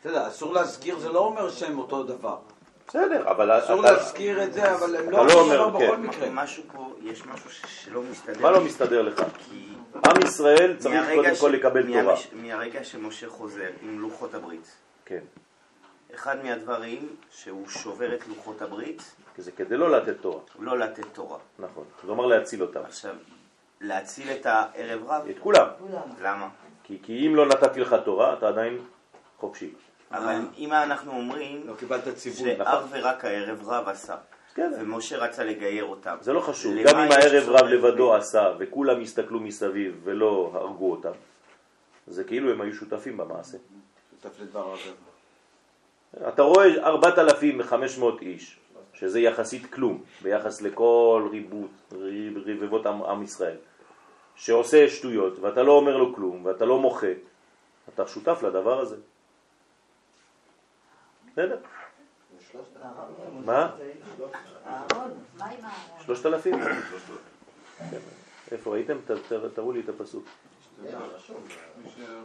[0.00, 2.36] אתה יודע, אסור להזכיר זה לא אומר שהם אותו דבר.
[2.88, 5.86] בסדר, אבל אסור להזכיר את זה, אבל הם אתה לא לא אומר, דבר כן.
[5.86, 6.30] בכל מקרה.
[6.30, 8.42] משהו פה, יש משהו שלא מסתדר.
[8.42, 9.22] מה לא מסתדר לך?
[9.38, 12.14] כי עם ישראל צריך קודם כל לקבל תורה.
[12.32, 15.20] מהרגע שמשה חוזר עם לוחות הברית, כן.
[16.14, 19.02] אחד מהדברים שהוא שובר את לוחות הברית,
[19.36, 20.40] כי זה כדי לא לתת תורה.
[20.58, 21.38] לא לתת תורה.
[21.58, 21.84] נכון.
[22.00, 22.80] כלומר להציל אותם.
[22.84, 23.14] עכשיו,
[23.80, 25.66] להציל את הערב רב, את כולם.
[26.22, 26.48] למה?
[26.84, 28.78] כי, כי אם לא נתתי לך תורה, אתה עדיין
[29.38, 29.72] חופשי.
[30.12, 32.56] אבל אם אנחנו אומרים לא קיבלת ציווי.
[32.56, 34.16] שאך ורק הערב רב עשה,
[34.54, 34.72] כן.
[34.80, 36.74] ומשה רצה לגייר אותם, זה לא חשוב.
[36.84, 37.48] גם אם הערב?
[37.48, 41.12] רב לבדו עשה וכולם הסתכלו מסביב ולא הרגו אותם,
[42.06, 43.58] זה כאילו הם היו שותפים במעשה.
[44.22, 44.90] שותף לדבר הזה.
[46.28, 48.58] אתה רואה 4,500 איש
[48.94, 53.56] שזה יחסית כלום ביחס לכל ריבות, ריב, רבבות עם, עם ישראל,
[54.36, 57.12] שעושה שטויות ואתה לא אומר לו כלום ואתה לא מוחה,
[57.94, 58.96] אתה שותף לדבר הזה.
[61.38, 61.58] בסדר?
[63.44, 63.70] מה?
[66.00, 66.54] שלושת אלפים.
[68.52, 68.96] איפה ראיתם?
[69.54, 70.24] תראו לי את הפסוק.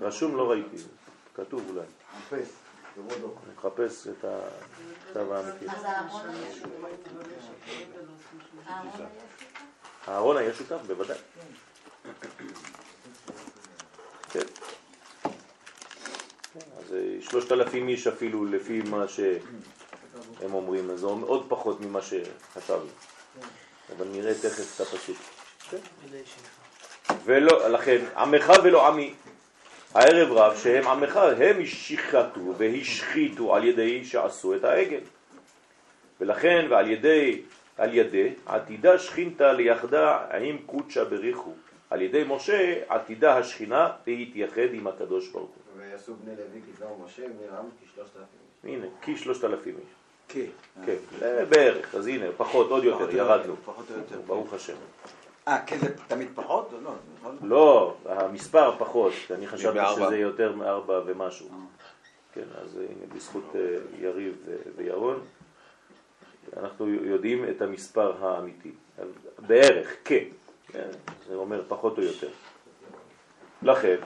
[0.02, 0.77] רשום לא ראיתי,
[1.35, 1.85] כתוב אולי.
[2.18, 2.49] מחפש,
[3.56, 5.65] מחפש את הכתב האמיתי.
[5.69, 6.69] אז אהרון היה שותף?
[8.68, 10.07] אהרון היה שותף?
[10.07, 11.18] אהרון היה שותף, בוודאי.
[14.31, 14.40] כן.
[14.40, 14.45] כן,
[16.56, 22.00] אז אה, שלושת אלפים איש אפילו לפי מה שהם אומרים, אז זה עוד פחות ממה
[22.02, 22.90] שחשבנו.
[23.98, 25.18] אבל נראה תכף את הפסוק.
[27.26, 29.14] ולא, לכן, עמך ולא עמי.
[29.94, 35.00] הערב רב שהם עמך, הם השחטו והשחיתו על ידי שעשו את העגל.
[36.22, 37.42] ולכן ועל ידי,
[37.78, 41.54] על ידי עתידה שכינתה ליחדה עם קודשה בריחו.
[41.90, 45.62] על ידי משה עתידה השכינה להתייחד עם הקדוש ברוך הוא.
[45.94, 48.74] ויעשו בני לוי כדבר משה, מרם כשלושת אלפים.
[48.74, 49.90] הנה, כשלושת אלפים איש.
[50.28, 50.45] כן.
[50.86, 53.56] כן, אה, בערך, אז הנה, פחות, עוד יותר, ירדנו.
[53.65, 54.22] פחות או יותר.
[54.26, 54.76] ברוך השם.
[55.48, 56.70] אה, כן, זה תמיד פחות?
[56.74, 56.91] או לא?
[57.20, 57.38] נכון?
[57.41, 59.80] לא, המספר פחות, אני חשבתי.
[59.95, 61.48] שזה יותר מארבע ומשהו.
[62.34, 63.61] כן, אז הנה, בזכות אה,
[63.99, 64.36] יריב
[64.76, 65.20] וירון,
[66.57, 68.72] אנחנו יודעים את המספר האמיתי.
[69.40, 70.24] בערך, כן.
[70.68, 70.90] כן,
[71.28, 72.30] זה אומר פחות או יותר.
[73.61, 73.98] לכן,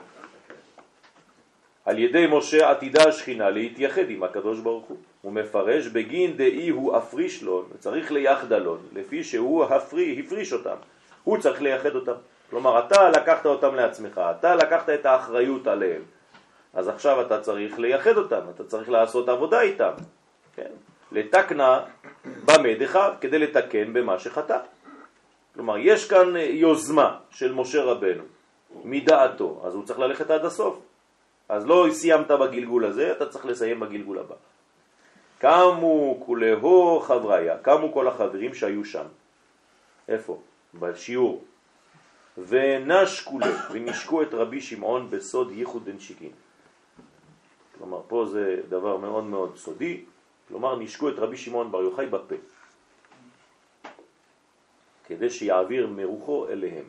[1.88, 4.96] על ידי משה עתידה השכינה להתייחד עם הקדוש ברוך הוא.
[5.22, 10.76] הוא מפרש בגין דאי הוא אפריש לו, צריך ליחדלון, לפי שהוא הפרי, הפריש אותם.
[11.24, 12.12] הוא צריך לייחד אותם.
[12.50, 16.02] כלומר, אתה לקחת אותם לעצמך, אתה לקחת את האחריות עליהם.
[16.74, 19.92] אז עכשיו אתה צריך לייחד אותם, אתה צריך לעשות עבודה איתם.
[20.56, 20.70] כן?
[21.12, 21.80] לתקנה
[22.44, 24.58] במדך כדי לתקן במה שחטא.
[25.54, 28.24] כלומר, יש כאן יוזמה של משה רבנו
[28.84, 30.87] מדעתו, אז הוא צריך ללכת עד הסוף.
[31.48, 34.34] אז לא סיימת בגלגול הזה, אתה צריך לסיים בגלגול הבא.
[35.38, 39.06] קמו כולהו חבריה, קמו כל החברים שהיו שם.
[40.08, 40.40] איפה?
[40.74, 41.44] בשיעור.
[42.38, 46.30] ונשקו לו, ונשקו את רבי שמעון בסוד ייחוד דנשיקין.
[47.78, 50.04] כלומר, פה זה דבר מאוד מאוד סודי,
[50.48, 52.34] כלומר, נשקו את רבי שמעון בר יוחאי בפה,
[55.06, 56.84] כדי שיעביר מרוחו אליהם.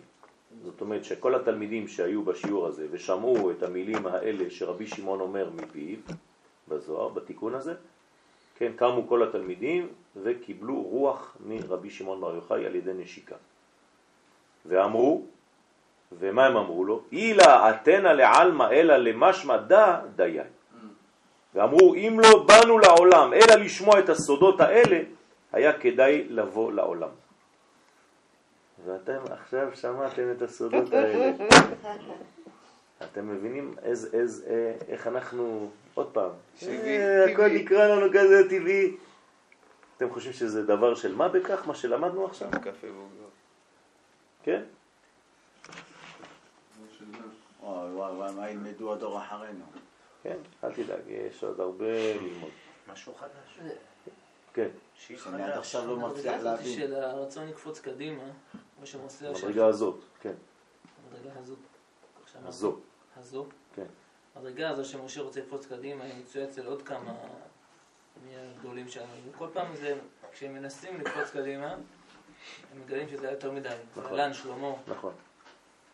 [0.63, 5.97] זאת אומרת שכל התלמידים שהיו בשיעור הזה ושמעו את המילים האלה שרבי שמעון אומר מפיו,
[6.67, 7.73] בזוהר, בתיקון הזה,
[8.57, 13.35] כן, קמו כל התלמידים וקיבלו רוח מרבי שמעון בר יוחאי על ידי נשיקה.
[14.65, 15.25] ואמרו,
[16.11, 17.01] ומה הם אמרו לו?
[17.11, 20.47] אילה אתנה לעלמא אלא למשמע דא דיין.
[21.55, 24.99] ואמרו, אם לא באנו לעולם אלא לשמוע את הסודות האלה,
[25.51, 27.09] היה כדאי לבוא לעולם.
[28.85, 31.31] ואתם עכשיו שמעתם את הסודות האלה.
[33.03, 36.31] אתם מבינים איז, איז, אה, איך אנחנו, עוד פעם,
[36.67, 38.97] אה, הכל נקרא לנו כזה טבעי.
[39.97, 42.51] אתם חושבים שזה דבר של מה בכך, מה שלמדנו עכשיו?
[42.51, 43.31] קפה ועוגות.
[44.43, 44.61] כן?
[47.63, 49.65] וואי וואי וואי, מה ילמדו הדור אחרינו?
[50.23, 52.49] כן, אל תדאג, יש עוד הרבה ללמוד.
[52.91, 53.59] משהו חדש.
[54.53, 55.49] כן, שאני עד.
[55.57, 56.75] עכשיו לא מצליח להבין.
[56.75, 58.23] של הרצון לקפוץ קדימה,
[58.79, 60.33] כמו שמוסר המדרגה הזאת, כן,
[61.05, 61.55] המדרגה הזו.
[62.23, 62.79] עכשיו, הזו,
[63.17, 63.45] הזו.
[63.75, 63.85] כן.
[64.35, 67.13] המדרגה הזו שמשה רוצה לקפוץ קדימה, היא מצויה אצל עוד כמה
[68.25, 69.07] מהגדולים שלנו.
[69.31, 69.99] וכל פעם זה,
[70.31, 71.67] כשהם מנסים לקפוץ קדימה,
[72.71, 73.75] הם מגלים שזה היה יותר מדי.
[73.97, 74.13] נכון.
[74.13, 74.71] לן, שלמה.
[74.87, 75.13] נכון.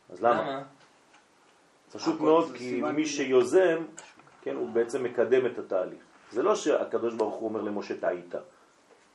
[0.10, 0.42] אז למה?
[0.42, 0.64] למה?
[1.92, 3.06] פשוט מאוד, כי מי.
[3.06, 3.86] שיוזם,
[4.42, 6.00] כן, הוא בעצם מקדם את התהליך.
[6.32, 8.36] זה לא שהקדוש ברוך הוא אומר למשה טעית.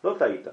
[0.04, 0.46] לא טעית.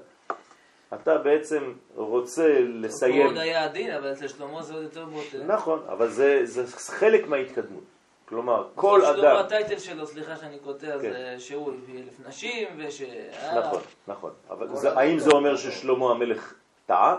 [0.94, 3.26] אתה בעצם רוצה לסיים.
[3.26, 5.38] עוד היה עדין, אבל אצל שלמה זה עוד יותר בוטה.
[5.46, 7.84] נכון, אבל זה, זה חלק מההתקדמות.
[8.28, 9.36] כלומר, כל שלמה אדם...
[9.36, 10.98] הטייטל שלו, סליחה שאני קוטע, כן.
[10.98, 13.02] זה שהוא הביא אלף נשים, וש...
[13.02, 14.30] אה, נכון, נכון.
[14.50, 16.54] אבל זה, האם זה אומר ששלמה המלך
[16.86, 17.18] טעה?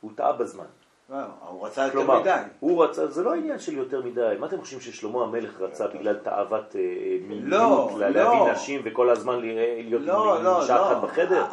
[0.00, 0.64] הוא טעה בזמן.
[1.10, 1.16] לא,
[1.48, 2.36] הוא רצה יותר כלומר, מדי.
[2.60, 4.34] הוא רצה, זה לא עניין של יותר מדי.
[4.38, 6.80] מה אתם חושבים ששלמה המלך רצה בגלל תאוות אה,
[7.28, 7.50] מיניות,
[7.92, 8.14] לא, לה- לא.
[8.22, 11.08] להביא נשים וכל הזמן להיות לא, עם לא, אישה אחת לא.
[11.08, 11.44] בחדר?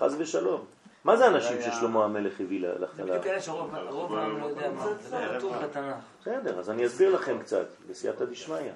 [0.00, 0.64] חס ושלום.
[1.04, 2.94] מה זה הנשים היה- ששלמה המלך הביא ל- לך?
[2.96, 5.94] זה בדיוק אלה שרוב רוב העם לא יודע מה, זה לא כתוב בתנ"ך.
[6.20, 8.72] בסדר, אז אני אסביר לכם קצת, בסייעתא דשמיא.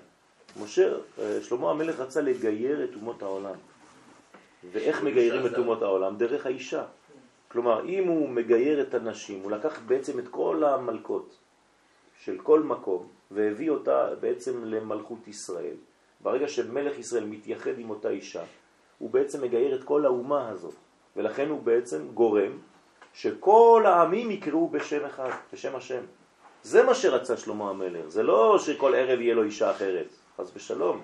[0.63, 3.55] משה, אה, שלמה המלך רצה לגייר את אומות העולם.
[4.73, 6.17] ואיך מגיירים את אומות העולם?
[6.17, 6.85] דרך האישה.
[7.49, 11.35] כלומר, אם הוא מגייר את הנשים, הוא לקח בעצם את כל המלכות
[12.25, 15.75] של כל מקום, והביא אותה בעצם למלכות ישראל.
[16.21, 18.43] ברגע שמלך ישראל מתייחד עם אותה אישה,
[18.99, 20.75] הוא בעצם מגייר את כל האומה הזאת,
[21.17, 22.59] ולכן הוא בעצם גורם
[23.15, 26.01] שכל העמים יקראו בשם אחד, בשם השם.
[26.63, 31.01] זה מה שרצה שלמה המלך, זה לא שכל ערב יהיה לו אישה אחרת, חס ושלום.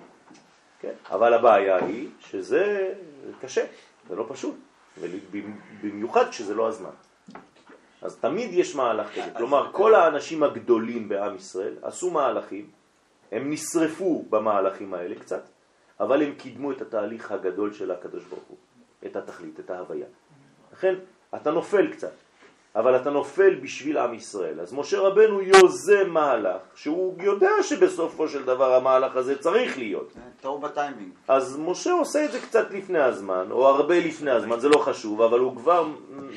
[0.79, 0.93] כן?
[1.09, 2.93] אבל הבעיה היא שזה
[3.41, 3.65] קשה,
[4.09, 4.55] זה לא פשוט,
[5.81, 6.89] במיוחד כשזה לא הזמן.
[8.01, 12.69] אז תמיד יש מהלך כזה, כלומר כל האנשים הגדולים בעם ישראל עשו מהלכים,
[13.31, 15.43] הם נשרפו במהלכים האלה קצת,
[15.99, 18.57] אבל הם קידמו את התהליך הגדול של הקדוש ברוך הוא,
[19.05, 20.05] את התכלית, את ההוויה.
[20.73, 20.95] לכן
[21.35, 22.11] אתה נופל קצת,
[22.75, 24.59] אבל אתה נופל בשביל עם ישראל.
[24.59, 30.13] אז משה רבנו יוזם מהלך, שהוא יודע שבסופו של דבר המהלך הזה צריך להיות.
[30.41, 31.11] טוב בטיימינג.
[31.27, 35.21] אז משה עושה את זה קצת לפני הזמן, או הרבה לפני הזמן, זה לא חשוב,
[35.21, 35.87] אבל הוא כבר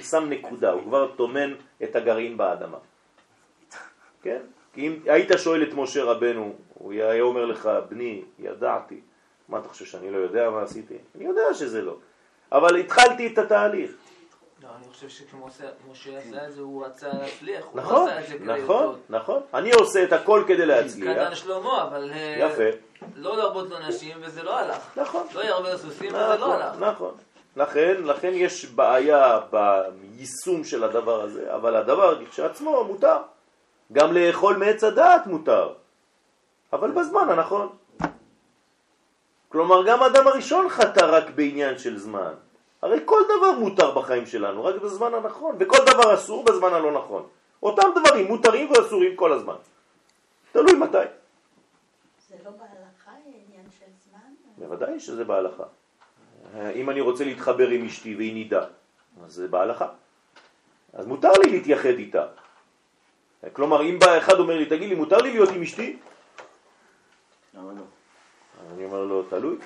[0.03, 2.79] שם נקודה, הוא כבר תומן את הגרעין באדמה.
[4.23, 4.41] כן?
[4.73, 9.01] כי אם היית שואל את משה רבנו, הוא היה אומר לך, בני, ידעתי.
[9.49, 10.95] מה אתה חושב שאני לא יודע מה עשיתי?
[11.15, 11.97] אני יודע שזה לא.
[12.55, 13.91] אבל התחלתי את התהליך.
[14.63, 15.65] לא, אני חושב שכמשה
[16.19, 17.65] עשה את זה, הוא רצה להצליח.
[17.75, 18.09] נכון,
[18.41, 19.41] לא נכון, נכון.
[19.55, 21.17] אני עושה את הכל כדי להצליח.
[21.17, 22.11] קטן שלמה, אבל...
[22.13, 22.79] אה, יפה.
[23.17, 24.79] לא להרבות לו נשים, וזה לא הלך.
[24.97, 25.27] נכון.
[25.35, 26.79] לא ירבה לסוסים, וזה לא הלך.
[26.79, 27.15] נכון.
[27.57, 33.19] לכן, לכן יש בעיה ביישום של הדבר הזה, אבל הדבר כשעצמו מותר.
[33.93, 35.73] גם לאכול מעץ הדעת מותר,
[36.73, 37.69] אבל בזמן הנכון.
[39.49, 42.35] כלומר, גם האדם הראשון חטא רק בעניין של זמן.
[42.85, 47.27] הרי כל דבר מותר בחיים שלנו, רק בזמן הנכון, וכל דבר אסור בזמן הלא נכון.
[47.63, 49.55] אותם דברים מותרים ואסורים כל הזמן.
[50.53, 50.99] תלוי מתי.
[52.29, 54.31] זה לא בהלכה עניין של זמן?
[54.59, 55.65] בוודאי שזה בהלכה.
[56.75, 58.65] אם אני רוצה להתחבר עם אשתי והיא נידה,
[59.25, 59.89] אז זה בהלכה.
[60.93, 62.27] אז מותר לי להתייחד איתה.
[63.53, 65.97] כלומר, אם בא אחד אומר לי, תגיד לי, מותר לי להיות עם אשתי?
[67.55, 67.83] למה לא?
[68.75, 69.57] אני אומר לו, תלוי.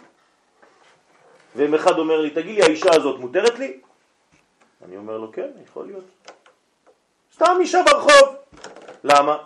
[1.56, 3.80] ואם אחד אומר לי, תגיד לי, האישה הזאת מותרת לי?
[4.84, 6.04] אני אומר לו, כן, יכול להיות.
[7.34, 8.36] סתם אישה ברחוב.
[9.04, 9.36] למה?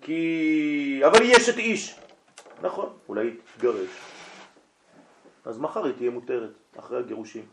[0.00, 1.00] כי...
[1.06, 1.94] אבל היא אשת איש.
[2.62, 3.90] נכון, אולי היא תגרש.
[5.44, 7.46] אז מחר היא תהיה מותרת, אחרי הגירושים.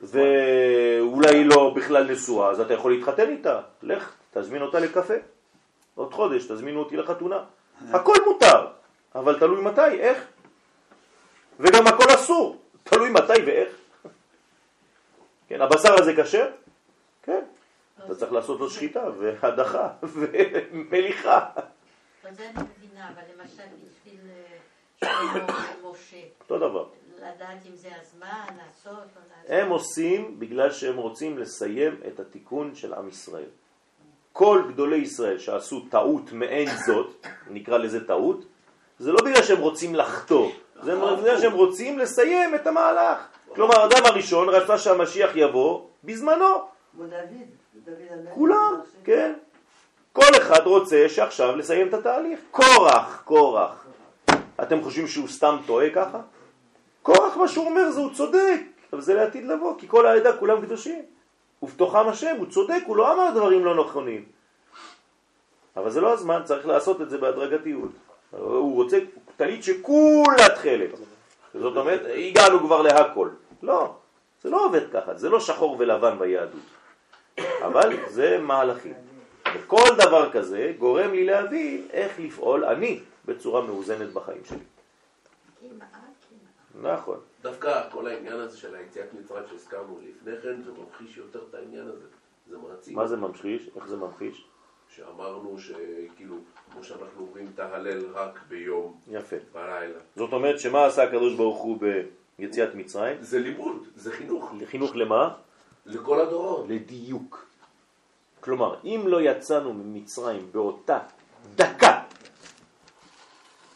[0.00, 3.60] ואולי היא לא בכלל נשואה, אז אתה יכול להתחתן איתה.
[3.82, 5.14] לך, תזמין אותה לקפה.
[5.94, 7.44] עוד חודש תזמינו אותי לחתונה.
[7.90, 8.66] הכל מותר,
[9.14, 10.26] אבל תלוי מתי, איך.
[11.60, 13.68] וגם הכל אסור, תלוי מתי ואיך.
[15.48, 16.50] כן, הבשר הזה כשר?
[17.22, 17.44] כן.
[18.06, 21.50] אתה צריך לעשות לו שחיטה והדחה ומליחה.
[22.24, 24.20] אז אני מבינה, אבל למשל בשביל
[24.96, 26.16] שלמה ומשה.
[26.40, 26.88] אותו דבר.
[27.18, 29.50] לדעת אם זה הזמן, לעשות או לעשות.
[29.50, 33.48] הם עושים בגלל שהם רוצים לסיים את התיקון של עם ישראל.
[34.32, 38.44] כל גדולי ישראל שעשו טעות מעין זאת, נקרא לזה טעות,
[38.98, 40.50] זה לא בגלל שהם רוצים לחטוא,
[40.82, 43.18] זה בגלל שהם רוצים לסיים את המהלך.
[43.54, 46.46] כלומר, האדם הראשון רצה שהמשיח יבוא בזמנו.
[48.34, 49.32] כולם, כן.
[50.12, 52.40] כל אחד רוצה שעכשיו לסיים את התהליך.
[52.50, 53.86] קורח, קורח.
[54.62, 56.20] אתם חושבים שהוא סתם טועה ככה?
[57.02, 58.60] קורח מה שהוא אומר זה הוא צודק,
[58.92, 61.02] אבל זה לעתיד לבוא, כי כל העדה כולם קדושים.
[61.62, 64.24] ובתוכם השם, הוא צודק, הוא לא אמר דברים לא נכונים.
[65.76, 67.90] אבל זה לא הזמן, צריך לעשות את זה בהדרגתיות.
[68.30, 68.98] הוא רוצה
[69.36, 70.90] טלית שכולה תכלת.
[71.54, 73.28] זאת אומרת, הגענו כבר להכל.
[73.62, 73.94] לא,
[74.42, 76.60] זה לא עובד ככה, זה לא שחור ולבן ביהדות.
[77.38, 78.94] אבל זה מהלכים.
[79.54, 84.58] וכל דבר כזה גורם לי להבין איך לפעול אני בצורה מאוזנת בחיים שלי.
[86.82, 87.20] נכון.
[87.42, 91.88] דווקא כל העניין הזה של היציאת מצרים שהזכרנו לפני כן, זה ממחיש יותר את העניין
[91.88, 92.06] הזה.
[92.50, 92.96] זה מעצים.
[92.96, 93.70] מה זה ממחיש?
[93.76, 94.46] איך זה ממחיש?
[94.96, 96.36] שאמרנו שכאילו,
[96.72, 99.36] כמו שאנחנו אומרים את ההלל רק ביום, יפה.
[99.52, 99.98] בלילה.
[100.16, 101.78] זאת אומרת שמה עשה הקדוש ברוך הוא
[102.38, 103.16] ביציאת מצרים?
[103.20, 104.52] זה לימוד, זה חינוך.
[104.66, 105.34] חינוך למה?
[105.86, 106.66] לכל הדורות.
[106.68, 107.46] לדיוק.
[108.40, 110.98] כלומר, אם לא יצאנו ממצרים באותה
[111.54, 112.02] דקה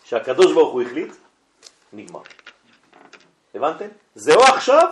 [0.05, 1.15] שהקדוש ברוך הוא החליט,
[1.93, 2.23] נגמר.
[3.55, 3.89] הבנתם?
[4.15, 4.89] זה או עכשיו,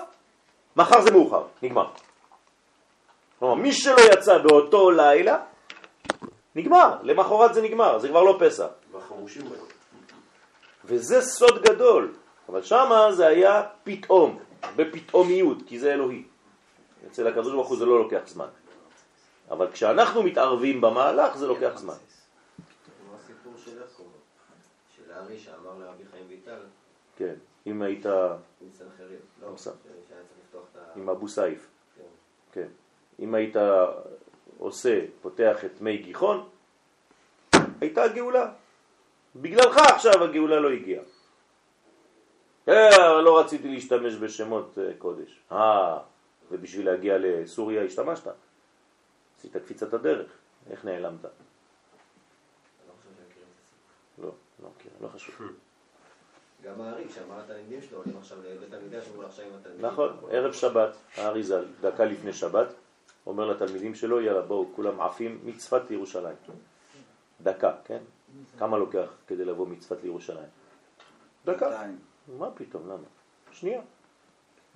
[0.76, 1.88] מחר זה מאוחר, נגמר.
[3.38, 5.38] כלומר, מי שלא יצא באותו לילה,
[6.55, 8.66] נגמר, למחרת זה נגמר, זה כבר לא פסח.
[10.85, 12.14] וזה סוד גדול,
[12.48, 14.39] אבל שמה זה היה פתאום,
[14.76, 16.24] בפתאומיות, כי זה אלוהי.
[17.06, 18.48] אצל הקדוש ברוך הוא זה לא לוקח זמן.
[19.51, 21.94] אבל כשאנחנו מתערבים במהלך זה לוקח זמן.
[21.94, 24.02] כמו הסיפור של יעקב,
[24.97, 26.60] של הארי שאמר לרבי חיים ויטל,
[27.16, 27.35] כן,
[27.66, 28.06] אם היית
[30.97, 31.66] עם לא, אבו סייף,
[31.97, 32.02] כן.
[32.52, 32.68] כן.
[33.18, 33.56] אם היית
[34.59, 36.48] עושה, פותח את מי גיחון,
[37.81, 38.52] הייתה גאולה.
[39.36, 41.02] בגללך עכשיו הגאולה לא הגיעה.
[42.68, 45.40] אה, לא רציתי להשתמש בשמות אה, קודש.
[45.52, 45.98] אה,
[46.51, 48.28] ובשביל להגיע לסוריה השתמשת.
[49.39, 50.26] עשית קפיצת הדרך.
[50.70, 51.24] איך נעלמת?
[54.22, 54.31] לא,
[54.62, 55.36] לא מכיר, לא חשוב.
[56.64, 59.86] גם הארי, שאמר לתלמידים שלו, עולים עכשיו לבית המקדש, אמרו לו עכשיו עם התלמידים.
[59.86, 62.66] נכון, ערב שבת, האריזל, דקה לפני שבת,
[63.26, 66.36] אומר לתלמידים שלו, יאללה בואו, כולם עפים מצפת לירושלים.
[67.42, 68.02] דקה, כן?
[68.59, 70.48] כמה לוקח כדי לבוא מצפת לירושלים?
[71.44, 71.82] דקה.
[72.38, 73.06] מה פתאום, למה?
[73.52, 73.80] שנייה.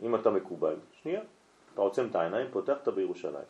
[0.02, 1.20] אם אתה מקובל, שנייה.
[1.74, 3.44] אתה עוצם את העיניים, פותח אתה בירושלים.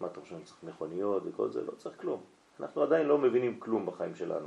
[0.00, 1.60] מה אתה חושב, צריך מכוניות וכל זה?
[1.60, 2.20] לא צריך כלום.
[2.60, 4.46] אנחנו עדיין לא מבינים כלום בחיים שלנו.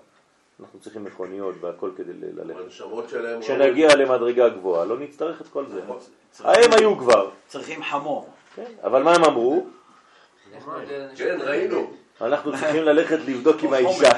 [0.60, 2.84] אנחנו צריכים מכוניות והכל כדי ללכת.
[3.41, 5.81] כשנגיע למדרגה גבוהה, לא נצטרך את כל זה.
[6.40, 8.30] הם היו כבר, צריכים חמור.
[8.56, 8.72] כן?
[8.84, 9.66] אבל מה הם אמרו?
[11.16, 11.94] כן, ראינו.
[12.22, 14.12] אנחנו צריכים ללכת לבדוק עם האישה.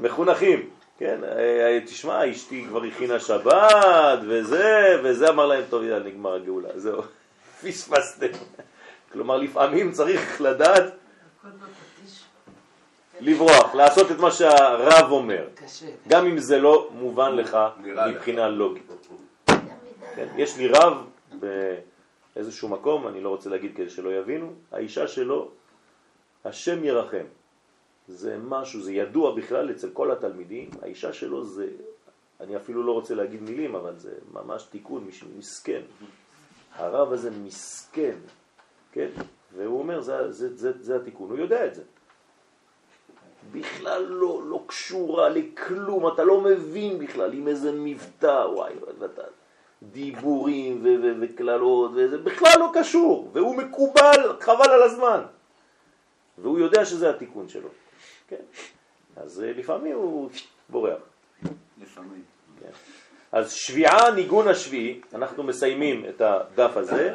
[0.00, 1.20] מחונכים, כן?
[1.24, 7.02] אה, תשמע, אשתי כבר הכינה שבת, וזה, וזה אמר להם, טוב, יאללה, נגמר הגאולה, זהו,
[7.62, 8.26] פספסתם.
[9.12, 10.84] כלומר, לפעמים צריך לדעת
[13.20, 15.44] לברוח, לעשות את מה שהרב אומר.
[16.08, 17.58] גם אם זה לא מובן לך.
[18.08, 18.92] מבחינה לוגית.
[20.16, 20.26] כן?
[20.36, 21.04] יש לי רב
[22.38, 25.50] באיזשהו מקום, אני לא רוצה להגיד כדי שלא יבינו, האישה שלו,
[26.44, 27.24] השם ירחם.
[28.08, 31.66] זה משהו, זה ידוע בכלל אצל כל התלמידים, האישה שלו זה,
[32.40, 35.80] אני אפילו לא רוצה להגיד מילים, אבל זה ממש תיקון, מישהו מסכן.
[36.74, 38.16] הרב הזה מסכן,
[38.92, 39.08] כן?
[39.56, 41.82] והוא אומר, זה, זה, זה, זה התיקון, הוא יודע את זה.
[43.52, 49.22] בכלל לא, לא קשורה לכלום, אתה לא מבין בכלל עם איזה מבטא, וואי, ואתה,
[49.82, 50.86] דיבורים
[51.20, 55.20] וקללות, וזה בכלל לא קשור, והוא מקובל, חבל על הזמן.
[56.38, 57.68] והוא יודע שזה התיקון שלו,
[58.28, 58.42] כן?
[59.16, 60.30] אז אה, לפעמים הוא
[60.68, 60.98] בורח.
[61.82, 62.22] לפעמים.
[62.60, 62.70] כן.
[63.32, 67.14] אז שביעה, ניגון השביעי, אנחנו מסיימים את הדף הזה.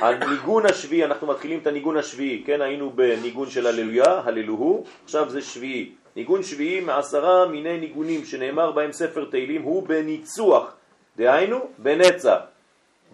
[0.00, 5.42] הניגון השביעי, אנחנו מתחילים את הניגון השביעי, כן, היינו בניגון של הללויה, הללוהו, עכשיו זה
[5.42, 5.92] שביעי.
[6.16, 10.75] ניגון שביעי מעשרה מיני ניגונים שנאמר בהם ספר תהילים הוא בניצוח,
[11.16, 12.38] דהיינו בנצח.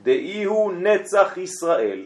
[0.02, 2.04] דאי הוא נצח ישראל,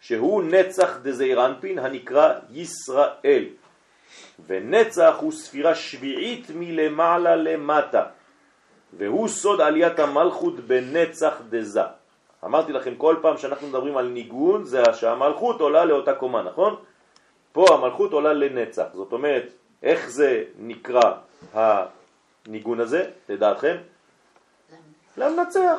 [0.00, 3.44] שהוא נצח דזעירנפין הנקרא ישראל.
[4.46, 8.04] ונצח הוא ספירה שביעית מלמעלה למטה,
[8.92, 11.80] והוא סוד עליית המלכות בנצח דזה.
[12.44, 16.76] אמרתי לכם, כל פעם שאנחנו מדברים על ניגון, זה שהמלכות עולה לאותה קומה, נכון?
[17.52, 18.86] פה המלכות עולה לנצח.
[18.94, 19.52] זאת אומרת,
[19.82, 21.12] איך זה נקרא
[21.54, 23.76] הניגון הזה, לדעתכם?
[25.16, 25.78] למנצח.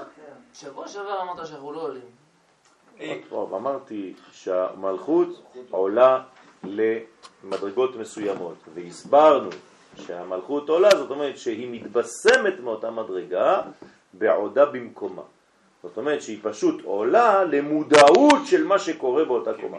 [0.53, 2.21] שבוע שעבר אמרת שאנחנו לא עולים.
[3.29, 6.23] טוב, אמרתי שהמלכות עולה
[6.63, 9.49] למדרגות מסוימות, והסברנו
[9.95, 13.61] שהמלכות עולה, זאת אומרת שהיא מתבשמת מאותה מדרגה
[14.13, 15.21] בעודה במקומה.
[15.83, 19.77] זאת אומרת שהיא פשוט עולה למודעות של מה שקורה באותה קומה.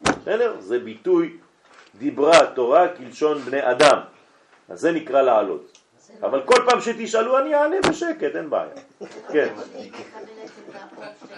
[0.00, 0.56] בסדר?
[0.60, 1.36] זה ביטוי
[1.98, 3.98] דיברה תורה כלשון בני אדם.
[4.68, 5.77] אז זה נקרא לעלות.
[6.22, 8.74] אבל כל פעם שתשאלו אני אענה בשקט, אין בעיה.
[9.32, 9.54] כן.
[9.54, 11.28] נצח.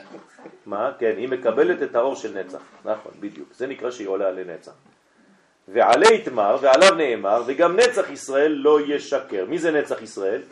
[0.67, 0.93] מה?
[0.99, 2.63] כן, היא מקבלת את האור של נצח.
[2.85, 3.49] נכון, בדיוק.
[3.55, 4.73] זה נקרא שהיא עולה לנצח.
[5.69, 9.45] ועלי יתמר, ועליו נאמר, וגם נצח ישראל לא ישקר.
[9.49, 10.43] מי זה נצח ישראל?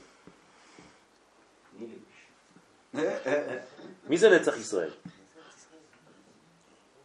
[4.08, 4.90] מי זה נצח ישראל?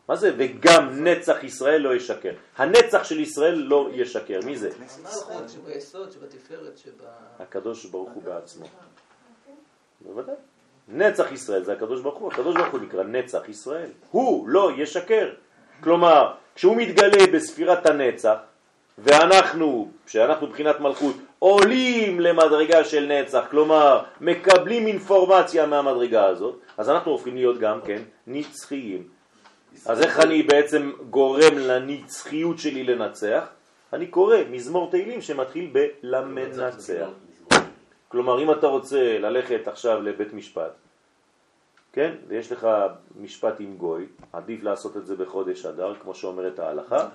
[0.10, 2.34] מה זה וגם נצח ישראל לא ישקר?
[2.58, 4.40] הנצח של ישראל לא ישקר.
[4.46, 4.70] מי זה?
[4.70, 6.92] המלכות שביסוד, שבתפארת, שב...
[7.40, 8.66] הקדוש ברוך הוא בעצמו.
[10.02, 10.36] בוודאי.
[10.88, 13.90] נצח ישראל זה הקדוש ברוך הוא, הקדוש ברוך הוא נקרא נצח ישראל.
[14.12, 15.30] הוא לא ישקר.
[15.84, 18.36] כלומר, כשהוא מתגלה בספירת הנצח,
[18.98, 27.12] ואנחנו, שאנחנו מבחינת מלכות, עולים למדרגה של נצח, כלומר, מקבלים אינפורמציה מהמדרגה הזאת, אז אנחנו
[27.12, 29.08] הופכים להיות גם כן נצחיים.
[29.86, 33.44] אז איך אני בעצם גורם לנצחיות שלי לנצח?
[33.94, 37.08] אני קורא מזמור תהילים שמתחיל בלמנצח.
[38.08, 40.72] כלומר, אם אתה רוצה ללכת עכשיו לבית משפט,
[41.94, 42.68] כן, ויש לך
[43.22, 47.10] משפט עם גוי, עדיף לעשות את זה בחודש אדר, כמו שאומרת ההלכה,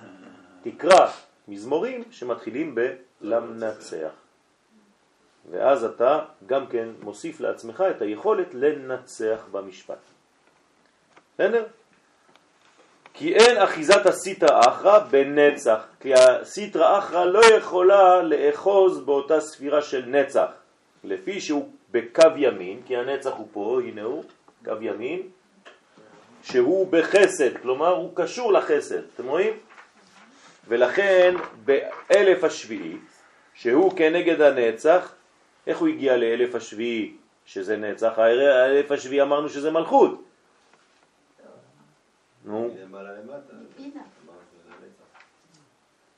[0.63, 1.07] תקרא
[1.47, 2.75] מזמורים שמתחילים
[3.21, 4.11] בלמנצח.
[5.51, 10.03] ואז אתה גם כן מוסיף לעצמך את היכולת לנצח במשפט.
[11.33, 11.65] בסדר?
[13.19, 20.03] כי אין אחיזת הסיטרא אחרא בנצח, כי הסיטרא אחרא לא יכולה לאחוז באותה ספירה של
[20.07, 20.45] נצח,
[21.03, 24.23] לפי שהוא בקו ימין, כי הנצח הוא פה, הנה הוא,
[24.65, 25.21] קו ימין,
[26.43, 29.53] שהוא בחסד, כלומר הוא קשור לחסד, אתם רואים?
[30.67, 31.35] ולכן
[31.65, 32.97] באלף השביעי,
[33.53, 35.13] שהוא כנגד הנצח,
[35.67, 37.13] איך הוא הגיע לאלף השביעי
[37.45, 38.19] שזה נצח?
[38.19, 40.23] האלף השביעי אמרנו שזה מלכות.
[42.45, 42.75] נו.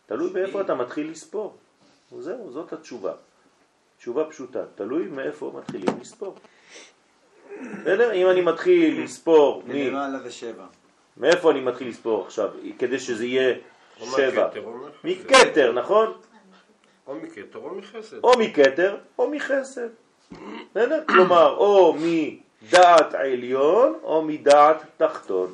[0.06, 1.58] תלוי באיפה אתה מתחיל לספור.
[2.20, 3.14] זהו, זאת התשובה.
[3.98, 6.36] תשובה פשוטה, תלוי מאיפה מתחילים לספור.
[7.82, 8.14] בסדר?
[8.14, 9.70] אם אני מתחיל לספור, מ...
[9.70, 10.66] מלמעלה זה שבע.
[11.18, 12.50] מאיפה אני מתחיל לספור עכשיו,
[12.80, 13.56] כדי שזה יהיה
[13.98, 14.50] שבע?
[15.04, 16.14] מכתר, נכון?
[17.08, 18.24] או מכתר או מחסד.
[18.24, 19.90] או מכתר או מחסד.
[20.72, 21.04] בסדר?
[21.08, 25.54] כלומר, או מדעת עליון או מדעת תחתון.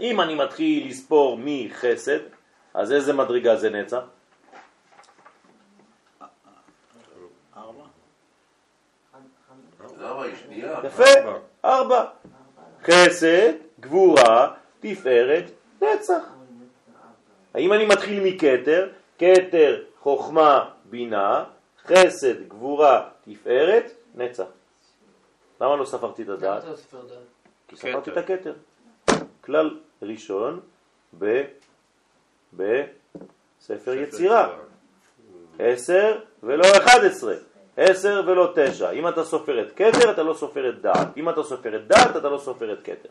[0.00, 2.18] אם אני מתחיל לספור מחסד,
[2.74, 4.02] אז איזה מדרגה זה נצח?
[10.84, 11.04] יפה,
[11.64, 12.04] ארבע.
[12.82, 15.44] חסד, גבורה, תפארת,
[15.82, 16.22] נצח.
[17.54, 18.88] האם אני מתחיל מכתר?
[19.18, 21.44] כתר, חוכמה, בינה,
[21.86, 24.44] חסד, גבורה, תפארת, נצח.
[25.60, 26.64] למה לא ספרתי את הדעת?
[26.64, 26.74] לא?
[27.68, 28.52] כי ספרתי את הכתר.
[29.44, 30.60] כלל ראשון
[31.18, 31.42] ב...
[32.52, 34.56] בספר יצירה.
[35.58, 37.34] עשר ולא אחד עשרה.
[37.76, 38.90] עשר ולא תשע.
[38.90, 41.16] אם אתה סופר את כתר, אתה לא סופר את דעת.
[41.16, 43.08] אם אתה סופר את דעת, אתה לא סופר את כתר.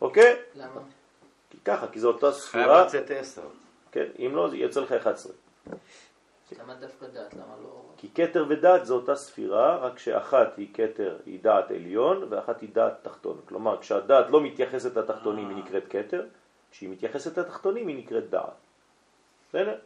[0.00, 0.36] אוקיי?
[0.54, 0.80] למה?
[1.50, 2.84] כי ככה, כי זו אותה חייב ספירה.
[2.84, 3.42] לצאת עשר.
[3.92, 5.32] כן, אם לא, זה יצא לך 11.
[6.58, 7.34] למה דווקא דעת?
[7.34, 7.82] למה לא...
[8.04, 12.68] כי כתר ודעת זו אותה ספירה, רק שאחת היא כתר, היא דעת עליון, ואחת היא
[12.72, 13.40] דעת תחתון.
[13.48, 16.26] כלומר, כשהדעת לא מתייחסת לתחתונים היא נקראת כתר,
[16.70, 18.60] כשהיא מתייחסת לתחתונים היא נקראת דעת.
[19.48, 19.76] בסדר?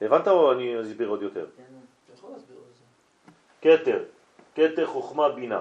[0.00, 1.46] הבנת או אני אסביר עוד יותר?
[1.56, 1.62] זה.
[3.62, 4.04] כתר,
[4.54, 5.60] כתר חוכמה בינה,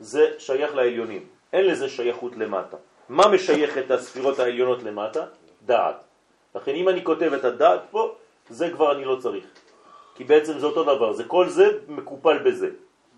[0.00, 2.76] זה שייך לעליונים, אין לזה שייכות למטה.
[3.08, 5.26] מה משייך את הספירות העליונות למטה?
[5.66, 6.04] דעת.
[6.54, 8.14] לכן אם אני כותב את הדעת פה,
[8.50, 9.44] זה כבר אני לא צריך.
[10.14, 12.70] כי בעצם זה אותו דבר, זה כל זה מקופל בזה,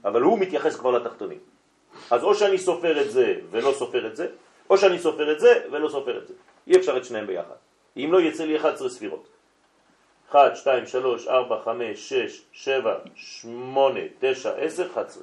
[0.05, 1.39] אבל הוא מתייחס כבר לתחתונים.
[2.11, 4.27] אז או שאני סופר את זה ולא סופר את זה,
[4.71, 6.35] או שאני סופר את זה ולא סופר את זה.
[6.67, 7.55] אי אפשר את שניהם ביחד.
[7.97, 9.29] אם לא, יצא לי 11 ספירות.
[10.31, 15.23] 1, 2, 3, 4, 5, 6, 7, 8, 9, 10, 11.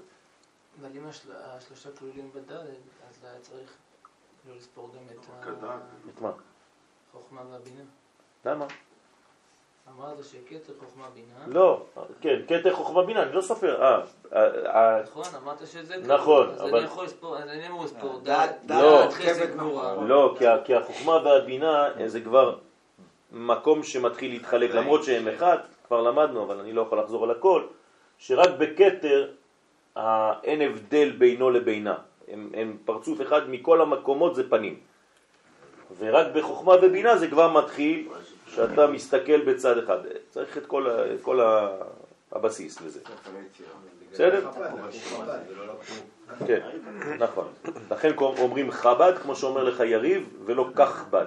[0.81, 2.65] אבל אם השל- השלושה כלולים בד' אז
[3.23, 3.73] היה צריך
[4.49, 5.25] לא לספור גם את
[6.09, 6.31] את מה?
[7.09, 7.83] החוכמה והבינה.
[8.45, 8.65] למה?
[9.89, 11.55] אמרת שכתר חוכמה בינה.
[11.59, 11.85] לא,
[12.21, 13.81] כן, כתר חוכמה בינה, אני לא סופר.
[13.83, 13.99] אה,
[14.33, 18.19] אה, אה, נכון, אמרת שזה נכון, אז אבל- אני יכול לספור, אז אני אמור לספור
[18.23, 19.01] דעת- דעת, לא.
[19.01, 19.95] דעת, חסד, גבורה.
[20.07, 20.35] לא,
[20.65, 22.57] כי החוכמה והבינה אה, זה כבר
[23.31, 25.57] מקום שמתחיל להתחלק, למרות שהם אחד,
[25.87, 27.63] כבר למדנו, אבל אני לא יכול לחזור על הכל,
[28.17, 29.29] שרק בכתר
[29.97, 31.95] אה, אין הבדל בינו לבינה.
[32.27, 34.79] הם, הם פרצוף אחד מכל המקומות זה פנים.
[35.99, 38.07] ורק בחוכמה ובינה זה כבר מתחיל
[38.55, 39.99] שאתה מסתכל בצד אחד.
[40.29, 40.65] צריך את
[41.21, 41.39] כל,
[42.31, 42.99] הבסיס לזה.
[44.11, 44.51] בסדר?
[44.51, 45.93] חב"ד, ולא לקחו.
[46.47, 46.69] כן,
[47.19, 47.53] נכון.
[47.91, 51.25] לכן אומרים חב"ד, כמו שאומר לך יריב, ולא כך בד.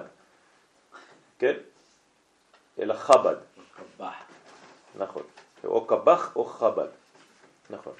[1.39, 1.53] כן?
[2.79, 3.35] אלא חב"ד.
[4.95, 5.23] נכון.
[5.63, 6.87] או קבח או חב"ד.
[7.69, 7.93] נכון.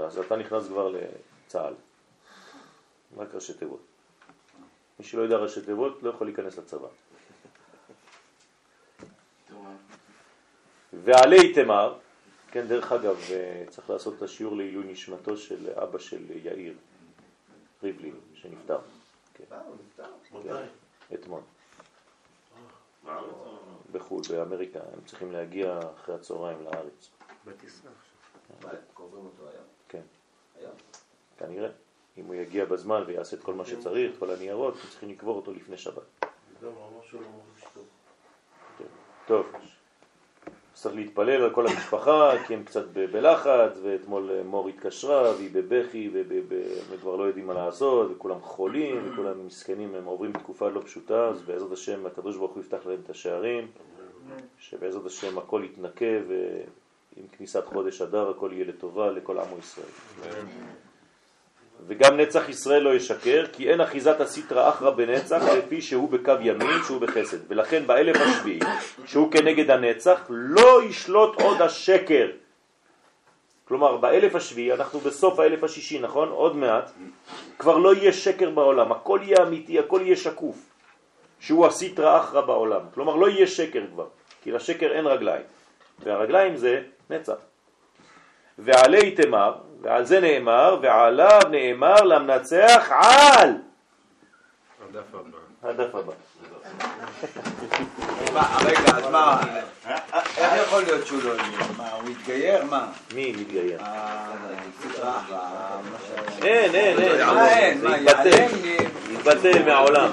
[0.00, 1.74] אז אתה נכנס כבר לצה"ל.
[3.16, 3.80] רק ראשי תיבות.
[4.98, 6.88] מי שלא יודע ראשי תיבות לא יכול להיכנס לצבא.
[10.92, 11.98] ועלי תמר,
[12.50, 16.74] כן, דרך אגב, אה, צריך לעשות את השיעור לעילוי נשמתו של אבא של יאיר
[17.82, 18.78] ריבלין, שנפטר.
[19.34, 19.60] כן, אה.
[20.42, 20.66] כן,
[21.14, 21.40] אתמול.
[23.92, 27.10] בחו"ל, באמריקה, הם צריכים להגיע אחרי הצהריים לארץ.
[27.44, 28.72] בטיסה עכשיו.
[28.72, 29.64] מה, קוברים אותו היום?
[29.88, 30.02] כן,
[30.58, 30.74] היום?
[31.38, 31.70] כנראה.
[32.18, 35.52] אם הוא יגיע בזמן ויעשה את כל מה שצריך, את כל הניירות, צריכים לקבור אותו
[35.52, 36.02] לפני שבת.
[36.62, 37.64] לא מרגיש
[39.26, 39.46] טוב.
[40.86, 46.10] צריך להתפלל על כל המשפחה, כי הם קצת בלחץ, ואתמול אה, מור התקשרה, והיא בבכי,
[46.12, 51.28] והם כבר לא יודעים מה לעשות, וכולם חולים, וכולם מסכנים, הם עוברים תקופה לא פשוטה,
[51.28, 53.66] אז בעזרת השם הקדוש ברוך הוא יפתח להם את השערים,
[54.58, 59.86] שבעזרת השם הכל יתנקה, ועם כניסת חודש אדר הכל יהיה לטובה לכל עמו ישראל.
[61.86, 66.82] וגם נצח ישראל לא ישקר, כי אין אחיזת הסיטרא אחרא בנצח לפי שהוא בקו ימין,
[66.86, 67.38] שהוא בחסד.
[67.48, 68.60] ולכן באלף השביעי,
[69.04, 72.28] שהוא כנגד הנצח, לא ישלוט עוד השקר.
[73.68, 76.28] כלומר, באלף השביעי, אנחנו בסוף האלף השישי, נכון?
[76.28, 76.90] עוד מעט,
[77.58, 80.56] כבר לא יהיה שקר בעולם, הכל יהיה אמיתי, הכל יהיה שקוף,
[81.40, 82.80] שהוא הסיטרא אחרא בעולם.
[82.94, 84.06] כלומר, לא יהיה שקר כבר,
[84.42, 85.42] כי לשקר אין רגליים,
[86.04, 87.36] והרגליים זה נצח.
[88.58, 93.48] ועלי תמר, ועל זה נאמר, ועליו נאמר למנצח על.
[94.88, 95.38] הדף הבא.
[95.62, 96.12] הדף הבא.
[98.34, 99.40] מה, רגע, אז מה,
[100.38, 101.58] איך יכול להיות שהוא לא יהיה?
[101.76, 102.64] מה, הוא התגייר?
[102.64, 102.86] מה?
[103.14, 103.78] מי מתגייר?
[104.82, 104.96] ש-
[106.42, 107.18] אין, אין, אין.
[107.18, 108.44] זה מה, התבטל.
[109.14, 110.10] התבטל מהעולם.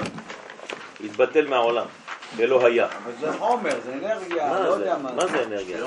[1.04, 1.86] התבטל מהעולם.
[2.36, 2.84] ולא היה.
[2.86, 4.80] אבל זה חומר, זה אנרגיה, מה לא זה?
[4.84, 5.12] יודע מה.
[5.12, 5.78] מה זה אנרגיה?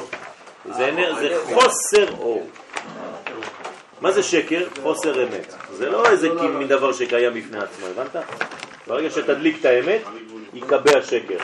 [0.65, 2.47] זה אנר- זה חוסר אור.
[4.01, 4.67] מה זה שקר?
[4.83, 5.53] חוסר אמת.
[5.73, 8.25] זה לא איזה מין דבר שקיים בפני עצמו, הבנת?
[8.87, 10.01] ברגע שתדליק את האמת,
[10.53, 11.37] יקבע שקר.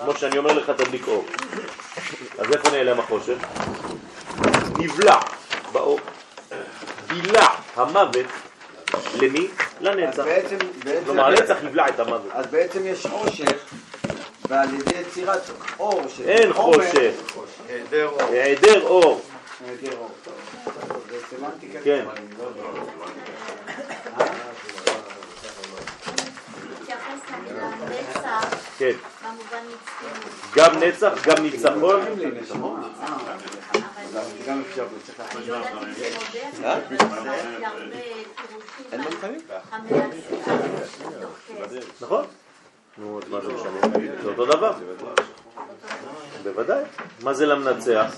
[0.00, 1.24] כמו שאני אומר לך, תדליק אור.
[2.38, 3.36] אז איפה נעלם החושך?
[4.78, 5.18] נבלע
[5.72, 6.00] באור.
[7.08, 7.46] בילה
[7.76, 8.26] המוות
[9.20, 9.48] למי?
[9.80, 10.24] לנצח.
[11.04, 12.28] כלומר, הנצח יבלע את המוות.
[12.32, 13.56] אז בעצם יש חושך,
[14.48, 15.42] ועל ידי יצירת
[15.78, 17.10] אור של אין חושך.
[18.18, 19.22] היעדר אור.
[21.84, 22.04] כן.
[22.38, 22.50] לא
[28.78, 28.92] כן.
[30.56, 32.00] גם נצח, גם ניצחון.
[42.00, 42.24] נכון.
[42.98, 43.80] נו, אז מה זה משנה?
[44.22, 44.72] זה אותו דבר.
[46.42, 46.82] בוודאי.
[47.22, 48.16] מה זה למנצח?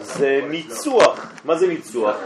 [0.00, 1.32] זה ניצוח.
[1.44, 2.16] מה זה ניצוח?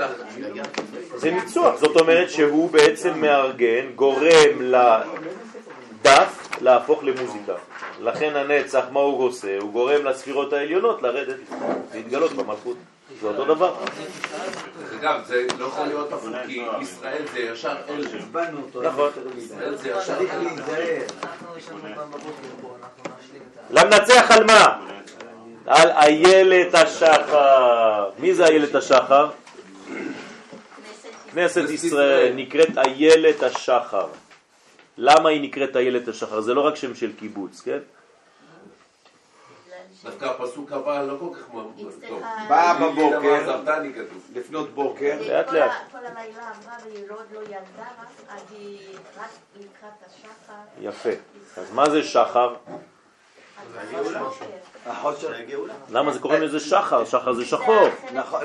[1.16, 1.76] זה ניצוח.
[1.76, 7.54] זאת אומרת שהוא בעצם מארגן, גורם לדף להפוך למוזיקה.
[8.00, 9.58] לכן הנצח, מה הוא עושה?
[9.60, 11.36] הוא גורם לספירות העליונות לרדת,
[11.94, 12.76] להתגלות במלכות.
[13.20, 13.74] זה אותו דבר.
[15.00, 18.18] אגב, זה לא יכול להיות הפוך, כי ישראל זה ישר אל זה.
[18.82, 19.10] נכון.
[19.36, 21.02] ישראל זה ישר להיזהר.
[21.22, 23.84] אנחנו יש לנו פעם בבוקר פה, אנחנו נשלים את ה...
[23.84, 24.78] למנצח על מה?
[25.66, 28.10] על איילת השחר.
[28.18, 29.30] מי זה איילת השחר?
[31.34, 34.06] כנסת ישראל נקראת איילת השחר.
[34.98, 36.40] למה היא נקראת איילת השחר?
[36.40, 37.78] זה לא רק שם של קיבוץ, כן?
[40.04, 41.48] דווקא הפסוק הבא לא כל כך
[42.08, 42.22] טוב.
[42.48, 43.46] באה בבוקר.
[44.34, 45.70] לפנות בוקר, לאט כל לאט.
[45.92, 46.76] כל הלילה אמרה
[47.10, 47.88] עוד לא ילדה,
[49.18, 50.52] רק לקראת השחר.
[50.80, 51.10] יפה.
[51.56, 52.54] אז מה זה שחר?
[55.90, 57.04] למה זה קוראים לזה שחר?
[57.04, 57.88] שחר זה שחור.
[58.12, 58.44] נכון.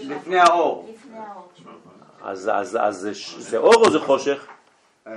[0.00, 0.94] לפני האור.
[2.22, 4.46] אז, אז, אז זה, ש- זה אור או זה חושך?
[5.08, 5.12] אה.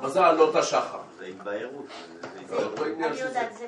[0.00, 0.98] מה זה עלות השחר?
[1.18, 1.86] זה התבהרות.
[2.86, 3.66] עניין אני שזה- יודעת, זה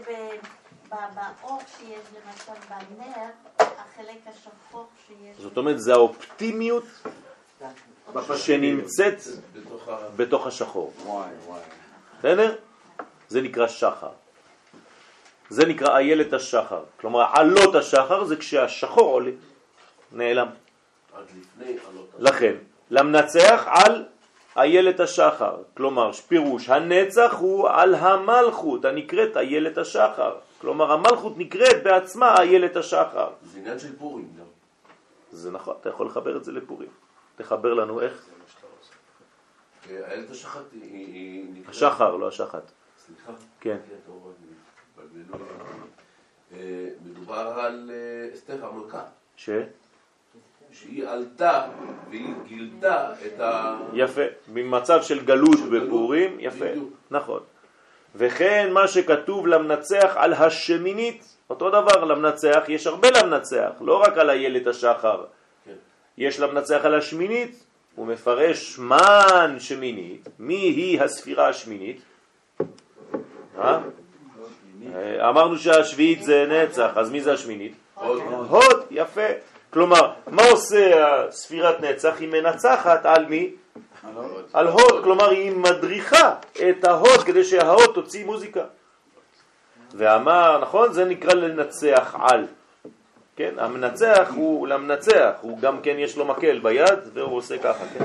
[0.88, 3.26] באור שיש למשל בנר,
[3.58, 5.36] החלק השחור שיש.
[5.38, 6.84] זאת אומרת, זה האופטימיות
[8.36, 9.20] שנמצאת
[10.16, 10.92] בתוך השחור.
[12.18, 12.56] בסדר?
[13.28, 14.10] זה נקרא שחר.
[15.50, 16.82] זה נקרא איילת השחר.
[17.00, 19.30] כלומר, עלות השחר זה כשהשחור עולה,
[20.12, 20.48] נעלם.
[21.14, 22.22] עד לפני עלות השחר.
[22.22, 22.54] לכן,
[22.90, 24.04] למנצח על
[24.60, 25.56] איילת השחר.
[25.76, 30.35] כלומר, פירוש, הנצח הוא על המלכות הנקראת איילת השחר.
[30.60, 33.30] כלומר, המלכות נקראת בעצמה איילת השחר.
[33.43, 34.44] זה עניין של פורים גם.
[35.30, 36.89] זה נכון, אתה יכול לחבר את זה לפורים.
[37.36, 38.24] תחבר לנו איך?
[39.90, 41.68] איילת השחת היא- נקראת...
[41.74, 42.62] השחר, לא השחת.
[43.06, 43.32] סליחה.
[43.60, 43.76] כן.
[44.06, 44.30] כמובן,
[44.98, 46.59] התבלבלו לי.
[46.59, 49.02] אה, מדובר על אה, אסתר המלכה,
[49.36, 49.51] ש?
[50.72, 51.66] שהיא עלתה
[52.10, 53.76] והיא גילתה את ה...
[53.92, 54.22] יפה.
[54.48, 56.64] ממצב של גלות בפורים, יפה.
[57.10, 57.40] נכון.
[58.14, 64.30] וכן מה שכתוב למנצח על השמינית, אותו דבר למנצח, יש הרבה למנצח, לא רק על
[64.30, 65.24] איילת השחר.
[65.64, 65.72] כן.
[66.18, 67.64] יש למנצח על השמינית,
[67.94, 72.00] הוא מפרש מן שמינית, מי היא הספירה השמינית?
[73.58, 73.78] אה?
[74.94, 77.72] אה, אמרנו שהשביעית זה נצח, אז מי זה השמינית?
[77.94, 79.26] עוד הוד, יפה.
[79.70, 80.90] כלומר, מה עושה
[81.30, 82.14] ספירת נצח?
[82.20, 83.50] היא מנצחת על מי?
[84.52, 86.34] על הוד, כלומר היא מדריכה
[86.68, 88.64] את ההוד כדי שההוד תוציא מוזיקה.
[89.94, 90.92] ואמר, נכון?
[90.92, 92.46] זה נקרא לנצח על.
[93.36, 98.04] כן, המנצח הוא למנצח, הוא גם כן יש לו מקל ביד והוא עושה ככה, כן?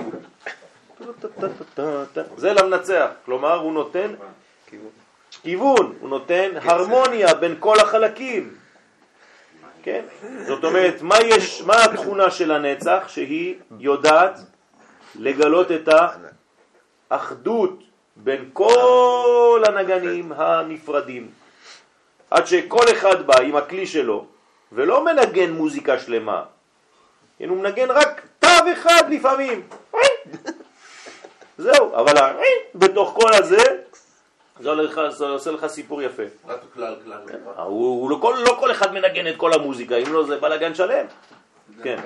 [2.37, 4.13] זה למנצח, כלומר הוא נותן
[5.43, 8.62] כיוון, הוא נותן הרמוניה בין כל החלקים.
[9.83, 10.05] כן?
[10.47, 13.03] זאת אומרת, מה, יש, מה התכונה של הנצח?
[13.07, 14.39] שהיא יודעת
[15.15, 15.89] לגלות את
[17.11, 17.83] האחדות
[18.15, 21.29] בין כל הנגנים הנפרדים.
[22.31, 24.25] עד שכל אחד בא עם הכלי שלו
[24.71, 26.43] ולא מנגן מוזיקה שלמה.
[27.39, 29.67] כן, הוא מנגן רק תו אחד לפעמים.
[31.57, 32.13] זהו, אבל
[32.75, 33.63] בתוך כל הזה,
[34.59, 34.69] זה
[35.29, 36.23] עושה לך- סיפור יפה.
[36.47, 37.21] רק כלל כלל.
[37.57, 40.75] הוא, הוא לא, כל, לא כל אחד מנגן את כל המוזיקה, אם לא זה בלאגן
[40.75, 41.05] שלם.
[41.83, 41.97] כן.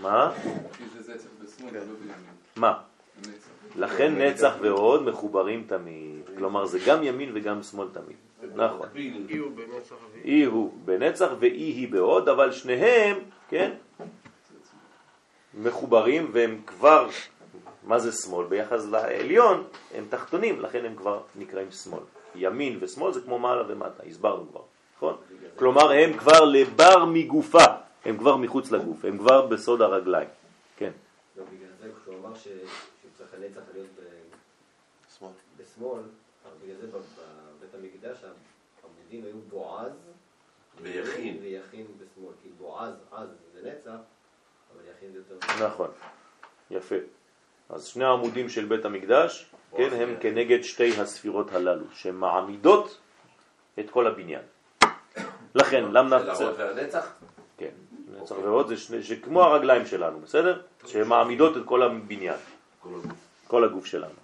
[0.00, 0.32] מה?
[1.00, 1.62] צריך בסוף.
[2.56, 2.78] מה?
[3.76, 6.30] לכן נצח והוד מחוברים תמיד.
[6.38, 8.16] כלומר זה גם ימין וגם שמאל תמיד.
[8.54, 8.88] נכון.
[10.24, 13.18] אי הוא בנצח ואי היא בהוד, אבל שניהם,
[13.48, 13.70] כן,
[15.54, 17.08] מחוברים והם כבר,
[17.90, 18.46] מה זה שמאל?
[18.46, 19.64] ביחס לעליון
[19.94, 22.02] הם תחתונים, לכן הם כבר נקראים שמאל.
[22.34, 24.62] ימין ושמאל זה כמו מעלה ומטה, הסברנו כבר,
[24.96, 25.16] נכון?
[25.56, 27.64] כלומר הם כבר לבר מגופה,
[28.04, 30.28] הם כבר מחוץ לגוף, הם כבר בסוד הרגליים,
[30.76, 30.90] כן.
[31.36, 32.48] לא, בגלל זה כשהוא אמר ש-
[33.02, 33.86] שצריך הנצח להיות.
[35.58, 36.02] בשמאל,
[36.64, 39.92] בגלל זה בבית המקדש העמודים היו בועז
[40.82, 41.38] ויכין.
[41.42, 44.00] ויכין בשמאל, כי בועז, אז זה נצח,
[44.72, 45.64] אבל יכין זה יותר...
[45.66, 45.90] נכון,
[46.70, 46.96] יפה.
[47.72, 52.98] אז שני העמודים של בית המקדש, כן, הם כנגד שתי הספירות הללו, שמעמידות
[53.78, 54.42] את כל הבניין.
[55.54, 56.30] לכן, למה של?
[56.30, 57.06] ההוד והנצח?
[57.58, 57.70] כן,
[58.20, 60.60] נצח ועוד זה שכמו הרגליים שלנו, בסדר?
[60.86, 62.38] שמעמידות את כל הבניין,
[62.82, 63.16] כל הגוף.
[63.46, 64.20] כל הגוף שלנו.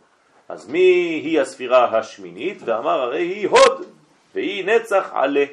[0.49, 0.79] אז מי
[1.25, 2.59] היא הספירה השמינית?
[2.65, 3.85] ואמר הרי היא הוד,
[4.35, 5.45] והיא נצח עלה.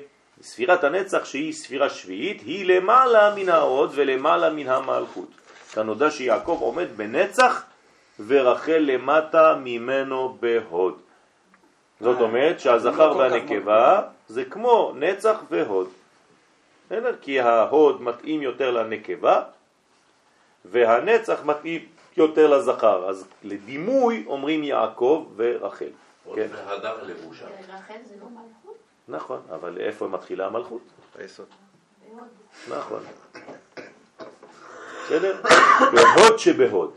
[0.41, 5.29] ספירת הנצח שהיא ספירה שביעית היא למעלה מן ההוד ולמעלה מן המלכות.
[5.73, 7.63] כאן נודע שיעקב עומד בנצח
[8.27, 10.99] ורחל למטה ממנו בהוד.
[12.01, 15.89] זאת אומרת שהזכר והנקבה זה כמו נצח והוד.
[16.85, 17.15] בסדר?
[17.21, 19.43] כי ההוד מתאים יותר לנקבה
[20.65, 21.85] והנצח מתאים
[22.17, 23.09] יותר לזכר.
[23.09, 25.85] אז לדימוי אומרים יעקב ורחל.
[26.25, 26.47] עוד כן.
[26.55, 27.45] והדר לבושה.
[27.45, 28.77] רחל זה לא מלכות?
[29.07, 30.81] נכון, אבל איפה מתחילה המלכות?
[31.19, 31.45] היסוד.
[32.69, 33.03] נכון.
[35.05, 35.41] בסדר?
[35.93, 36.93] בהוד שבהוד.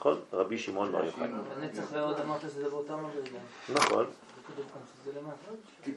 [0.00, 0.20] נכון?
[0.32, 1.28] רבי שמעון בר יוחאי.
[1.56, 3.38] הנצח והוד אמרת שזה באותה מדרגה.
[3.68, 4.06] נכון.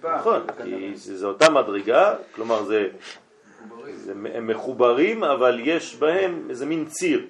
[0.03, 2.89] נכון, כי זה אותה מדרגה, כלומר זה,
[3.95, 7.27] זה, הם מחוברים, אבל יש בהם איזה מין ציר.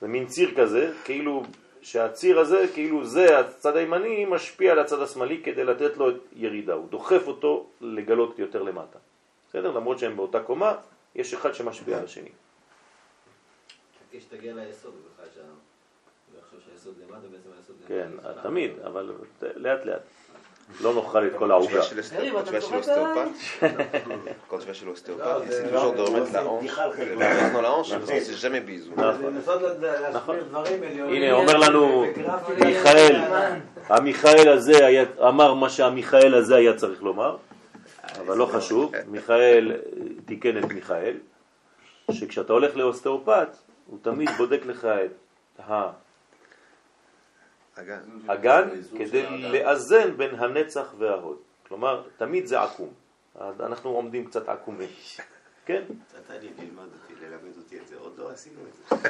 [0.00, 1.42] זה מין ציר כזה, כאילו
[1.80, 6.88] שהציר הזה, כאילו זה, הצד הימני משפיע על הצד השמאלי כדי לתת לו ירידה, הוא
[6.88, 8.98] דוחף אותו לגלות יותר למטה.
[9.48, 9.72] בסדר?
[9.72, 10.74] למרות שהם באותה קומה,
[11.14, 12.30] יש אחד שמשפיע על השני.
[14.10, 15.40] חכה שתגיע ליסוד, בכלל שה...
[16.86, 18.42] שהיסוד למטה, בעצם היסוד כן, למטה.
[18.42, 19.12] תמיד, אבל
[19.56, 20.00] לאט לאט.
[20.80, 21.82] לא נאכל את כל העוגה.
[21.82, 22.46] של אוסטאופת,
[23.40, 23.66] של.
[24.50, 26.68] Quand tu vas chez l'ostéopathe, Non, c'est c'est- toujours de non, remettre c'est la hanche,
[26.68, 27.18] חשבון.
[27.18, 28.20] la hanche dans la hanche, נכון.
[28.26, 29.00] c'est jamais bisou.
[31.08, 32.04] הנה, אומר לנו.
[32.64, 33.16] מיכאל,
[33.88, 34.88] המיכאל הזה
[35.28, 37.36] אמר מה שהמיכאל הזה היה צריך לומר,
[38.20, 39.76] אבל לא חשוב, מיכאל אה,
[40.26, 41.16] תיקן את מיכאל,
[42.10, 43.56] שכשאתה הולך לאוסטאופט,
[43.86, 45.10] הוא תמיד בודק לך את
[47.76, 48.00] אגן.
[48.28, 51.38] האגן כדי לאזן בין הנצח וההוד.
[51.68, 52.92] כלומר, תמיד זה עקום.
[53.60, 54.88] אנחנו עומדים קצת עקומים.
[55.66, 55.82] כן?
[56.24, 58.96] אתה ללמד אותי, ללמד אותי את זה, עוד לא עשינו את זה.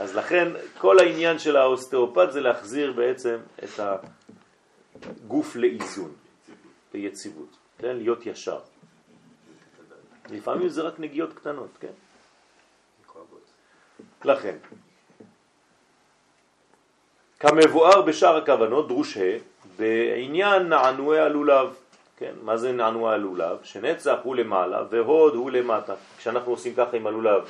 [0.00, 0.48] אז לכן
[0.78, 3.80] כל העניין של האוסטאופת זה להחזיר בעצם את
[5.02, 6.12] הגוף לאיזון,
[6.94, 7.96] ליציבות, כן?
[7.96, 8.60] להיות ישר.
[10.30, 11.92] לפעמים זה רק נגיעות קטנות, כן?
[14.24, 14.56] לכן,
[17.40, 19.38] כמבואר בשאר הכוונות, דרוש ה',
[19.76, 21.76] בעניין נענועי הלולב,
[22.16, 23.58] כן, מה זה נענועי הלולב?
[23.62, 25.94] שנצח הוא למעלה והוד הוא למטה.
[26.18, 27.48] כשאנחנו עושים ככה עם הלולב,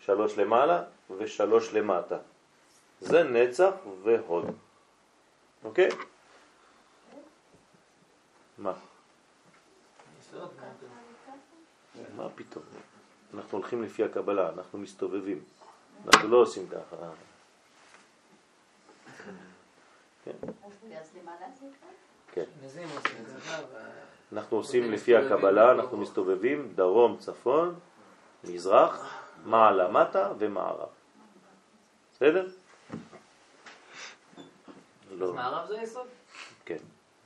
[0.00, 0.82] שלוש למעלה
[1.18, 2.16] ושלוש למטה.
[3.00, 3.70] זה נצח
[4.02, 4.44] והוד.
[5.64, 5.88] אוקיי?
[8.58, 8.72] מה?
[12.16, 12.64] מה פתאום?
[13.34, 15.40] אנחנו הולכים לפי הקבלה, אנחנו מסתובבים.
[16.06, 16.96] אנחנו לא עושים ככה.
[16.96, 17.06] כן,
[19.12, 19.24] אז למעלה זה כאן?
[19.24, 19.24] כן.
[19.24, 19.36] נזים עושים ככה,
[20.28, 20.52] וה-
[24.32, 27.74] אנחנו עושים לפי הקבלה, אנחנו מסתובבים דרום, צפון,
[28.44, 29.14] מזרח,
[29.44, 30.88] מעלה, מטה ומערב.
[32.14, 32.46] בסדר?
[32.46, 32.52] אז
[35.10, 35.32] לא.
[35.34, 36.06] מערב זה יסוד?
[36.64, 36.76] כן,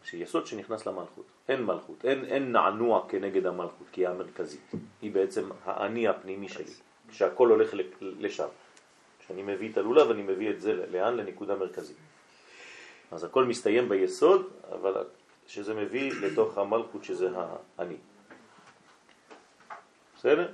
[0.04, 1.24] שיסוד שנכנס למלכות.
[1.48, 4.70] אין מלכות, אין, אין נענוע כנגד המלכות, כי היא המרכזית.
[5.02, 6.72] היא בעצם האני הפנימי שלי,
[7.08, 7.70] כשהכל הולך
[8.00, 8.48] לשם.
[9.18, 11.16] כשאני מביא את הלולב, אני מביא את זה לאן?
[11.16, 11.96] לנקודה מרכזית.
[13.12, 15.04] אז הכל מסתיים ביסוד, אבל
[15.46, 17.28] שזה מביא לתוך המלכות שזה
[17.78, 17.96] האני.
[20.16, 20.48] בסדר?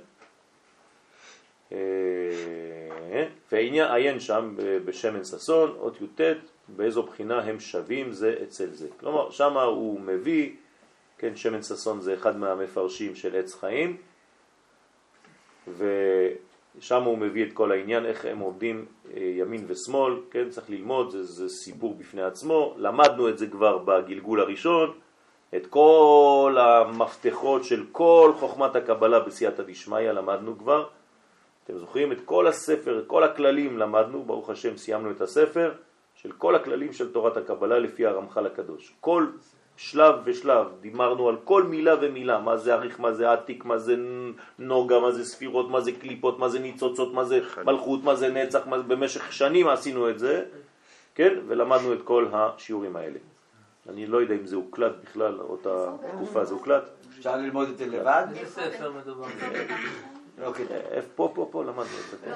[1.71, 1.77] אה,
[3.51, 4.55] והעניין עיין שם
[4.85, 6.21] בשמן ששון, אות י"ט,
[6.67, 8.87] באיזו בחינה הם שווים זה אצל זה.
[8.99, 10.55] כלומר, שם הוא מביא,
[11.17, 13.97] כן, שמן ששון זה אחד מהמפרשים של עץ חיים,
[16.79, 21.09] ושם הוא מביא את כל העניין, איך הם עובדים אה, ימין ושמאל, כן, צריך ללמוד,
[21.09, 24.93] זה, זה סיפור בפני עצמו, למדנו את זה כבר בגלגול הראשון,
[25.55, 30.87] את כל המפתחות של כל חוכמת הקבלה בסייעתא דשמיא למדנו כבר,
[31.63, 32.11] אתם זוכרים?
[32.11, 35.71] את כל הספר, את כל הכללים למדנו, ברוך השם סיימנו את הספר
[36.15, 38.93] של כל הכללים של תורת הקבלה לפי הרמח"ל הקדוש.
[38.99, 39.25] כל
[39.81, 43.95] שלב ושלב דימרנו על כל מילה ומילה, מה זה אריך, מה זה עתיק, מה זה
[44.59, 48.27] נוגה, מה זה ספירות, מה זה קליפות, מה זה ניצוצות, מה זה מלכות, מה זה
[48.29, 48.77] נצח, מה...
[48.77, 50.43] במשך שנים עשינו את זה,
[51.15, 51.33] כן?
[51.47, 53.19] ולמדנו את כל השיעורים האלה.
[53.89, 55.85] אני לא יודע אם זה הוקלט בכלל, אותה
[56.15, 56.83] תקופה זה הוקלט.
[57.19, 58.25] אפשר ללמוד את זה לבד?
[58.45, 59.27] ספר מדובר?
[60.41, 60.77] לא כדאי.
[60.91, 62.33] איפה- פה, פה, פה למדנו את זה.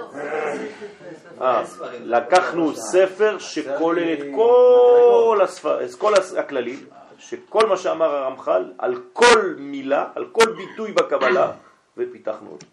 [1.42, 1.64] אה,
[2.04, 6.80] לקחנו ספר שכולל את כל הכללים,
[7.24, 11.52] שכל מה שאמר הרמח"ל, על כל מילה, על כל ביטוי בקבלה,
[11.98, 12.66] ופיתחנו אותו.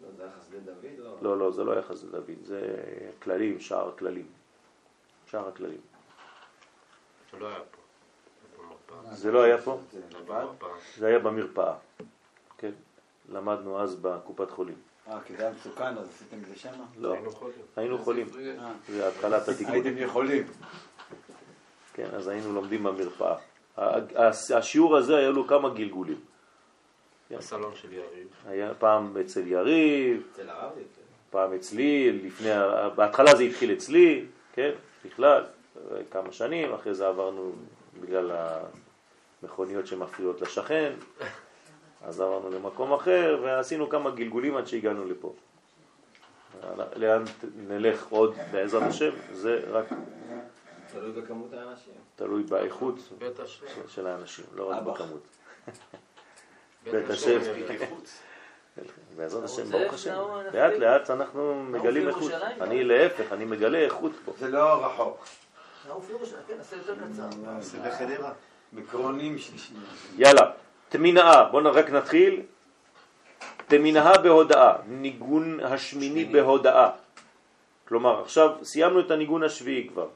[0.00, 0.08] לא,
[0.50, 0.58] זה
[1.22, 2.60] לא, לא, זה לא היה חסד דוד, זה
[3.22, 4.26] כללים, שער הכללים.
[5.30, 5.80] שער הכללים.
[7.30, 7.80] שלא היה פה.
[9.12, 9.78] זה לא היה פה?
[9.92, 10.00] זה.
[10.96, 11.74] זה היה במרפאה.
[12.58, 12.72] כן,
[13.28, 14.76] למדנו אז בקופת חולים.
[15.08, 16.84] אה, כי זה היה מסוכן, אז עשיתם את זה שמה?
[16.98, 17.14] לא,
[17.76, 18.26] היינו חולים.
[18.88, 19.72] זה התחלת התיקון.
[19.72, 20.46] הייתם יכולים.
[21.94, 23.36] כן, אז היינו לומדים במרפאה.
[24.56, 26.20] השיעור הזה היה לו כמה גלגולים.
[27.30, 28.28] הסלון של יריב.
[28.46, 30.72] היה פעם אצל יריב, אצל הרב?
[30.74, 30.80] כן.
[31.30, 32.50] פעם אצלי, לפני,
[32.94, 34.70] בהתחלה זה התחיל אצלי, כן,
[35.04, 35.44] בכלל,
[36.10, 37.52] כמה שנים, אחרי זה עברנו
[38.00, 38.30] בגלל
[39.42, 40.92] המכוניות שמפריעות לשכן,
[42.04, 45.34] אז עברנו למקום אחר ועשינו כמה גלגולים עד שהגענו לפה.
[46.96, 47.24] לאן
[47.68, 49.86] נלך עוד בעזרת השם, זה רק
[50.94, 51.94] תלוי בכמות האנשים.
[52.16, 52.94] תלוי באיכות.
[53.88, 54.82] של- האנשים, לא רק.
[54.82, 55.22] בכמות.
[56.92, 57.40] בית השם.
[59.16, 60.14] בעזרת השם, ברוך השם.
[60.52, 62.32] לאט לאט אנחנו מגלים איכות.
[62.60, 64.32] אני להפך, אני מגלה איכות פה.
[64.38, 65.24] זה לא רחוק.
[65.88, 67.28] נעוף לירושלים, כן, נעשה יותר קצר.
[67.88, 68.32] בחדרה.
[68.72, 69.84] מקרונים של שנייה.
[70.16, 70.50] יאללה,
[70.88, 72.42] תמינאה, בואו רק נתחיל.
[73.68, 76.90] תמינאה בהודאה, ניגון השמיני בהודאה.
[77.88, 80.08] כלומר, עכשיו סיימנו את הניגון השביעי כבר.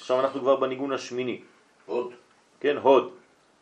[0.00, 1.40] עכשיו אנחנו כבר בניגון השמיני.
[1.86, 2.12] עוד.
[2.60, 3.10] כן, הוד,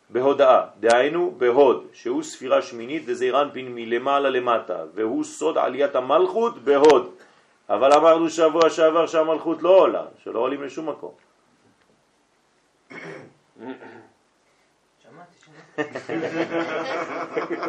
[0.09, 7.15] בהודאה, דהיינו בהוד, שהוא ספירה שמינית דזעיר אנפין מלמעלה למטה, והוא סוד עליית המלכות בהוד.
[7.69, 11.11] אבל אמרנו שבוע שעבר שהמלכות לא עולה, שלא עולים לשום מקום.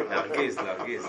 [0.09, 1.07] להרגיז, להרגיז.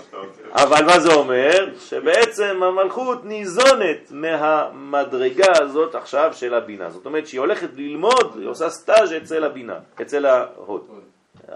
[0.53, 1.69] אבל מה זה אומר?
[1.79, 6.91] שבעצם המלכות ניזונת מהמדרגה הזאת עכשיו של הבינה.
[6.91, 10.87] זאת אומרת שהיא הולכת ללמוד, היא עושה סטאז' אצל הבינה, אצל ההוד.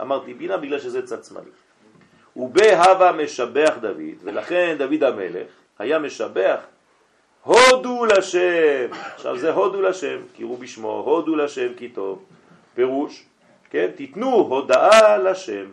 [0.01, 1.51] אמרתי בינה בגלל שזה צד שמאלי.
[2.37, 5.47] ובהווה משבח דוד, ולכן דוד המלך
[5.79, 6.61] היה משבח
[7.43, 8.87] הודו לשם.
[9.15, 12.25] עכשיו זה הודו לשם, קראו בשמו, הודו לשם כי טוב.
[12.75, 13.25] פירוש,
[13.75, 15.67] כן, תיתנו הודאה לשם.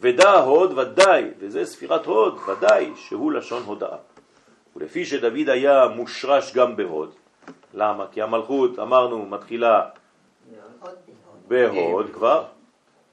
[0.00, 3.96] ודע הוד ודאי, וזה ספירת הוד, ודאי שהוא לשון הודאה.
[4.76, 7.14] ולפי שדוד היה מושרש גם בהוד,
[7.74, 8.06] למה?
[8.12, 9.88] כי המלכות, אמרנו, מתחילה
[11.48, 12.44] בהוד כבר,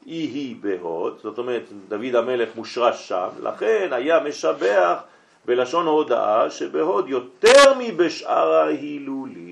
[0.05, 5.03] היא היא בהוד, זאת אומרת דוד המלך מושרש שם, לכן היה משבח
[5.45, 9.42] בלשון הודאה שבהוד יותר מבשאר ההילולים.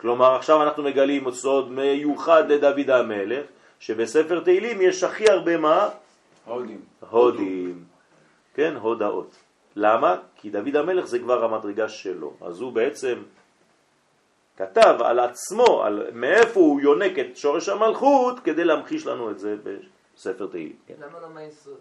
[0.00, 3.46] כלומר עכשיו אנחנו מגלים סוד מיוחד לדוד המלך,
[3.80, 5.88] שבספר תהילים יש הכי הרבה מה?
[6.44, 6.80] הודים.
[7.10, 7.84] הודים,
[8.54, 9.30] כן, הודאות.
[9.76, 10.16] למה?
[10.36, 12.32] כי דוד המלך זה כבר המדרגה שלו.
[12.40, 13.22] אז הוא בעצם
[14.56, 19.56] כתב על עצמו, על מאיפה הוא יונק את שורש המלכות, כדי להמחיש לנו את זה
[20.16, 20.76] בספר תהילים.
[20.86, 20.94] כן?
[20.98, 21.78] למה לא מהיסוד?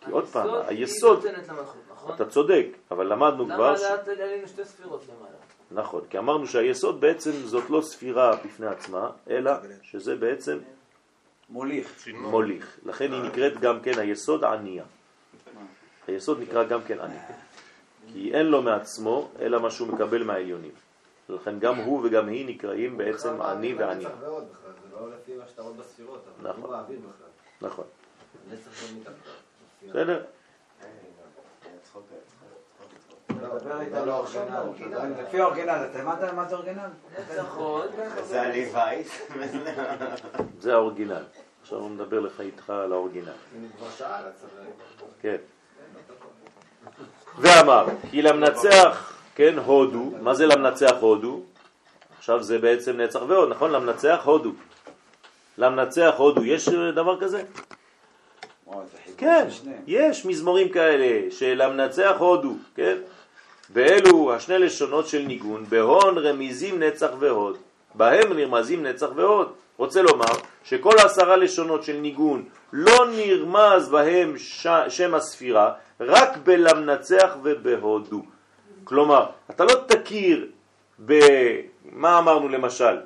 [0.00, 2.14] כי עוד פעם, היסוד היסוד, נותנת למלכות, נכון?
[2.14, 5.36] אתה צודק, אבל למדנו למה כבר, ש- לאט עלינו שתי ספירות למעלה?
[5.70, 9.52] נכון, כי אמרנו שהיסוד בעצם זאת לא ספירה בפני עצמה, אלא
[9.82, 10.58] שזה בעצם
[11.48, 12.08] מוליך.
[12.14, 12.78] מוליך.
[12.84, 14.84] לכן היא נקראת גם כן היסוד ענייה.
[16.08, 17.18] היסוד נקרא גם כן עני.
[18.12, 20.72] כי אין לו מעצמו, אלא מה שהוא מקבל מהעליונים.
[21.28, 24.08] לכן גם הוא וגם היא נקראים בעצם בכלל עני מעביר וענייה.
[24.08, 26.62] בנצח ועוד בכלל, זה לא לפי מה שאתה רואה בספירות, אבל נכון.
[26.62, 27.68] הוא מעביר בכלל.
[27.68, 27.84] נכון.
[28.50, 29.32] נצח ועוד מתחתיו.
[29.88, 30.24] בסדר?
[33.58, 35.22] דבר איתה על האורגינל.
[35.22, 36.88] לפי האורגינל, אתה הבנת מה זה אורגינל?
[37.56, 37.90] עוד.
[38.24, 39.28] זה הליווייס.
[40.60, 41.24] זה האורגינל.
[41.62, 43.32] עכשיו הוא מדבר לך איתך על האורגינל.
[45.20, 45.36] כן.
[47.38, 51.40] ואמר, כי למנצח, כן, הודו, מה זה למנצח הודו?
[52.18, 53.70] עכשיו זה בעצם נצח ועוד, נכון?
[53.70, 54.50] למנצח הודו.
[55.58, 57.42] למנצח הודו, יש דבר כזה?
[59.16, 59.48] כן.
[59.86, 62.96] יש מזמורים כאלה של המנצח הודו, כן?
[63.70, 67.56] ואלו השני לשונות של ניגון, בהון רמיזים נצח והוד,
[67.94, 69.52] בהם נרמזים נצח והוד.
[69.76, 70.34] רוצה לומר
[70.64, 74.66] שכל העשרה לשונות של ניגון לא נרמז בהם ש...
[74.88, 78.22] שם הספירה, רק בלמנצח ובהודו.
[78.84, 80.46] כלומר, אתה לא תכיר
[81.06, 81.14] ב...
[81.92, 82.96] מה אמרנו למשל?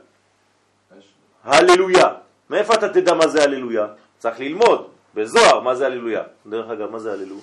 [1.44, 2.08] הללויה.
[2.50, 3.86] מאיפה אתה תדע מה זה הללויה?
[4.18, 6.22] צריך ללמוד בזוהר מה זה הללויה.
[6.46, 7.36] דרך אגב, מה זה הללו?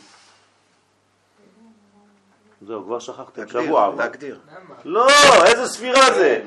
[2.62, 3.96] זהו, כבר שכחתם, שבוע עבר.
[3.96, 4.40] להגדיר.
[4.86, 5.08] לא,
[5.46, 6.42] איזה ספירה זה?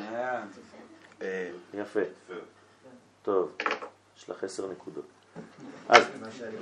[1.22, 2.00] אה, יפה.
[3.22, 3.50] טוב,
[4.18, 5.04] יש לך עשר נקודות.
[5.88, 6.04] אז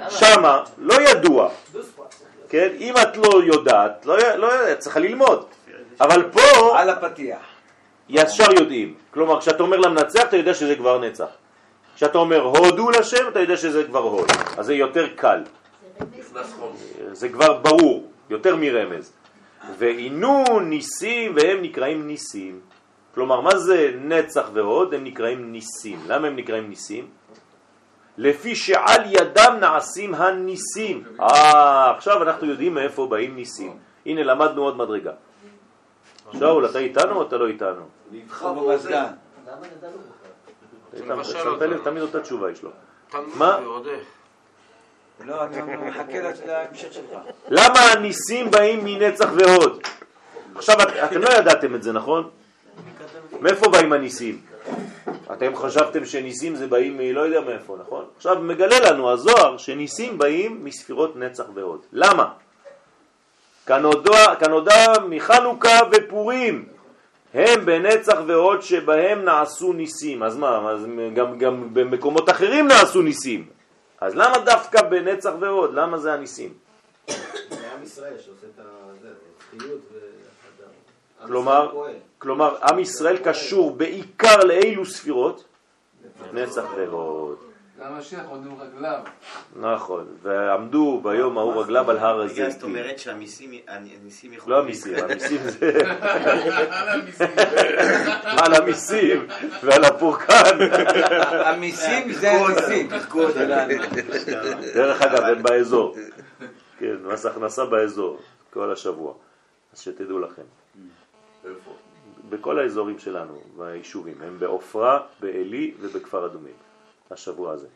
[0.09, 1.51] שמה לא ידוע,
[2.49, 2.69] כן?
[2.79, 5.47] אם את לא יודעת, לא לא יודעת, צריכה ללמוד.
[6.01, 7.39] אבל פה על הפתיח.
[8.09, 8.95] ישר יודעים.
[9.11, 11.27] כלומר, כשאתה אומר למנצח, אתה יודע שזה כבר נצח.
[11.97, 14.31] כשאתה אומר הודו לשם, אתה יודע שזה כבר הוד.
[14.57, 15.43] אז זה יותר קל.
[17.13, 19.13] זה כבר ברור, יותר מרמז.
[19.79, 22.61] ועינו ניסים והם נקראים ניסים.
[23.15, 24.95] כלומר, מה זה נצח והוד?
[24.95, 26.01] הם נקראים ניסים.
[26.07, 27.09] למה הם נקראים ניסים?
[28.19, 31.05] לפי שעל ידם נעשים הניסים.
[31.21, 33.79] אה, עכשיו אנחנו יודעים מאיפה באים ניסים.
[34.07, 35.13] הנה, למדנו עוד מדרגה.
[36.39, 37.83] שאול, אתה איתנו או אתה לא איתנו?
[38.13, 39.05] נדחה במזגן.
[39.47, 39.99] למה נדע לו
[40.95, 41.21] בכלל?
[41.21, 42.71] איתן, שמת לב, תמיד אותה תשובה יש לו.
[43.35, 43.59] מה?
[45.27, 45.37] לא.
[47.49, 49.83] למה הניסים באים מנצח והוד?
[50.55, 52.29] עכשיו, את- אתם לא ידעתם את זה, נכון?
[53.41, 54.41] מאיפה באים הניסים?
[55.33, 58.05] אתם חשבתם שניסים זה באים מלא יודע מאיפה, נכון?
[58.17, 61.81] עכשיו מגלה לנו הזוהר שניסים באים מספירות נצח והוד.
[61.93, 62.29] למה?
[64.39, 66.65] כנודע מחנוכה ופורים
[67.35, 70.23] הם בנצח והוד שבהם נעשו ניסים.
[70.23, 70.81] אז מה, אז
[71.15, 73.58] גם, גם במקומות אחרים נעשו ניסים.
[74.01, 75.75] אז למה דווקא בנצח והוד?
[75.75, 76.55] למה זה הניסים?
[77.09, 77.17] עם
[77.83, 78.63] ישראל שעושה את ה-
[79.03, 79.09] זה,
[79.51, 80.71] חיות והדר.
[81.21, 81.73] עם כלומר.
[82.19, 85.45] כלומר, עם ישראל קשור בעיקר לאילו ספירות?
[86.33, 87.37] נצח והוד.
[88.61, 89.01] רגליו.
[89.57, 92.69] נכון, ועמדו ביום ההוא רגליו על הר רגע, זאת הזיתים.
[92.69, 93.53] אומרת שהמיסים
[94.33, 94.41] יכולים...
[94.47, 95.73] לא המיסים, המיסים זה...
[98.25, 99.27] על המיסים
[99.63, 100.59] ועל הפורקן.
[101.31, 102.89] המיסים זה הניסים.
[104.75, 105.97] דרך אגב, הם באזור.
[106.79, 108.19] כן, מס הכנסה באזור,
[108.53, 109.15] כל השבוע.
[109.73, 110.43] אז שתדעו לכם.
[111.45, 111.71] איפה?
[112.31, 116.55] בכל האזורים שלנו, ביישובים, הם בעופרה, בעלי ובכפר אדומים,
[117.13, 117.67] השבוע הזה.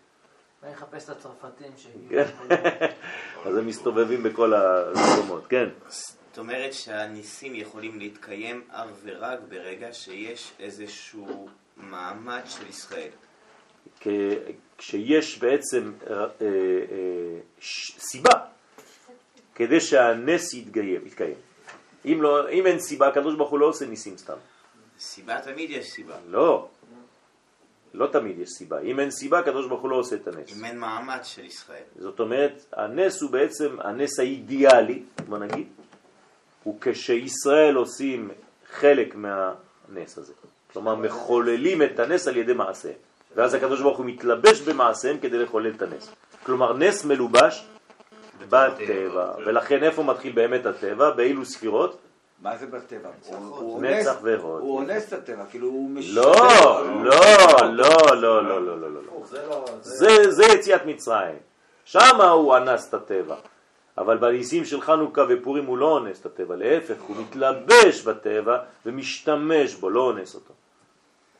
[0.62, 2.24] אני אחפש את הצרפתים שהגיעו.
[2.24, 2.86] כן.
[3.46, 5.68] אז הם מסתובבים בכל המקומות, כן.
[5.88, 13.08] זאת אומרת שהניסים יכולים להתקיים אך ורק ברגע שיש איזשהו מעמד של ישראל.
[14.78, 16.26] כשיש בעצם אה, אה,
[17.60, 18.32] ש- סיבה
[19.54, 21.06] כדי שהנס יתקיים.
[21.06, 21.34] יתקיים.
[22.04, 24.36] אם, לא, אם אין סיבה, הקדוש ברוך הוא לא עושה ניסים סתם.
[24.98, 26.16] סיבה תמיד יש סיבה.
[26.28, 26.68] לא,
[27.94, 28.80] לא תמיד יש סיבה.
[28.80, 30.58] אם אין סיבה, הקדוש ברוך הוא לא עושה את הנס.
[30.58, 31.82] אם אין מעמד של ישראל.
[31.98, 35.66] זאת אומרת, הנס הוא בעצם הנס האידיאלי, בוא נגיד,
[36.62, 38.30] הוא כשישראל עושים
[38.72, 40.32] חלק מהנס הזה.
[40.72, 42.94] כלומר, מחוללים את הנס על ידי מעשיהם.
[43.36, 46.10] ואז הקדוש ברוך הוא מתלבש במעשיהם כדי לחולל את הנס.
[46.42, 47.66] כלומר, נס מלובש
[48.48, 49.32] בטבע.
[49.46, 51.10] ולכן איפה מתחיל באמת הטבע?
[51.10, 51.98] באילו ספירות?
[52.42, 53.08] מה זה בטבע?
[53.18, 54.60] נצח אונס- והוד.
[54.60, 56.14] הוא אונס את הטבע, כאילו הוא משתף.
[56.14, 56.34] לא,
[57.02, 57.14] לא,
[57.72, 59.22] לא, לא, לא, לא, לא, לא.
[59.24, 59.64] זה לא...
[59.82, 61.36] זה, יציאת מצרים.
[61.84, 63.36] שמה הוא אנס את הטבע.
[63.98, 69.74] אבל בניסים של חנוכה ופורים הוא לא אונס את הטבע, להפך, הוא מתלבש בטבע ומשתמש
[69.74, 70.54] בו, לא אונס אותו.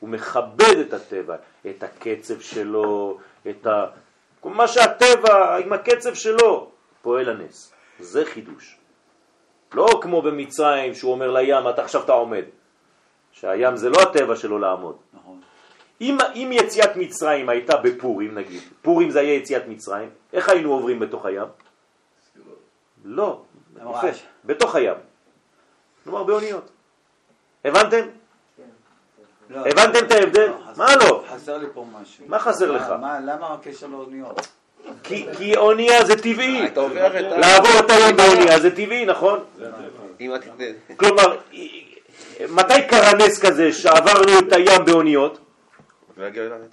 [0.00, 1.36] הוא מכבד את הטבע,
[1.70, 3.18] את הקצב שלו,
[3.50, 3.86] את ה...
[4.44, 6.70] מה שהטבע עם הקצב שלו
[7.02, 7.72] פועל הנס.
[8.00, 8.76] זה חידוש.
[9.74, 12.44] לא כמו במצרים שהוא אומר לים, אתה עכשיו אתה עומד.
[13.32, 14.96] שהים זה לא הטבע שלו לעמוד.
[15.14, 15.40] נכון.
[16.00, 21.00] אם, אם יציאת מצרים הייתה בפורים נגיד, פורים זה היה יציאת מצרים, איך היינו עוברים
[21.00, 21.48] בתוך הים?
[23.04, 23.40] לא.
[23.80, 24.06] יפה,
[24.44, 24.94] בתוך הים.
[26.04, 26.70] כלומר באוניות.
[27.64, 28.06] הבנתם?
[29.50, 30.52] לא, הבנתם את ההבדל?
[30.66, 31.24] חסר- מה לא?
[31.28, 32.24] חסר לי פה משהו.
[32.28, 32.88] מה חסר לך?
[32.90, 34.46] מה, למה הקשר לאוניות?
[35.02, 36.66] כי, אונייה זה טבעי.
[36.66, 37.38] אתה עובר את ה...
[37.38, 39.38] לעבור את הים באונייה זה טבעי, נכון?
[40.96, 41.36] כלומר,
[42.48, 45.38] מתי קרה נס כזה שעברנו את הים באוניות?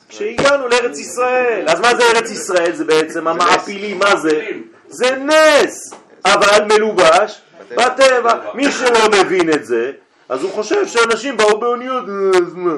[0.09, 1.65] כשהגענו לארץ ישראל.
[1.67, 2.75] אז מה זה ארץ ישראל?
[2.75, 4.47] זה בעצם המעפילים, מה זה?
[4.87, 5.93] זה נס,
[6.25, 7.41] אבל מלובש
[7.71, 8.33] בטבע.
[8.53, 9.91] מי שלא מבין את זה,
[10.29, 12.03] אז הוא חושב שאנשים באו באוניות,
[12.35, 12.73] אז מה?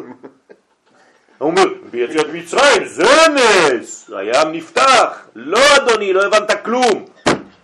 [1.42, 3.04] הוא אומר, ביציאת מצרים זה
[3.36, 5.28] נס, הים נפתח.
[5.36, 7.06] לא אדוני, לא הבנת כלום.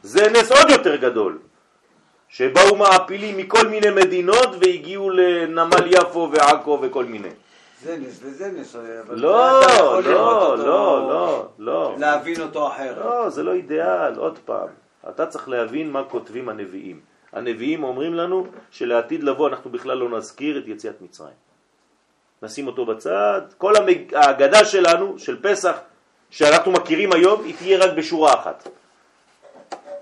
[0.04, 1.38] זה נס עוד יותר גדול.
[2.30, 7.30] שבאו מעפילים מכל מיני מדינות והגיעו לנמל יפו ועכו וכל מיני.
[7.84, 8.76] זה נס וזה נס.
[8.76, 10.58] אבל לא, לא, לא,
[11.10, 11.96] לא, לא.
[12.00, 12.98] להבין אותו אחרת.
[13.06, 14.68] לא, זה לא אידיאל, עוד פעם.
[15.10, 17.00] אתה צריך להבין מה כותבים הנביאים.
[17.34, 21.47] הנביאים אומרים לנו שלעתיד לבוא אנחנו בכלל לא נזכיר את יציאת מצרים.
[22.42, 23.42] נשים אותו בצד.
[23.58, 23.74] כל.
[24.16, 25.76] ההגדה שלנו, של פסח,
[26.30, 28.68] שאנחנו מכירים היום, היא תהיה רק בשורה אחת.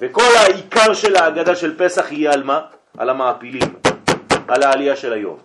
[0.02, 2.62] וכל העיקר של ההגדה של פסח יהיה על מה?
[2.98, 3.76] על המעפילים,
[4.48, 5.38] על העלייה של היום.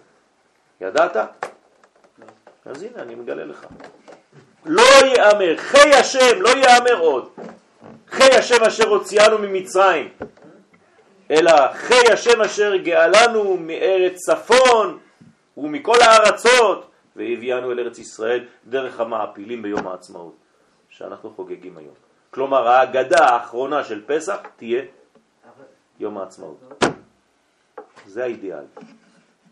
[0.80, 1.16] ידעת?
[2.66, 3.66] אז הנה, אני מגלה לך.
[4.66, 4.82] לא
[5.16, 7.28] יאמר, חי השם, לא יאמר עוד.
[8.10, 10.08] חי השם אשר הוציאנו ממצרים,
[11.30, 14.98] אלא חי השם אשר גאלנו מארץ צפון
[15.60, 20.34] ומכל הארצות, והביאנו אל ארץ ישראל דרך המעפילים ביום העצמאות,
[20.88, 21.94] שאנחנו חוגגים היום.
[22.30, 24.82] כלומר, ההגדה האחרונה של פסח תהיה
[26.00, 26.84] יום העצמאות.
[28.06, 28.64] זה האידיאל.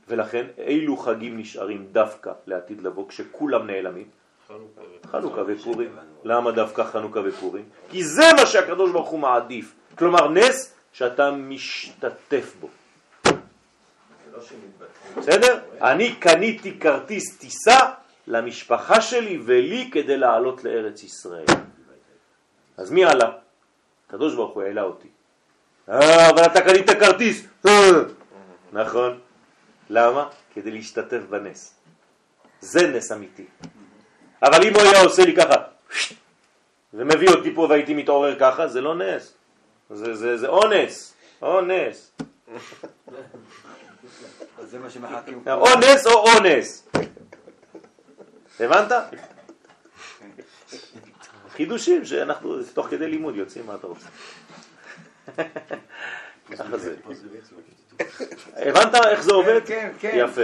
[0.08, 4.08] ולכן אילו חגים נשארים דווקא לעתיד לבוא כשכולם נעלמים?
[5.06, 5.90] חנוכה ופורים.
[6.24, 7.64] למה דווקא חנוכה ופורים?
[7.90, 9.74] כי זה מה שהקדוש ברוך הוא מעדיף.
[9.98, 12.68] כלומר נס שאתה משתתף בו.
[14.38, 14.86] לא.
[15.16, 15.60] בסדר?
[15.82, 17.78] אני קניתי כרטיס טיסה
[18.26, 21.46] למשפחה שלי ולי כדי לעלות לארץ ישראל.
[22.76, 23.30] אז מי עלה?
[24.06, 25.08] הקדוש ברוך הוא העלה אותי.
[25.88, 27.46] אה, אבל אתה קנית כרטיס.
[27.66, 27.90] אה.
[28.72, 29.18] נכון.
[29.90, 30.28] למה?
[30.54, 31.74] כדי להשתתף בנס.
[32.60, 33.46] זה נס אמיתי.
[34.42, 35.54] אבל אם הוא היה עושה לי ככה,
[36.94, 39.34] ומביא אותי פה והייתי מתעורר ככה, זה לא נס.
[39.90, 41.14] זה, זה אונס.
[41.42, 42.12] אונס.
[44.62, 45.42] זה מה שמחכים.
[45.62, 46.88] או נס או אונס.
[48.60, 48.92] הבנת?
[51.50, 54.08] חידושים שאנחנו תוך כדי לימוד יוצאים, מה אתה רוצה?
[56.58, 56.94] ככה זה.
[58.66, 59.60] הבנת איך זה עובד?
[59.66, 60.12] כן, כן.
[60.14, 60.42] יפה.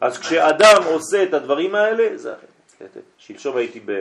[0.00, 2.96] אז כשאדם עושה את הדברים האלה, זה אחרת.
[3.18, 3.92] שלשום הייתי ב...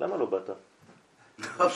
[0.00, 0.50] למה לא באת?
[1.58, 1.66] הוא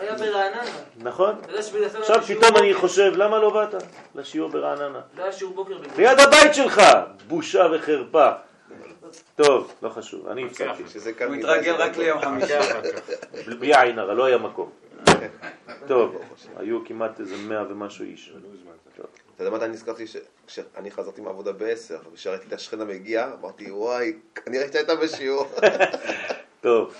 [0.00, 0.62] היה ברעננה.
[0.96, 1.34] נכון?
[1.62, 2.74] זה לא עכשיו פתאום אני.
[2.74, 3.74] חושב, למה לא באת
[4.14, 5.00] לשיעור ברעננה?
[5.16, 6.02] לא היה שיעור בוקר בגלל זה.
[6.02, 6.82] ליד הבית שלך!
[7.28, 8.30] בושה וחרפה.
[9.36, 10.82] טוב, לא חשוב, אני הפסקתי.
[10.82, 10.88] הוא
[11.42, 12.52] זה רק לא- ליום חמישי.
[13.46, 14.70] בלי עין הרע, לא היה מקום.
[15.86, 16.16] טוב,
[16.56, 18.32] היו כמעט איזה מאה ומשהו איש.
[18.96, 19.06] טוב.
[19.34, 24.66] אתה יודע מתי נזכרתי שכשאני חזרתי מהעבודה בעשר, ושראיתי את השכנה מגיעה, אמרתי, וואי, כנראה
[24.72, 25.46] שהייתה בשיעור.
[26.60, 26.94] טוב,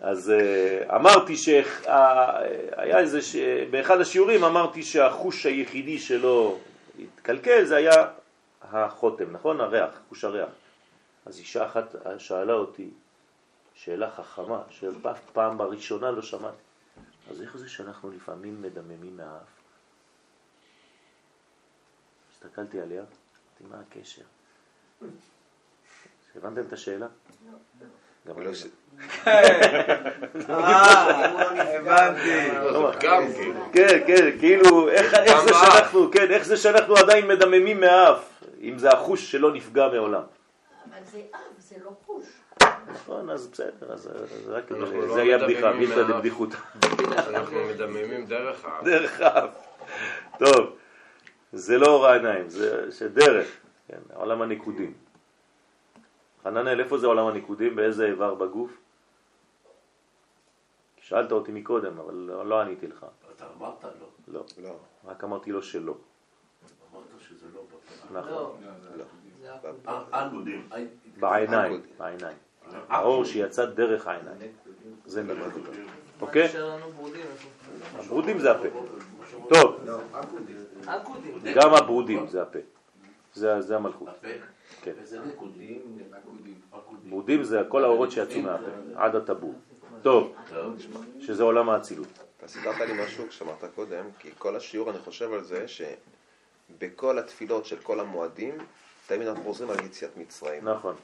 [0.00, 3.36] אז אה, אמרתי שהיה איזה, ש...
[3.70, 6.58] באחד השיעורים אמרתי שהחוש היחידי שלו
[6.98, 7.92] התקלקל זה היה
[8.62, 9.60] החותם, נכון?
[9.60, 10.48] הריח, חוש הריח.
[11.26, 12.90] אז אישה אחת שאלה אותי
[13.74, 16.56] שאלה חכמה, שאף פעם בראשונה לא שמעתי.
[17.30, 19.60] אז איך זה שאנחנו לפעמים מדממים מהאף?
[22.32, 24.22] הסתכלתי עליה, אמרתי, מה הקשר?
[26.34, 27.06] הבנתם את השאלה?
[28.28, 28.54] גם אני לא.
[28.54, 28.66] ש-
[31.58, 32.50] הבנתי.
[33.00, 33.52] גם כן.
[33.72, 35.48] כן, כן, כאילו, איך איך זה.
[35.54, 38.24] שאנחנו, כן, איך זה שאנחנו עדיין מדממים מהאף,
[38.60, 40.22] אם זה החוש שלא נפגע מעולם.
[40.90, 42.24] אבל זה אב, זה לא חוש.
[42.92, 44.08] נכון, אז בסדר, אז
[44.48, 46.10] רק, לא זה היה בדיחה, מדממים בדיחה מהאף.
[46.16, 46.48] דבדיחות.
[47.28, 48.84] אנחנו מדממים דרך האף.
[48.84, 49.50] דרך האף.
[50.38, 50.76] טוב,
[51.52, 53.46] זה לא אור העיניים, זה שדרך,
[53.88, 54.92] כן, עולם הניקודים.
[56.44, 57.76] חננאל, איפה זה עולם הניקודים?
[57.76, 58.70] באיזה איבר בגוף?
[61.00, 63.06] שאלת אותי מקודם, אבל לא, לא עניתי לך.
[63.36, 63.90] אתה אמרת לא.
[64.28, 65.94] לא, לא, רק אמרתי לו שלא.
[66.92, 68.18] אמרת שזה לא בפה.
[68.18, 68.32] נכון.
[68.32, 69.04] לא, לא.
[69.44, 69.70] הכול.
[69.88, 70.68] אה, אנודים.
[71.20, 72.36] בעיניים, בעיניים.
[72.88, 74.52] האור שיצא דרך העיניים.
[75.06, 75.70] זה נקודה.
[76.20, 76.48] אוקיי?
[77.98, 78.68] הברודים זה הפה.
[79.48, 79.86] טוב.
[81.54, 82.58] גם הברודים זה הפה.
[83.34, 84.08] זה זה המלכות.
[84.82, 84.92] כן.
[85.02, 85.98] וזה נקודים.
[87.08, 89.54] ברודים זה כל האורות שיצאו מהפה, עד הטבור.
[90.02, 90.34] טוב,
[91.20, 92.08] שזה עולם האצילות.
[92.38, 97.66] אתה סיפרת לי משהו כשאמרת קודם, כי כל השיעור אני חושב על זה שבכל התפילות
[97.66, 98.54] של כל המועדים,
[99.06, 100.68] תמיד אנחנו חוזרים על יציאת מצרים.
[100.68, 100.94] נכון,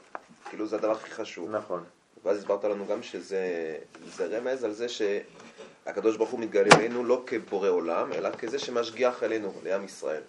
[0.49, 1.49] כאילו זה הדבר הכי חשוב.
[1.51, 1.83] נכון.
[2.23, 7.23] ואז הסברת לנו גם שזה זה רמז על זה שהקדוש ברוך הוא מתגלה אלינו לא
[7.25, 10.21] כבורא עולם, אלא כזה שמשגיח עלינו, לעם ישראל.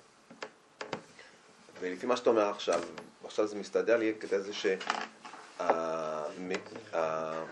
[1.80, 2.80] ולפי מה שאתה אומר עכשיו,
[3.28, 4.66] עכשיו זה מסתדר לי כדי זה ש...
[5.60, 6.52] ה- מ-
[6.96, 7.42] ה-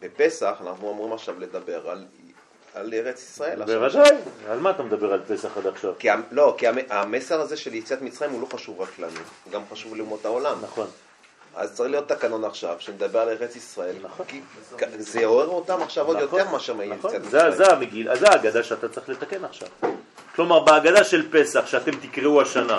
[0.00, 2.04] בפסח אנחנו אמורים עכשיו לדבר על,
[2.74, 3.64] על ארץ ישראל.
[3.64, 4.10] בוודאי,
[4.48, 5.92] על מה אתה מדבר על פסח עד עכשיו?
[5.98, 9.52] כי, לא, כי המ- המסר הזה של יציאת מצרים הוא לא חשוב רק לנו, הוא
[9.52, 10.58] גם חשוב לאומות העולם.
[10.62, 10.86] נכון.
[11.56, 14.26] אז צריך להיות תקנון עכשיו שמדבר על ארץ ישראל, נכון.
[14.26, 14.40] כי
[14.98, 17.30] זה יעורר אותם עכשיו עוד נכון, יותר מאשר מיציאת נכון, מצרים.
[17.30, 19.68] זה, זה המגיל, זה ההגדה שאתה צריך לתקן עכשיו.
[20.34, 22.78] כלומר, בהגדה של פסח, שאתם תקראו השנה,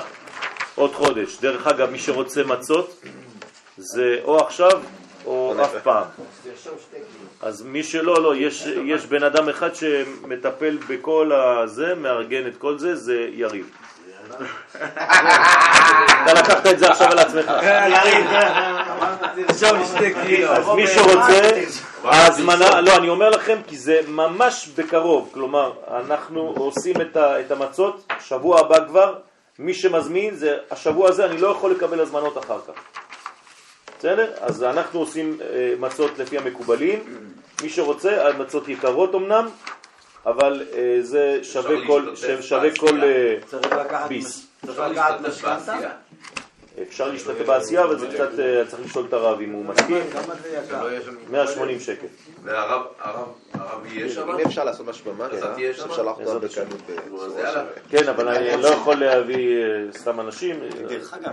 [0.77, 3.01] עוד חודש, דרך אגב, מי שרוצה מצות,
[3.77, 4.81] זה או עכשיו
[5.25, 6.03] או אף פעם.
[7.41, 12.77] אז מי שלא, לא, יש, יש בן אדם אחד שמטפל בכל הזה, מארגן את כל
[12.77, 13.69] זה, זה יריב.
[16.23, 17.51] אתה לקחת את זה עכשיו על עצמך.
[19.85, 20.51] שתי קילו.
[20.51, 21.61] אז מי שרוצה,
[22.03, 28.59] ההזמנה, לא, אני אומר לכם כי זה ממש בקרוב, כלומר, אנחנו עושים את המצות, שבוע
[28.59, 29.13] הבא כבר,
[29.59, 32.73] מי שמזמין, זה השבוע הזה אני לא יכול לקבל הזמנות אחר כך.
[33.99, 34.34] בסדר?
[34.39, 36.99] אז אנחנו עושים אה, מצות לפי המקובלים,
[37.63, 39.49] מי שרוצה, המצות יקרות אמנם,
[40.25, 43.03] אבל אה, זה שווה כל, שווה כל.
[43.03, 44.47] אה, ביס.
[44.65, 45.89] צריך לקחת משכנתה?
[46.81, 50.35] אפשר להשתתף בעשייה, אבל זה קצת, אה, צריך לשאול את הרב אם הוא מסכים, כמה
[50.43, 50.79] זה יקר?
[50.79, 52.05] שלא יהיה שם- 180 שקל.
[52.43, 54.29] והרב הרב- הרב יהיה שם?
[54.31, 55.89] אם אפשר לעשות משהו במטה, אתה תהיה שם?
[55.89, 57.35] אפשר לחתום בעזרת בקלות.
[57.89, 59.63] כן, אבל אני לא יכול להביא אה,
[59.93, 60.59] סתם אנשים.
[60.87, 61.31] דרך אגב,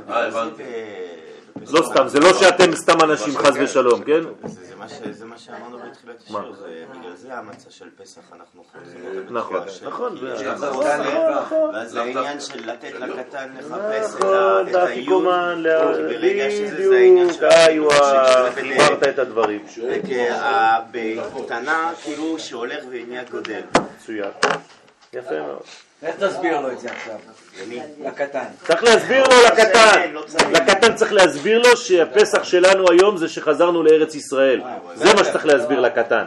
[1.57, 4.21] אה, לא סתם, זה לא שאתם סתם אנשים חס ושלום, כן?
[5.11, 6.17] זה מה שאמרנו בתחילת?
[6.27, 6.53] השיר,
[6.99, 9.61] בגלל זה המצה של פסח אנחנו חוזרים נכון.
[9.87, 11.75] נכון, נכון, נכון, נכון.
[11.75, 16.51] ואז זה העניין של לתת לקטן לחפש את נכון, ה- את היוד, האפיקומן, כי ברגע
[16.51, 17.99] שזה זה העניין בדיוק, של...
[17.99, 19.65] שזה חיברת את הדברים.
[20.93, 23.61] בקטנה כאילו שהולך ונהיה גודל.
[23.97, 24.31] מצוין.
[25.13, 25.63] יפה מאוד.
[26.05, 27.17] איך תסביר לו את זה עכשיו?
[28.05, 28.45] לקטן.
[28.67, 30.11] צריך להסביר לו לקטן.
[30.13, 30.49] לא צריך.
[30.53, 34.61] לקטן צריך להסביר לו שהפסח שלנו היום זה שחזרנו לארץ ישראל.
[34.95, 36.25] זה מה שצריך להסביר לקטן.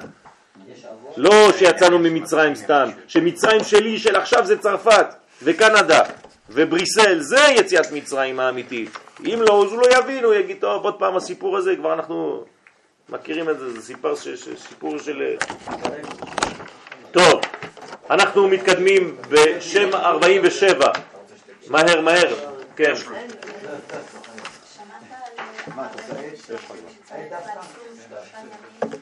[1.17, 5.07] לא שיצאנו ממצרים סתם, שמצרים שלי של עכשיו זה צרפת
[5.43, 6.01] וקנדה
[6.49, 8.89] ובריסל, זה יציאת מצרים האמיתית.
[9.25, 12.43] אם לא, אז הוא לא יבין, הוא יגיד, טוב, עוד פעם הסיפור הזה, כבר אנחנו
[13.09, 15.35] מכירים את זה, זה סיפור, ש, ש, סיפור של...
[17.11, 17.41] טוב,
[18.09, 20.91] אנחנו מתקדמים בשם 47.
[21.67, 22.35] מהר, מהר,
[22.75, 22.93] כן.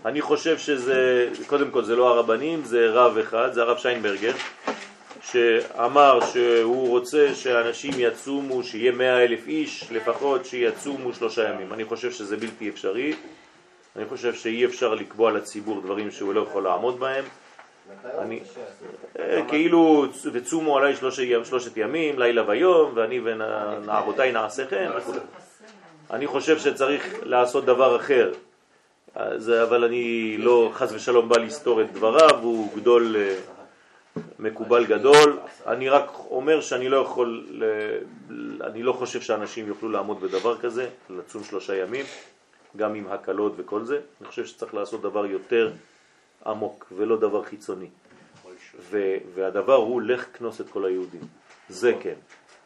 [0.06, 4.34] אני חושב שזה, קודם כל זה לא הרבנים, זה רב אחד, זה הרב שיינברגר,
[5.22, 11.74] שאמר שהוא רוצה שאנשים יצומו, שיהיה מאה אלף איש לפחות, שיצומו שלושה ימים.
[11.74, 13.14] אני חושב שזה בלתי אפשרי,
[13.96, 17.26] אני חושב שאי אפשר לקבוע לציבור דברים שהוא לא יכול לעמוד בהם.
[18.20, 18.40] אני,
[19.20, 24.92] אה, כאילו, וצומו עליי שלושת, ימים, לילה ויום, ואני ונערותיי נעשה כן.
[26.12, 28.32] אני חושב שצריך לעשות דבר אחר.
[29.16, 33.36] אז, אבל אני לא חס ושלום בא לסתור את דבריו, הוא גדול אה,
[34.40, 35.40] מקובל גדול.
[35.68, 37.98] אני רק אומר שאני לא יכול, ל-
[38.64, 42.06] אני לא חושב שאנשים יוכלו לעמוד בדבר כזה, לצום שלושה ימים,
[42.78, 44.00] גם עם הקלות וכל זה.
[44.22, 45.72] אני חושב שצריך לעשות דבר יותר
[46.46, 47.88] עמוק ולא דבר חיצוני.
[48.92, 51.22] ו- והדבר הוא לך כנוס את כל היהודים.
[51.70, 52.14] זה כן.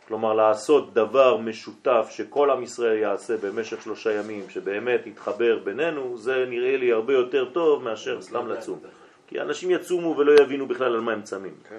[0.08, 6.46] כלומר לעשות דבר משותף שכל עם ישראל יעשה במשך שלושה ימים, שבאמת יתחבר בינינו, זה
[6.50, 8.80] נראה לי הרבה יותר טוב מאשר סתם לצום.
[9.28, 11.54] כי אנשים יצומו ולא יבינו בכלל על מה הם צמים.
[11.70, 11.76] כן.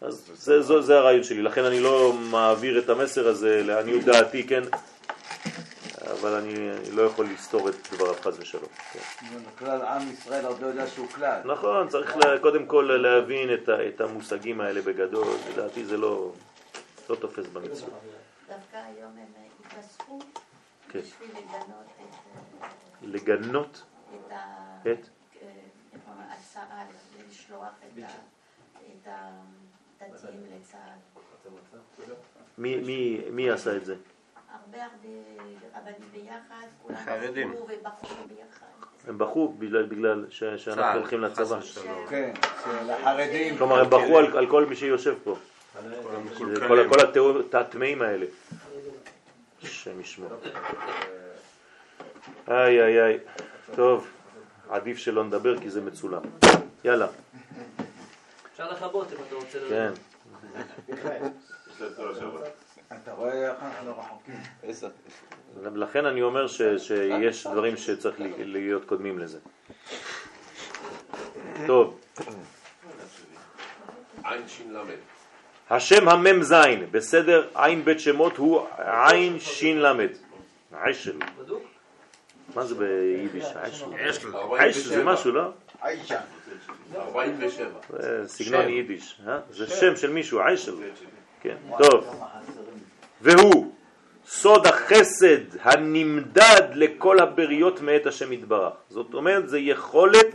[0.00, 4.46] אז זה, זה, זה הרעיון שלי, לכן אני לא מעביר את המסר הזה לעניות דעתי,
[4.46, 4.62] כן?
[6.12, 6.54] אבל אני,
[6.92, 8.68] לא יכול לסתור את דבריו חס ושלום.
[8.92, 8.98] כן.
[9.56, 11.40] בכלל עם ישראל עוד לא יודע שהוא כלל.
[11.44, 13.68] נכון, צריך קודם כל להבין את,
[14.00, 16.32] המושגים האלה בגדול, לדעתי זה לא,
[17.10, 17.92] לא תופס במציאות.
[18.48, 19.32] דווקא היום הם
[19.66, 20.18] התאספו
[20.88, 20.98] כן.
[20.98, 22.14] בשביל לגנות את,
[22.62, 22.68] אה,
[23.02, 23.82] לגנות
[24.14, 25.08] את ה- את?
[25.42, 25.48] אה,
[27.28, 27.68] לשלוח
[29.02, 29.08] את
[30.00, 31.50] הדתיים לצה"ל.
[32.58, 33.94] מי, מי, מי עשה את זה?
[34.74, 37.50] הרבה הרבה רבנים ביחד, כולם חרדים.
[37.50, 38.66] עשו ובחרו ביחד.
[39.08, 41.60] הם בכו בגלל, בגלל ש, שאנחנו צה"ל, הולכים לצבא.
[42.08, 42.32] כן,
[42.64, 43.58] של החרדים.
[43.58, 45.36] כלומר, הם בכו על, על כל מי שיושב פה.
[46.54, 48.26] זה כל, הטמאים האלה.
[49.62, 50.30] השם ישמור.
[52.48, 53.18] איי איי איי.
[53.74, 54.06] טוב,
[54.68, 56.22] עדיף שלא נדבר כי זה מצולם.
[56.84, 57.06] יאללה,
[58.52, 59.58] אפשר לכבות אם אתה רוצה.
[59.68, 59.92] כן.
[62.92, 64.34] אתה רואה איך אנחנו רחוקים.
[65.74, 66.46] לכן אני אומר
[66.78, 69.38] שיש דברים שצריך להיות קודמים לזה.
[71.66, 72.00] טוב,
[74.24, 74.94] עין שין למד.
[75.70, 80.10] השם המם זין, בסדר עין בית שמות הוא עין שין למד.
[80.72, 81.18] עשל.
[81.38, 81.62] בדוק?
[82.54, 83.44] מה זה ביידיש?
[83.44, 83.84] עשל.
[83.98, 84.96] עשל 47.
[84.96, 85.50] זה משהו, לא?
[85.82, 86.20] עיישה.
[86.94, 87.68] 47.
[87.88, 89.20] זה סגנון יידיש.
[89.28, 89.38] אה?
[89.50, 90.74] זה שם של מישהו, עשל.
[91.40, 92.22] כן, טוב.
[93.22, 93.72] והוא
[94.26, 98.72] סוד החסד הנמדד לכל הבריות מאת השם יתברך.
[98.90, 100.26] זאת אומרת, זה יכולת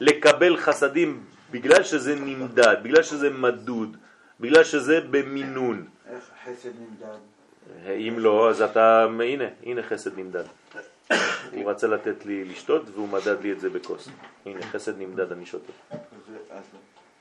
[0.00, 3.96] לקבל חסדים בגלל שזה נמדד, בגלל שזה מדוד,
[4.40, 5.86] בגלל שזה במינון.
[6.10, 7.18] איך חסד נמדד?
[8.08, 10.44] אם לא, אז אתה, הנה, הנה חסד נמדד.
[11.52, 14.08] הוא רצה לתת לי לשתות והוא מדד לי את זה בכוס.
[14.46, 15.72] הנה, חסד נמדד, אני שותה.
[15.90, 15.98] אז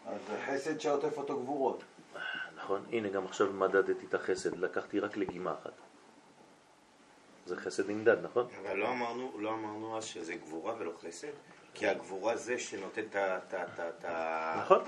[0.06, 1.84] אז זה חסד שעוטף אותו גבורות.
[2.64, 2.86] נכון?
[2.92, 5.72] הנה, גם עכשיו מדדתי את החסד, לקחתי רק לגימה אחת.
[7.46, 8.48] זה חסד נמדד, נכון?
[8.62, 11.28] אבל לא אמרנו, לא אמרנו אז שזה גבורה ולא חסד?
[11.74, 13.38] כי הגבורה זה שנותן את ה...
[13.38, 14.82] את ה- את ה- את ה- נכון.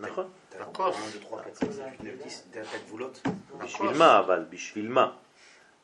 [0.00, 0.30] נכון.
[2.50, 3.20] את הגבולות.
[3.58, 4.44] בשביל מה אבל?
[4.50, 5.12] בשביל מה?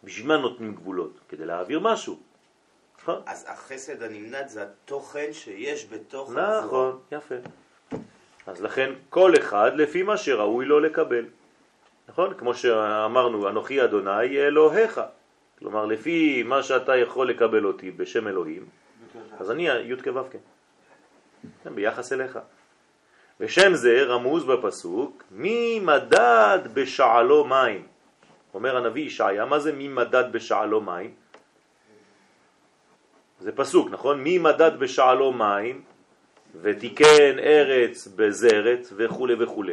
[0.05, 1.20] בשביל מה נותנים גבולות?
[1.28, 2.19] כדי להעביר משהו.
[3.03, 3.23] נכון?
[3.27, 6.65] אז החסד הנמנד זה התוכן שיש בתוך הגבורה.
[6.66, 7.35] נכון, יפה.
[8.49, 11.25] אז לכן כל אחד לפי מה שראוי לו לקבל.
[12.09, 12.35] נכון?
[12.35, 15.01] כמו שאמרנו, אנוכי אדוני אלוהיך.
[15.59, 18.65] כלומר, לפי מה שאתה יכול לקבל אותי בשם אלוהים,
[19.39, 20.37] אז אני י' כו' כ'.
[21.65, 22.39] כן, ביחס אליך.
[23.41, 27.87] בשם זה רמוז בפסוק, מי מדד בשעלו מים.
[28.55, 31.15] אומר הנביא ישעיה, מה זה מי מדד בשעלו מים?
[33.41, 34.20] זה פסוק, נכון?
[34.20, 35.83] מי מדד בשעלו מים
[36.62, 39.65] ותיקן ארץ בזרת וכו' וכו'.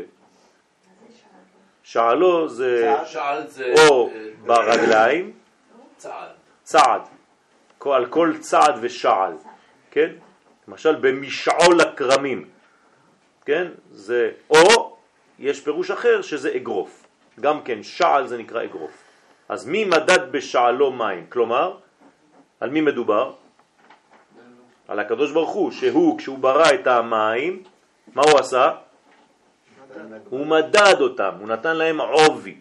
[1.84, 3.74] שעלו זה שעל זה...
[3.78, 5.32] או אה, ברגליים,
[5.98, 6.30] צעד.
[6.64, 7.02] צעד,
[7.86, 9.34] על כל צעד ושעל,
[9.92, 10.10] כן?
[10.68, 12.50] למשל במשעול הכרמים,
[13.46, 13.68] כן?
[13.92, 14.98] זה, או
[15.40, 17.08] יש פירוש אחר שזה אגרוף,
[17.40, 19.04] גם כן שעל זה נקרא אגרוף.
[19.50, 21.26] אז מי מדד בשעלו מים?
[21.30, 21.78] כלומר,
[22.60, 23.34] על מי מדובר?
[24.88, 27.64] על הקדוש ברוך הוא, שהוא כשהוא ברא את המים,
[28.16, 28.72] מה הוא עשה?
[30.30, 32.56] הוא מדד אותם, הוא נתן להם עובי,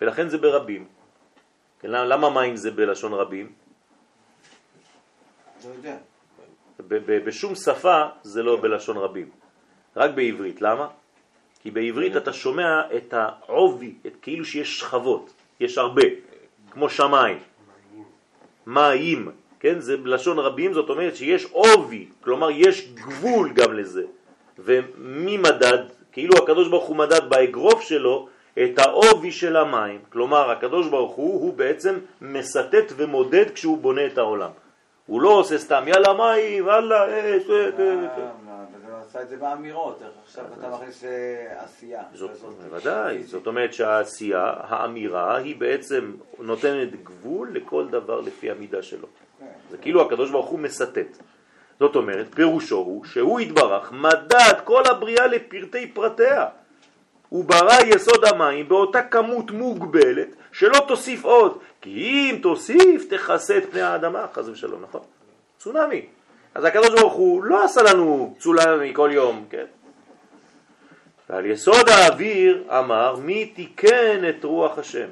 [0.00, 0.84] ולכן זה ברבים.
[1.84, 3.52] למה- למה מים זה בלשון רבים?
[5.64, 5.96] לא יודע.
[7.24, 9.30] בשום שפה זה לא בלשון רבים,
[9.96, 10.62] רק בעברית.
[10.62, 10.88] למה?
[11.62, 15.30] כי בעברית אתה שומע את העובי, את כאילו שיש שכבות,
[15.60, 16.02] יש הרבה,
[16.70, 17.38] כמו שמיים,
[18.66, 19.30] מים,
[19.60, 19.80] כן?
[19.80, 24.02] זה בלשון רבים, זאת אומרת שיש עובי, כלומר יש גבול גם לזה.
[24.58, 25.78] ומי מדד?
[26.12, 28.28] כאילו הקדוש ברוך הוא מדד באגרוף שלו
[28.62, 30.00] את העובי של המים.
[30.12, 34.50] כלומר, הקדוש ברוך הוא, הוא בעצם מסתת ומודד כשהוא בונה את העולם.
[35.06, 37.42] הוא לא עושה סתם, יאללה מים, יאללה, אש,
[39.08, 42.02] עשה את זה באמירות, עכשיו אתה מכניס אה, עשייה.
[42.62, 49.08] בוודאי, זאת אומרת שהעשייה, האמירה, היא בעצם נותנת גבול לכל דבר לפי המידה שלו.
[49.70, 51.18] זה כאילו הקדוש ברוך הוא מסתת.
[51.80, 56.46] זאת אומרת, פירושו הוא שהוא יתברך מדד כל הבריאה לפרטי פרטיה.
[57.28, 63.70] הוא ברא יסוד המים באותה כמות מוגבלת שלא תוסיף עוד, כי אם תוסיף תכסה את
[63.70, 65.00] פני האדמה, חס ושלום, נכון?
[65.58, 66.06] צונאמי.
[66.54, 69.64] אז הקדוש ברוך הוא לא עשה לנו צונאמי כל יום, כן?
[71.30, 75.08] ועל יסוד האוויר אמר מי תיקן את רוח השם.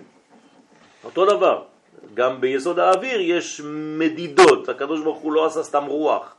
[1.04, 1.62] אותו דבר,
[2.14, 3.60] גם ביסוד האוויר יש
[3.98, 6.34] מדידות, הקדוש ברוך הוא לא עשה סתם רוח.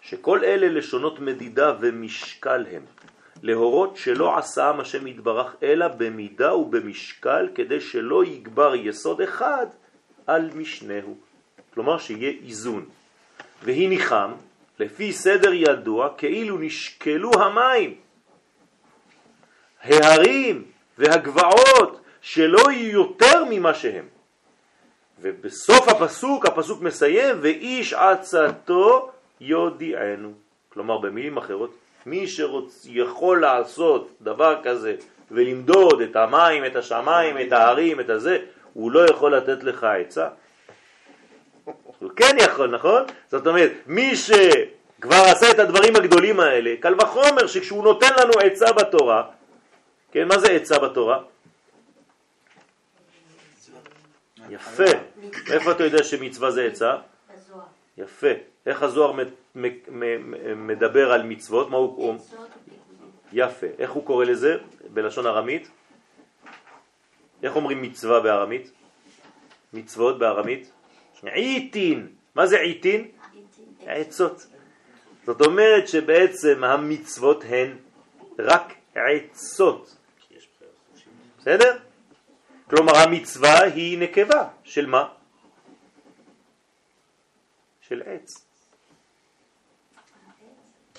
[0.00, 2.82] שכל אלה לשונות מדידה ומשקל הם.
[3.42, 9.66] להורות שלא עשם השם יתברך אלא במידה ובמשקל כדי שלא יגבר יסוד אחד
[10.26, 11.16] על משנהו.
[11.74, 12.84] כלומר שיהיה איזון.
[13.64, 14.32] והניחם
[14.78, 17.94] לפי סדר ידוע כאילו נשקלו המים,
[19.82, 20.64] ההרים
[20.98, 24.04] והגבעות שלא יהיו יותר ממה שהם.
[25.20, 29.10] ובסוף הפסוק, הפסוק מסיים, ואיש עצתו
[29.40, 30.32] יודיענו.
[30.68, 31.74] כלומר, במילים אחרות,
[32.06, 34.96] מי שיכול לעשות דבר כזה
[35.30, 38.38] ולמדוד את המים, את השמיים, את ההרים, את הזה,
[38.72, 40.28] הוא לא יכול לתת לך עצה.
[42.04, 43.02] הוא כן יכול, נכון?
[43.30, 48.72] זאת אומרת, מי שכבר עשה את הדברים הגדולים האלה, קל וחומר שכשהוא נותן לנו עצה
[48.72, 49.22] בתורה,
[50.12, 51.22] כן, מה זה עצה בתורה?
[54.50, 54.84] יפה.
[55.50, 56.96] איפה אתה יודע שמצווה זה עצה?
[57.98, 58.32] יפה.
[58.66, 59.12] איך הזוהר
[60.56, 61.70] מדבר על מצוות?
[61.70, 62.14] מה הוא...
[63.32, 63.66] יפה.
[63.78, 64.56] איך הוא קורא לזה
[64.92, 65.70] בלשון ארמית?
[67.42, 68.70] איך אומרים מצווה בארמית?
[69.72, 70.73] מצוות בארמית?
[71.32, 72.08] עיתין.
[72.34, 73.08] מה זה עיתין?
[73.86, 74.46] עצות.
[75.26, 77.76] זאת אומרת שבעצם המצוות הן
[78.38, 79.96] רק עצות.
[81.38, 81.78] בסדר?
[82.70, 84.48] כלומר המצווה היא נקבה.
[84.64, 85.08] של מה?
[87.80, 88.46] של עץ.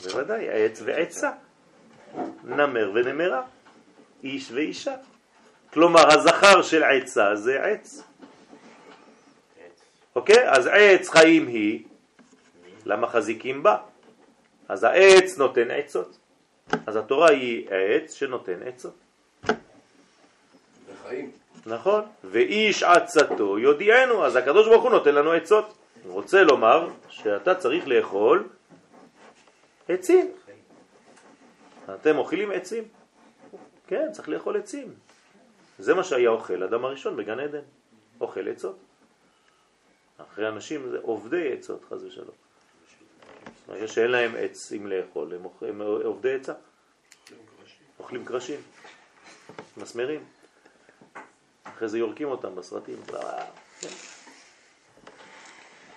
[0.03, 1.31] בוודאי, עץ ועצה.
[2.43, 3.41] נמר ונמרה.
[4.23, 4.95] איש ואישה.
[5.73, 8.03] כלומר הזכר של עצה זה עץ.
[10.15, 10.49] אוקיי?
[10.49, 11.83] אז עץ חיים היא,
[12.85, 13.77] למה חזיקים בה?
[14.67, 16.17] אז העץ נותן עצות.
[16.87, 18.95] אז התורה היא עץ שנותן עצות.
[20.93, 21.31] בחיים.
[21.65, 25.73] נכון, ואיש עצתו יודיענו, אז הקדוש ברוך הוא נותן לנו עצות.
[26.03, 28.47] הוא רוצה לומר שאתה צריך לאכול
[29.89, 30.31] עצים.
[31.93, 32.83] אתם אוכלים עצים?
[33.87, 34.93] כן, צריך לאכול עצים.
[35.79, 37.61] זה מה שהיה אוכל אדם הראשון בגן עדן,
[38.21, 38.84] אוכל עצות.
[40.17, 42.35] אחרי אנשים זה עובדי עצות, חז ושלום.
[43.67, 45.45] ברגע שאין להם עצים לאכול, הם.
[45.61, 46.53] הם עובדי עצה.
[47.99, 48.59] אוכלים קרשים,
[49.77, 50.23] מסמרים.
[51.63, 52.95] אחרי זה יורקים אותם בסרטים.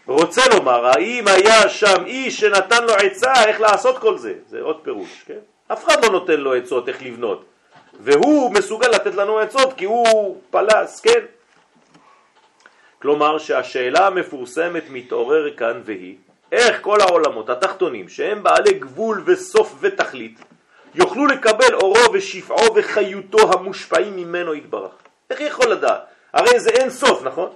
[0.06, 4.34] רוצה לומר, האם היה שם איש שנתן לו עצה איך לעשות כל זה?
[4.48, 5.38] זה עוד פירוש, כן?
[5.72, 7.44] אף אחד לא נותן לו עצות איך לבנות.
[8.00, 11.24] והוא מסוגל לתת לנו עצות כי הוא פלס, כן?
[13.02, 16.16] כלומר שהשאלה המפורסמת מתעורר כאן והיא,
[16.52, 20.40] איך כל העולמות התחתונים שהם בעלי גבול וסוף ותכלית
[20.94, 24.92] יוכלו לקבל אורו ושפעו וחיותו המושפעים ממנו יתברך.
[25.30, 26.00] איך יכול לדעת?
[26.32, 27.50] הרי זה אין סוף, נכון?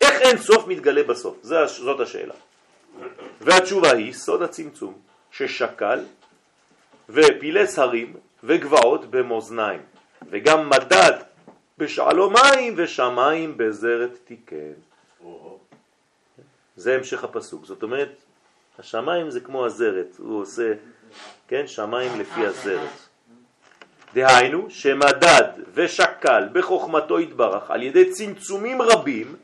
[0.00, 1.36] איך אין סוף מתגלה בסוף?
[1.42, 2.34] זאת השאלה.
[3.40, 4.94] והתשובה היא סוד הצמצום
[5.30, 6.00] ששקל
[7.08, 8.12] ופילס הרים
[8.44, 9.80] וגבעות במאזניים
[10.30, 11.12] וגם מדד
[11.82, 14.72] בשעלו מים ושמיים בזרת תיקן.
[16.76, 17.64] זה המשך הפסוק.
[17.64, 18.12] זאת אומרת,
[18.78, 20.72] השמיים זה כמו הזרת, הוא עושה,
[21.48, 22.90] כן, שמיים לפי הזרת.
[24.14, 29.36] דהיינו שמדד ושקל בחוכמתו יתברך על ידי צמצומים רבים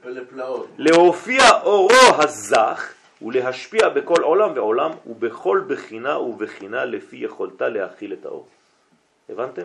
[0.78, 2.92] להופיע אורו הזך
[3.22, 8.48] ולהשפיע בכל עולם ועולם ובכל בחינה ובחינה לפי יכולתה להכיל את האור.
[9.28, 9.62] הבנתם?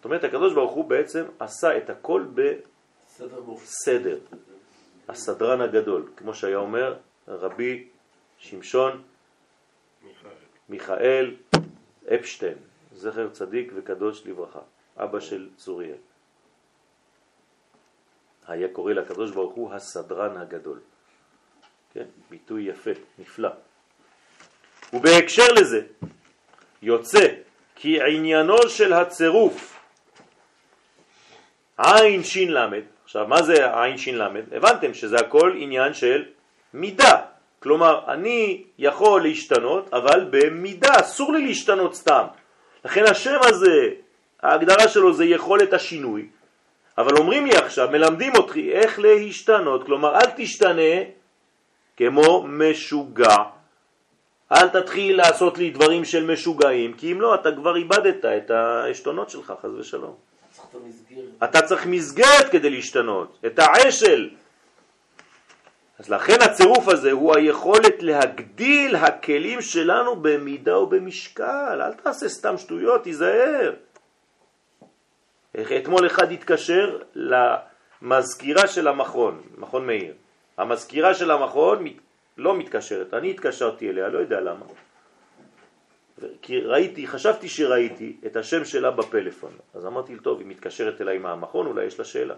[0.00, 2.24] זאת אומרת, הקדוש ברוך הוא בעצם עשה את הכל
[3.18, 4.18] בסדר.
[5.08, 6.96] הסדרן הגדול, כמו שהיה אומר
[7.28, 7.88] רבי
[8.38, 9.02] שמשון
[10.68, 11.36] מיכאל
[12.14, 12.54] אפשטיין,
[12.94, 14.60] זכר צדיק וקדוש לברכה,
[14.96, 16.00] אבא של צוריאל.
[18.46, 20.80] היה קורא לקדוש ברוך הוא הסדרן הגדול.
[21.92, 23.50] כן, ביטוי יפה, נפלא.
[24.92, 25.80] ובהקשר לזה
[26.82, 27.26] יוצא
[27.74, 29.69] כי עניינו של הצירוף
[31.84, 34.42] עין שין למד, עכשיו מה זה עין שין למד?
[34.52, 36.24] הבנתם שזה הכל עניין של
[36.74, 37.16] מידה,
[37.62, 42.24] כלומר אני יכול להשתנות אבל במידה, אסור לי להשתנות סתם,
[42.84, 43.88] לכן השם הזה,
[44.42, 46.28] ההגדרה שלו זה יכולת השינוי,
[46.98, 50.96] אבל אומרים לי עכשיו, מלמדים אותי איך להשתנות, כלומר אל תשתנה
[51.96, 53.36] כמו משוגע,
[54.52, 59.30] אל תתחיל לעשות לי דברים של משוגעים, כי אם לא, אתה כבר איבדת את העשתונות
[59.30, 60.29] שלך, חז ושלום.
[61.44, 64.30] אתה צריך מסגרת כדי להשתנות, את העשל.
[65.98, 71.82] אז לכן הצירוף הזה הוא היכולת להגדיל הכלים שלנו במידה ובמשקל.
[71.82, 73.74] אל תעשה סתם שטויות, תיזהר.
[75.76, 80.14] אתמול אחד התקשר למזכירה של המכון, מכון מאיר.
[80.58, 81.84] המזכירה של המכון
[82.36, 84.64] לא מתקשרת, אני התקשרתי אליה, לא יודע למה.
[86.42, 89.52] כי ראיתי, חשבתי שראיתי את השם שלה בפלאפון.
[89.74, 92.34] אז אמרתי טוב, היא מתקשרת אליי מהמכון, אולי יש לה שאלה.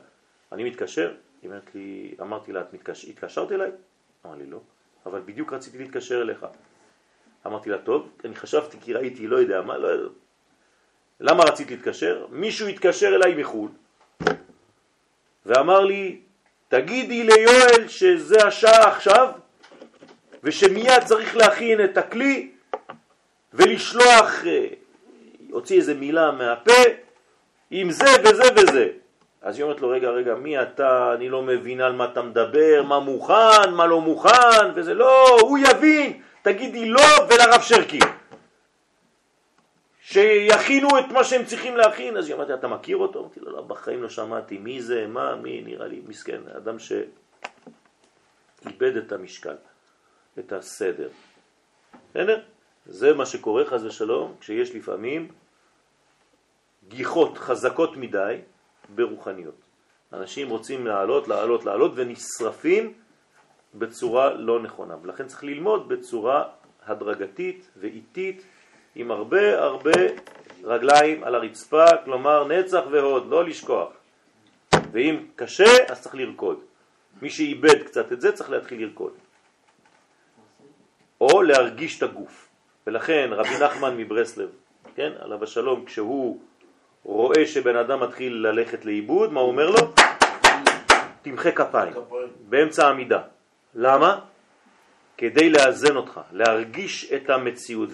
[0.53, 3.71] אני מתקשר, היא אומרת לי, אמרתי לה, את מתקשר, התקשרת אליי?
[4.27, 4.61] אמר לי לא,
[5.07, 6.47] אבל בדיוק רציתי להתקשר אליך.
[7.47, 10.09] אמרתי לה, טוב, אני חשבתי כי ראיתי, לא יודע מה, לא יודע.
[11.21, 12.27] למה רציתי להתקשר?
[12.31, 13.71] מישהו התקשר אליי מחו"ל
[15.47, 16.21] ואמר לי,
[16.69, 19.29] תגידי ליואל שזה השעה עכשיו
[20.43, 22.51] ושמיד צריך להכין את הכלי
[23.55, 24.67] ולשלוח, אה,
[25.51, 26.83] הוציא איזה מילה מהפה
[27.71, 28.89] עם זה וזה וזה.
[29.43, 31.15] אז היא אומרת לו, רגע, רגע, מי אתה?
[31.15, 35.59] אני לא מבין על מה אתה מדבר, מה מוכן, מה לא מוכן, וזה לא, הוא
[35.59, 37.99] יבין, תגידי לא ולרב שרקי.
[40.01, 42.17] שיכינו את מה שהם צריכים להכין.
[42.17, 43.21] אז היא אמרתי, אתה מכיר אותו?
[43.21, 47.07] אמרתי לו, לא, בחיים לא שמעתי מי זה, מה, מי, נראה לי מסכן, אדם שאיבד
[48.97, 49.57] את המשקל,
[50.39, 51.09] את הסדר.
[52.11, 52.41] בסדר?
[52.87, 55.29] זה מה שקורה חז ושלום כשיש לפעמים
[56.89, 58.37] גיחות חזקות מדי
[58.95, 59.55] ברוחניות.
[60.13, 62.93] אנשים רוצים לעלות, לעלות, לעלות ונשרפים
[63.75, 64.97] בצורה לא נכונה.
[65.03, 66.45] ולכן צריך ללמוד בצורה
[66.87, 68.43] הדרגתית ואיטית
[68.95, 69.93] עם הרבה הרבה
[70.65, 73.93] רגליים על הרצפה, כלומר נצח והוד, לא לשכוח.
[74.93, 76.61] ואם קשה, אז צריך לרקוד.
[77.23, 79.13] מי שאיבד קצת את זה צריך להתחיל לרקוד.
[81.21, 82.52] או להרגיש את הגוף.
[82.87, 84.49] ולכן רבי נחמן מברסלב,
[84.95, 86.39] כן, עליו השלום, כשהוא
[87.05, 89.79] רואה שבן אדם מתחיל ללכת לאיבוד, מה הוא אומר לו?
[91.23, 91.93] תמחה כפיים,
[92.49, 93.21] באמצע העמידה.
[93.75, 94.19] למה?
[95.19, 97.89] כדי לאזן אותך, להרגיש את המציאות,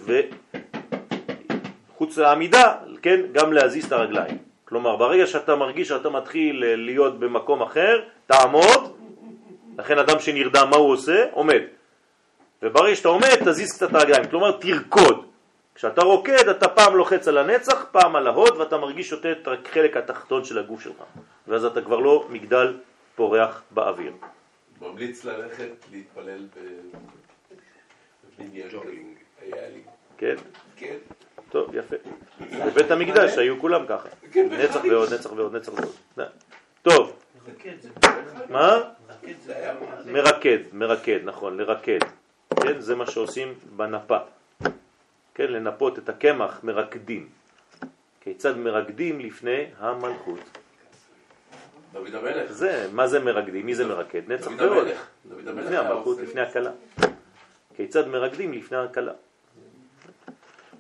[1.95, 4.39] וחוץ לעמידה, כן, גם להזיז את הרגליים.
[4.65, 8.97] כלומר, ברגע שאתה מרגיש שאתה מתחיל להיות במקום אחר, תעמוד,
[9.79, 11.27] לכן אדם שנרדם, מה הוא עושה?
[11.33, 11.61] עומד.
[12.63, 15.25] וברגע שאתה עומד, תזיז קצת את הרגליים, כלומר תרקוד.
[15.75, 19.97] כשאתה רוקד, אתה פעם לוחץ על הנצח, פעם על ההוד, ואתה מרגיש יותר את החלק
[19.97, 21.03] התחתון של הגוף שלך.
[21.49, 22.77] ואז אתה כבר לא מגדל
[23.17, 24.13] פורח באוויר.
[24.81, 26.47] ממליץ ללכת להתפלל
[28.39, 28.79] בבניין כזה.
[29.43, 29.81] היה לי.
[30.19, 30.35] כן?
[30.77, 30.97] כן.
[31.51, 31.97] טוב, יפה.
[32.67, 34.09] בבית המקדש היו כולם ככה.
[34.33, 36.29] כן, נצח ועוד, נצח ועוד, נצח ועוד.
[36.83, 37.13] טוב.
[38.49, 38.79] מה?
[40.07, 41.99] מרקד, מרקד, נכון, לרקד.
[42.57, 44.19] כן, זה מה שעושים בנפה.
[45.35, 47.29] כן, לנפות את הקמח, מרקדים.
[48.21, 50.39] כיצד מרקדים לפני המלכות.
[51.93, 52.53] דוד המלך.
[52.53, 53.67] זה, מה זה מרקדים?
[53.67, 54.23] מי זה מרקד?
[54.33, 56.19] נצח המלך לפני המלכות.
[56.19, 56.71] לפני הכלה.
[57.77, 59.13] כיצד מרקדים לפני הכלה.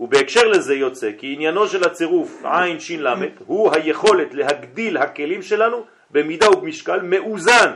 [0.01, 5.85] ובהקשר לזה יוצא כי עניינו של הצירוף עין שין למד הוא היכולת להגדיל הכלים שלנו
[6.11, 7.73] במידה ובמשקל מאוזן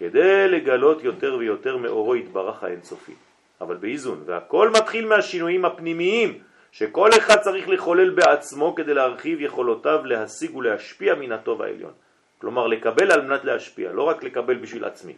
[0.00, 3.12] כדי לגלות יותר ויותר מאורו יתברך האינסופי.
[3.60, 6.38] אבל באיזון, והכל מתחיל מהשינויים הפנימיים
[6.72, 11.92] שכל אחד צריך לחולל בעצמו כדי להרחיב יכולותיו להשיג ולהשפיע מן הטוב העליון.
[12.38, 15.12] כלומר לקבל על מנת להשפיע, לא רק לקבל בשביל עצמי.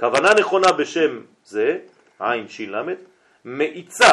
[0.00, 1.78] כוונה נכונה בשם זה,
[2.20, 2.96] עין שין למד,
[3.44, 4.12] מאיצה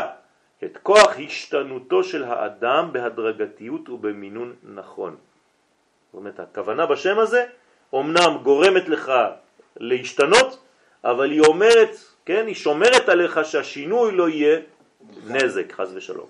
[0.63, 5.15] את כוח השתנותו של האדם בהדרגתיות ובמינון נכון.
[5.15, 7.45] זאת אומרת, הכוונה בשם הזה
[7.93, 9.11] אומנם גורמת לך
[9.77, 10.59] להשתנות,
[11.03, 11.95] אבל היא אומרת,
[12.25, 14.59] כן, היא שומרת עליך שהשינוי לא יהיה
[15.27, 16.27] נזק, חז ושלום.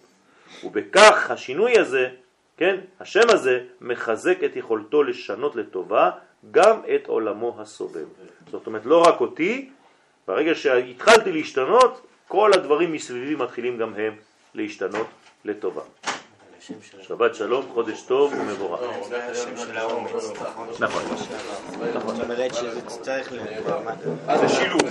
[0.63, 2.09] ובכך השינוי הזה,
[2.57, 6.11] כן, השם הזה מחזק את יכולתו לשנות לטובה
[6.51, 8.05] גם את עולמו הסובב.
[8.51, 9.69] זאת אומרת, לא רק אותי,
[10.27, 14.15] ברגע שהתחלתי להשתנות, כל הדברים מסביבי מתחילים גם הם
[14.55, 15.07] להשתנות
[15.45, 15.81] לטובה.
[17.01, 18.81] שבת שלום, חודש טוב ומבורך.
[19.57, 20.11] של האומץ,
[20.41, 20.67] נכון?
[20.79, 21.01] נכון.
[22.15, 23.39] זאת אומרת שזה צריך ל...
[24.37, 24.83] זה שילוב.